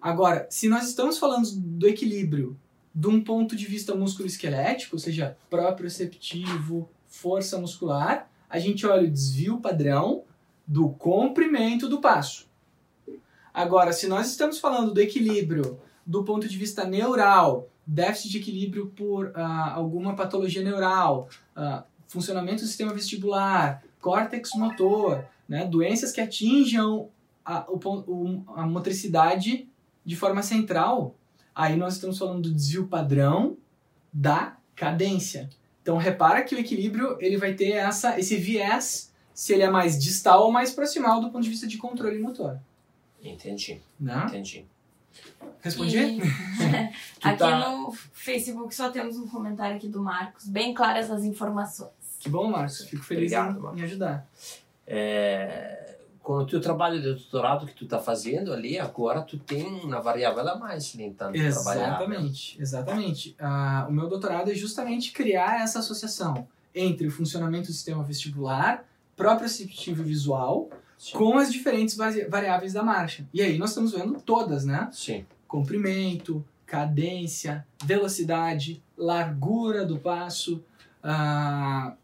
Agora, 0.01 0.47
se 0.49 0.67
nós 0.67 0.89
estamos 0.89 1.19
falando 1.19 1.47
do 1.55 1.87
equilíbrio 1.87 2.59
de 2.95 3.07
um 3.07 3.23
ponto 3.23 3.55
de 3.55 3.67
vista 3.67 3.95
musculoesquelético, 3.95 4.97
ou 4.97 5.01
seja, 5.01 5.37
proprioceptivo, 5.51 6.89
força 7.07 7.59
muscular, 7.59 8.31
a 8.49 8.59
gente 8.59 8.87
olha 8.87 9.07
o 9.07 9.11
desvio 9.11 9.61
padrão 9.61 10.25
do 10.67 10.89
comprimento 10.89 11.87
do 11.87 12.01
passo. 12.01 12.51
Agora, 13.53 13.93
se 13.93 14.09
nós 14.09 14.31
estamos 14.31 14.59
falando 14.59 14.95
do 14.95 15.01
equilíbrio 15.01 15.79
do 16.07 16.25
ponto 16.25 16.49
de 16.49 16.57
vista 16.57 16.85
neural, 16.85 17.69
déficit 17.87 18.31
de 18.31 18.39
equilíbrio 18.39 18.87
por 18.97 19.33
ah, 19.35 19.73
alguma 19.75 20.15
patologia 20.15 20.63
neural, 20.63 21.29
ah, 21.55 21.85
funcionamento 22.09 22.63
do 22.63 22.67
sistema 22.69 22.93
vestibular, 22.93 23.83
córtex 24.01 24.51
motor, 24.55 25.25
né, 25.49 25.65
doenças 25.65 26.13
que 26.13 26.21
atinjam 26.21 27.09
a, 27.45 27.65
o- 27.71 28.43
a 28.55 28.67
motricidade 28.67 29.69
de 30.05 30.17
forma 30.17 30.43
central, 30.43 31.15
aí 31.55 31.77
nós 31.77 31.95
estamos 31.95 32.19
falando 32.19 32.43
do 32.43 32.55
desvio 32.55 32.87
padrão 32.89 33.57
da 34.13 34.57
cadência. 34.75 35.49
Então 35.83 35.97
repara 35.97 36.43
que 36.43 36.55
o 36.55 36.59
equilíbrio 36.59 37.17
ele 37.21 37.37
vai 37.37 37.55
ter 37.55 37.73
essa, 37.73 38.19
esse 38.19 38.37
viés 38.37 39.13
se 39.35 39.53
ele 39.53 39.63
é 39.63 39.71
mais 39.71 39.99
distal 39.99 40.45
ou 40.45 40.53
mais 40.53 40.71
proximal 40.73 41.21
do 41.21 41.31
ponto 41.31 41.43
de 41.43 41.51
vista 41.51 41.67
de 41.67 41.79
controle 41.79 42.19
motor. 42.19 42.59
Entendi. 43.23 43.81
Né? 43.99 44.25
Entendi. 44.29 44.67
Respondi? 45.61 45.97
E- 45.99 46.23
aqui 47.23 47.39
tá- 47.39 47.71
no 47.71 47.93
Facebook 48.13 48.75
só 48.75 48.91
temos 48.91 49.17
um 49.17 49.27
comentário 49.29 49.77
aqui 49.77 49.89
do 49.89 50.03
Marcos, 50.03 50.47
bem 50.47 50.75
claras 50.75 51.11
as 51.11 51.25
informações. 51.25 51.91
Que 52.19 52.29
bom, 52.29 52.51
Marcos. 52.51 52.83
Fico 52.85 53.03
feliz 53.05 53.33
Obrigado, 53.33 53.59
em, 53.59 53.63
Marcos. 53.63 53.81
em 53.81 53.85
ajudar. 53.85 54.27
É, 54.87 55.97
com 56.23 56.35
o 56.35 56.47
teu 56.47 56.61
trabalho 56.61 57.01
de 57.01 57.07
doutorado 57.15 57.67
que 57.67 57.75
tu 57.75 57.85
está 57.85 57.99
fazendo 57.99 58.53
ali, 58.53 58.79
agora 58.79 59.23
tu 59.23 59.39
tem 59.39 59.67
uma 59.81 60.01
variável 60.01 60.47
a 60.49 60.57
mais 60.57 60.93
ali, 60.95 61.05
então, 61.05 61.33
trabalhar. 61.33 61.49
Exatamente, 61.49 62.63
exatamente. 62.63 63.37
Ah, 63.41 63.87
o 63.89 63.93
meu 63.93 64.09
doutorado 64.09 64.51
é 64.51 64.55
justamente 64.55 65.11
criar 65.13 65.63
essa 65.63 65.81
associação 65.81 66.47
entre 66.75 67.07
o 67.07 67.11
funcionamento 67.11 67.67
do 67.69 67.73
sistema 67.73 68.03
vestibular, 68.05 68.85
proprioceptivo 69.17 70.03
e 70.03 70.05
visual, 70.05 70.71
Sim. 71.03 71.15
com 71.19 71.37
as 71.37 71.53
diferentes 71.53 71.97
vari- 71.97 72.27
variáveis 72.27 72.73
da 72.73 72.83
marcha. 72.85 73.27
E 73.35 73.43
aí 73.43 73.59
nós 73.59 73.71
estamos 73.71 73.91
vendo 73.91 74.21
todas, 74.21 74.65
né? 74.65 74.89
Sim. 74.93 75.27
Comprimento, 75.49 76.45
cadência, 76.65 77.67
velocidade, 77.85 78.81
largura 78.97 79.85
do 79.85 79.99
passo, 79.99 80.63
ah, 81.03 81.95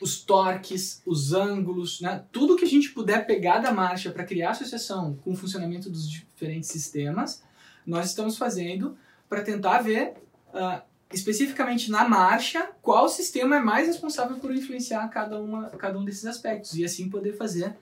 os 0.00 0.22
torques, 0.22 1.02
os 1.04 1.34
ângulos, 1.34 2.00
né? 2.00 2.24
tudo 2.32 2.56
que 2.56 2.64
a 2.64 2.68
gente 2.68 2.88
puder 2.92 3.26
pegar 3.26 3.58
da 3.58 3.70
marcha 3.70 4.10
para 4.10 4.24
criar 4.24 4.52
associação 4.52 5.14
com 5.22 5.32
o 5.32 5.36
funcionamento 5.36 5.90
dos 5.90 6.08
diferentes 6.08 6.70
sistemas, 6.70 7.42
nós 7.86 8.06
estamos 8.06 8.38
fazendo 8.38 8.96
para 9.28 9.42
tentar 9.42 9.82
ver 9.82 10.14
ah, 10.54 10.80
especificamente 11.12 11.90
na 11.90 12.08
marcha 12.08 12.70
qual 12.80 13.10
sistema 13.10 13.56
é 13.56 13.60
mais 13.60 13.86
responsável 13.88 14.38
por 14.38 14.54
influenciar 14.56 15.06
cada, 15.08 15.38
uma, 15.38 15.68
cada 15.68 15.98
um 15.98 16.04
desses 16.04 16.24
aspectos 16.24 16.74
e 16.78 16.82
assim 16.84 17.10
poder 17.10 17.36
fazer 17.36 17.76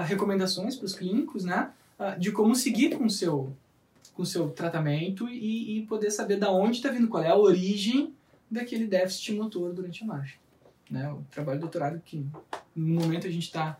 recomendações 0.00 0.76
para 0.76 0.86
os 0.86 0.94
clínicos, 0.94 1.44
né? 1.44 1.70
ah, 2.02 2.16
de 2.16 2.32
como 2.32 2.54
seguir 2.54 2.96
com 2.96 3.04
o 3.04 3.10
seu 3.10 3.54
com 4.14 4.22
o 4.22 4.26
seu 4.26 4.50
tratamento 4.50 5.26
e, 5.28 5.78
e 5.78 5.86
poder 5.86 6.10
saber 6.10 6.36
da 6.36 6.50
onde 6.50 6.76
está 6.76 6.90
vindo, 6.90 7.08
qual 7.08 7.22
é 7.22 7.28
a 7.28 7.36
origem 7.36 8.12
daquele 8.50 8.86
déficit 8.86 9.32
motor 9.32 9.72
durante 9.72 10.04
a 10.04 10.06
marcha. 10.06 10.36
Né? 10.90 11.10
O 11.10 11.24
trabalho 11.30 11.58
de 11.58 11.62
doutorado 11.62 12.02
que 12.04 12.26
no 12.76 13.00
momento 13.00 13.26
a 13.26 13.30
gente 13.30 13.44
está 13.44 13.78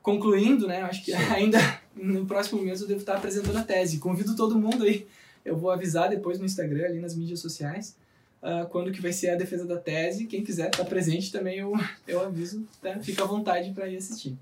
concluindo, 0.00 0.66
né? 0.66 0.80
Acho 0.80 1.04
que 1.04 1.12
ainda 1.12 1.58
no 1.94 2.24
próximo 2.24 2.62
mês 2.62 2.80
eu 2.80 2.88
devo 2.88 3.00
estar 3.00 3.16
apresentando 3.16 3.58
a 3.58 3.62
tese. 3.62 3.98
Convido 3.98 4.34
todo 4.34 4.58
mundo 4.58 4.84
aí. 4.84 5.06
Eu 5.44 5.58
vou 5.58 5.70
avisar 5.70 6.08
depois 6.08 6.38
no 6.38 6.46
Instagram, 6.46 6.86
ali 6.86 6.98
nas 6.98 7.14
mídias 7.14 7.40
sociais, 7.40 7.96
ah, 8.42 8.66
quando 8.70 8.90
que 8.90 9.02
vai 9.02 9.12
ser 9.12 9.28
a 9.28 9.36
defesa 9.36 9.66
da 9.66 9.76
tese. 9.76 10.26
Quem 10.26 10.42
quiser 10.42 10.70
estar 10.70 10.86
presente 10.86 11.30
também 11.30 11.58
eu, 11.58 11.72
eu 12.08 12.22
aviso. 12.22 12.66
Tá? 12.80 12.98
Fica 13.00 13.24
à 13.24 13.26
vontade 13.26 13.72
para 13.72 13.88
ir 13.88 13.98
assistir. 13.98 14.38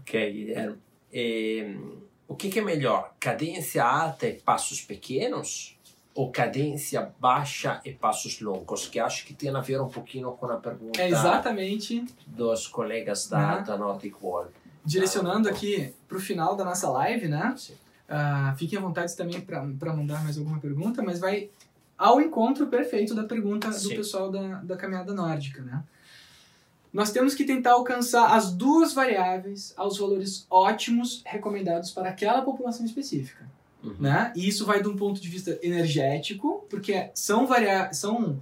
Ok, 0.00 0.32
Guilherme. 0.32 0.76
Eh, 1.12 1.76
o 2.26 2.34
que, 2.34 2.48
que 2.48 2.58
é 2.58 2.62
melhor? 2.62 3.14
Cadência 3.20 3.84
alta 3.84 4.26
e 4.26 4.34
passos 4.34 4.80
pequenos? 4.80 5.78
Ou 6.14 6.30
cadência 6.30 7.12
baixa 7.18 7.80
e 7.84 7.92
passos 7.92 8.40
longos? 8.40 8.86
Que 8.86 9.00
acho 9.00 9.26
que 9.26 9.34
tem 9.34 9.50
a 9.54 9.60
ver 9.60 9.80
um 9.80 9.88
pouquinho 9.88 10.30
com 10.32 10.46
a 10.46 10.56
pergunta 10.56 11.00
É 11.02 11.08
exatamente 11.08 12.04
dos 12.26 12.66
colegas 12.68 13.26
da, 13.28 13.56
Né? 13.56 13.62
da 13.66 13.76
Nordic 13.76 14.14
Wall. 14.22 14.46
direcionando 14.84 15.48
aqui 15.48 15.92
para 16.06 16.16
o 16.16 16.20
final 16.20 16.54
da 16.54 16.64
nossa 16.64 16.88
live, 16.90 17.26
né? 17.26 17.54
Sim. 17.56 17.74
Ah, 18.08 18.54
fiquem 18.58 18.78
à 18.78 18.82
vontade 18.82 19.16
também 19.16 19.40
para 19.40 19.92
mandar 19.94 20.22
mais 20.22 20.36
alguma 20.38 20.58
pergunta, 20.60 21.02
mas 21.02 21.18
vai 21.18 21.48
ao 21.96 22.20
encontro 22.20 22.66
perfeito 22.66 23.14
da 23.14 23.24
pergunta 23.24 23.68
do 23.68 23.74
Sim. 23.74 23.96
pessoal 23.96 24.30
da, 24.30 24.56
da 24.62 24.76
caminhada 24.76 25.12
nórdica, 25.14 25.62
né? 25.62 25.82
Nós 26.94 27.10
temos 27.10 27.34
que 27.34 27.44
tentar 27.44 27.72
alcançar 27.72 28.34
as 28.36 28.52
duas 28.52 28.94
variáveis 28.94 29.74
aos 29.76 29.98
valores 29.98 30.46
ótimos 30.48 31.22
recomendados 31.26 31.90
para 31.90 32.08
aquela 32.08 32.40
população 32.42 32.86
específica, 32.86 33.44
Uhum. 33.82 33.96
né? 33.98 34.32
E 34.36 34.48
isso 34.48 34.64
vai 34.64 34.80
de 34.80 34.88
um 34.88 34.96
ponto 34.96 35.20
de 35.20 35.28
vista 35.28 35.58
energético, 35.60 36.64
porque 36.70 37.10
são, 37.12 37.46
varia 37.46 37.92
são 37.92 38.40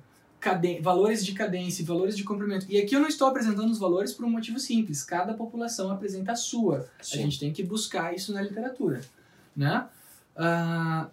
valores 0.81 1.25
de 1.25 1.33
cadência 1.33 1.83
e 1.83 1.87
valores 1.87 2.17
de 2.17 2.25
comprimento. 2.25 2.67
E 2.69 2.77
aqui 2.77 2.95
eu 2.95 3.01
não 3.01 3.09
estou 3.09 3.27
apresentando 3.29 3.71
os 3.71 3.79
valores 3.79 4.13
por 4.13 4.25
um 4.25 4.31
motivo 4.31 4.59
simples. 4.59 5.03
Cada 5.03 5.33
população 5.35 5.91
apresenta 5.91 6.33
a 6.33 6.37
sua. 6.37 6.89
A 7.01 7.03
Sim. 7.03 7.23
gente 7.23 7.39
tem 7.41 7.53
que 7.53 7.63
buscar 7.63 8.15
isso 8.15 8.33
na 8.35 8.43
literatura, 8.43 9.01
né? 9.57 9.87
Ah, 10.37 11.09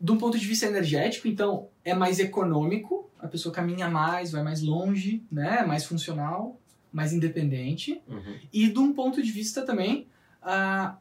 de 0.00 0.12
um 0.12 0.18
ponto 0.18 0.38
de 0.38 0.46
vista 0.46 0.66
energético, 0.66 1.28
então, 1.28 1.68
é 1.84 1.94
mais 1.94 2.18
econômico, 2.18 3.08
a 3.22 3.28
pessoa 3.28 3.54
caminha 3.54 3.88
mais, 3.88 4.32
vai 4.32 4.42
mais 4.42 4.60
longe, 4.60 5.22
né? 5.30 5.60
É 5.60 5.66
mais 5.66 5.84
funcional, 5.84 6.60
mais 6.92 7.12
independente. 7.12 8.02
Uhum. 8.08 8.36
E 8.52 8.68
de 8.68 8.78
um 8.78 8.92
ponto 8.92 9.22
de 9.22 9.30
vista 9.30 9.62
também 9.62 10.08
ah, 10.42 10.96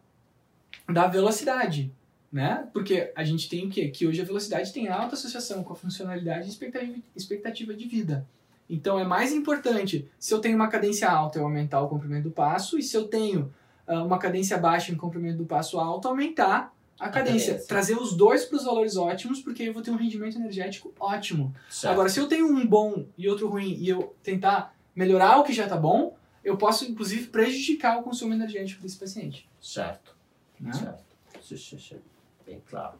da 0.88 1.08
velocidade, 1.08 1.92
né? 2.32 2.68
Porque 2.72 3.12
a 3.16 3.24
gente 3.24 3.50
tem 3.50 3.66
o 3.66 3.70
quê? 3.72 3.90
Que 3.90 4.06
hoje 4.06 4.22
a 4.22 4.26
velocidade 4.26 4.72
tem 4.72 4.88
alta 4.88 5.16
associação 5.16 5.64
com 5.64 5.74
a 5.74 5.76
funcionalidade 5.76 6.46
e 6.46 6.50
expectativa, 6.50 6.98
expectativa 7.16 7.74
de 7.74 7.88
vida. 7.88 8.26
Então 8.70 9.00
é 9.00 9.04
mais 9.04 9.34
importante, 9.34 10.08
se 10.20 10.32
eu 10.34 10.40
tenho 10.40 10.56
uma 10.56 10.68
cadência 10.68 11.10
alta, 11.10 11.40
eu 11.40 11.44
aumentar 11.44 11.82
o 11.82 11.90
comprimento 11.90 12.26
do 12.26 12.32
passo, 12.32 12.78
e 12.78 12.84
se 12.84 12.96
eu 12.96 13.08
tenho 13.08 13.52
ah, 13.88 14.04
uma 14.04 14.20
cadência 14.20 14.58
baixa 14.60 14.92
em 14.92 14.96
comprimento 14.96 15.40
do 15.40 15.46
passo 15.46 15.80
alto, 15.80 16.08
aumentar 16.08 16.72
a 17.02 17.10
cadência. 17.10 17.54
cadência. 17.54 17.68
Trazer 17.68 17.98
os 17.98 18.16
dois 18.16 18.46
para 18.46 18.58
os 18.58 18.64
valores 18.64 18.96
ótimos, 18.96 19.42
porque 19.42 19.64
aí 19.64 19.68
eu 19.70 19.74
vou 19.74 19.82
ter 19.82 19.92
um 19.92 19.96
rendimento 19.96 20.38
energético 20.38 20.94
ótimo. 21.00 21.54
Certo. 21.70 21.94
Agora, 21.94 22.10
se 22.10 22.20
eu 22.20 22.28
tenho 22.28 22.46
um 22.46 22.66
bom 22.66 23.06
e 23.18 23.28
outro 23.28 23.50
ruim 23.50 23.74
e 23.74 23.90
eu 23.90 24.16
tentar 24.22 24.76
melhorar 24.96 25.38
o 25.38 25.44
que 25.44 25.52
já 25.52 25.68
tá 25.68 25.76
bom, 25.76 26.16
eu 26.44 26.58
posso, 26.58 26.86
inclusive, 26.86 27.28
prejudicar 27.28 28.00
o 28.00 28.04
consumo 28.04 28.34
energético 28.34 28.82
desse 28.82 28.98
paciente. 28.98 29.50
Certo. 29.60 30.16
Né? 30.60 30.74
Certo. 30.74 31.04
Sim, 31.42 31.58
sim, 31.58 31.80
sim. 31.80 32.02
Bem 32.46 32.62
claro. 32.70 32.98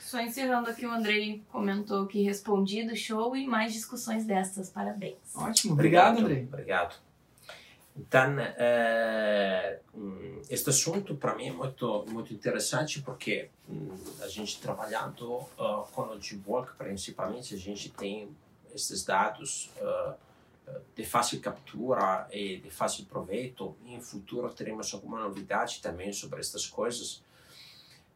Só 0.00 0.20
encerrando 0.20 0.70
aqui, 0.70 0.86
o 0.86 0.92
Andrei 0.92 1.42
comentou 1.50 2.06
que 2.06 2.22
respondido, 2.22 2.94
show 2.94 3.36
e 3.36 3.46
mais 3.46 3.72
discussões 3.72 4.24
destas. 4.24 4.70
Parabéns. 4.70 5.16
Ótimo, 5.34 5.72
obrigado, 5.72 6.20
Andrei. 6.20 6.44
Obrigado. 6.44 6.94
Então, 7.96 8.36
hum, 9.94 10.42
este 10.50 10.70
assunto 10.70 11.14
para 11.14 11.34
mim 11.36 11.48
é 11.48 11.52
muito, 11.52 12.04
muito 12.08 12.34
interessante 12.34 13.00
porque 13.00 13.50
hum, 13.68 13.96
a 14.20 14.26
gente 14.26 14.60
trabalhando 14.60 15.40
ah, 15.58 15.84
com 15.92 16.02
o 16.02 16.20
G-Walk, 16.20 16.72
principalmente, 16.76 17.54
a 17.54 17.58
gente 17.58 17.90
tem 17.90 18.28
esses 18.74 19.04
dados 19.04 19.70
ah, 19.80 20.14
de 20.96 21.04
fácil 21.04 21.40
captura 21.40 22.26
e 22.32 22.56
de 22.56 22.70
fácil 22.70 23.04
proveito. 23.04 23.76
Em 23.86 24.00
futuro 24.00 24.50
teremos 24.50 24.92
alguma 24.92 25.20
novidade 25.20 25.80
também 25.80 26.12
sobre 26.12 26.40
estas 26.40 26.66
coisas. 26.66 27.22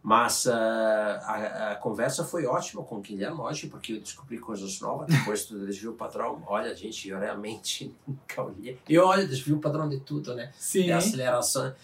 Mas 0.03 0.47
uh, 0.47 0.53
a, 0.53 1.73
a, 1.73 1.77
conversa 1.77 2.25
foi 2.25 2.47
ótima 2.47 2.83
com 2.85 2.97
o 2.97 3.01
Guilherme 3.01 3.41
hoje, 3.41 3.67
porque 3.67 3.95
eu 3.95 4.01
descobri 4.01 4.39
coisas 4.39 4.81
novas 4.81 5.09
depois 5.13 5.45
do 5.47 5.67
desvio 5.67 5.95
padrão. 5.95 6.43
Olha, 6.47 6.75
gente, 6.75 7.09
eu 7.09 7.19
realmente 7.19 7.95
nunca 8.07 8.43
olhei. 8.43 8.79
E 8.89 8.99
olha, 8.99 9.27
desvio 9.27 9.59
padrão 9.59 9.89
de 9.89 10.01
tudo, 10.01 10.35
né? 10.35 10.53
Sim. 10.57 10.85
De 10.85 10.93
aceleração. 10.93 11.75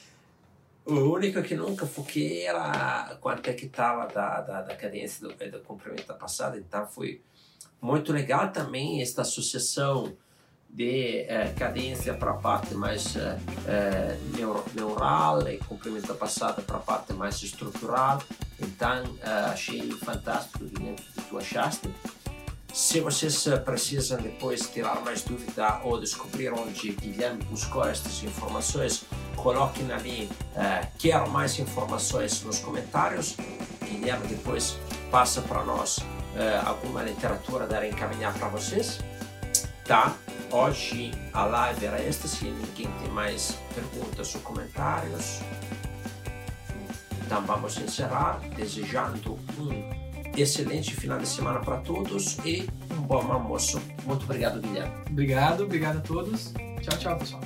O 0.86 1.14
único 1.14 1.42
que 1.42 1.54
nunca 1.54 1.86
foquei 1.86 2.42
era 2.42 3.16
quanto 3.20 3.48
é 3.48 3.54
que 3.54 3.66
estava 3.66 4.06
da, 4.06 4.40
da, 4.42 4.62
da 4.62 4.76
cadência 4.76 5.26
do, 5.26 5.34
do 5.34 5.60
comprimento 5.60 6.06
da 6.06 6.14
passada. 6.14 6.58
Então 6.58 6.86
foi 6.86 7.22
muito 7.80 8.12
legal 8.12 8.52
também 8.52 9.02
esta 9.02 9.22
associação 9.22 10.16
de 10.74 11.24
eh, 11.28 11.54
cadência 11.56 12.14
para 12.14 12.32
a 12.32 12.34
parte 12.34 12.74
mais 12.74 13.14
eh, 13.14 13.38
eh, 13.68 14.18
neural 14.74 15.48
e 15.48 15.56
comprimento 15.58 16.08
da 16.08 16.14
passada 16.14 16.62
para 16.62 16.78
a 16.78 16.80
parte 16.80 17.12
mais 17.12 17.40
estrutural. 17.40 18.20
Então, 18.58 19.04
achei 19.52 19.90
fantástico 19.92 20.64
o 20.64 20.68
que 20.68 21.22
tu 21.28 21.38
achaste. 21.38 21.88
Se 22.72 23.00
vocês 23.00 23.44
precisam 23.64 24.20
depois 24.20 24.68
tirar 24.68 25.00
mais 25.02 25.22
dúvida 25.22 25.80
ou 25.84 26.00
descobrir 26.00 26.52
onde 26.52 26.92
Guilherme 26.92 27.42
buscou 27.44 27.86
estas 27.86 28.22
informações, 28.24 29.04
coloquem 29.36 29.92
ali 29.92 30.28
quero 30.98 31.30
mais 31.30 31.58
informações 31.58 32.42
nos 32.42 32.58
comentários. 32.58 33.36
Guilherme 33.82 34.26
depois 34.28 34.76
passa 35.10 35.40
para 35.42 35.62
nós 35.64 35.98
alguma 36.64 37.02
literatura 37.02 37.66
para 37.66 37.86
encaminhar 37.86 38.32
para 38.34 38.48
vocês. 38.48 38.98
Tá? 39.84 40.16
Hoje 40.50 41.10
a 41.32 41.44
live 41.44 41.86
era 41.86 42.00
esta, 42.00 42.26
se 42.26 42.44
ninguém 42.46 42.88
tem 43.02 43.08
mais 43.10 43.58
perguntas 43.74 44.34
ou 44.34 44.40
comentários. 44.40 45.40
Então 47.26 47.44
vamos 47.44 47.76
encerrar 47.78 48.40
desejando 48.56 49.38
um 49.58 50.04
excelente 50.36 50.94
final 50.94 51.18
de 51.18 51.28
semana 51.28 51.60
para 51.60 51.78
todos 51.78 52.38
e 52.44 52.68
um 52.92 53.02
bom 53.02 53.30
almoço. 53.32 53.80
Muito 54.04 54.24
obrigado, 54.24 54.60
Guilherme. 54.60 54.94
Obrigado, 55.10 55.64
obrigado 55.64 55.98
a 55.98 56.00
todos. 56.00 56.52
Tchau, 56.80 56.98
tchau, 56.98 57.18
pessoal. 57.18 57.42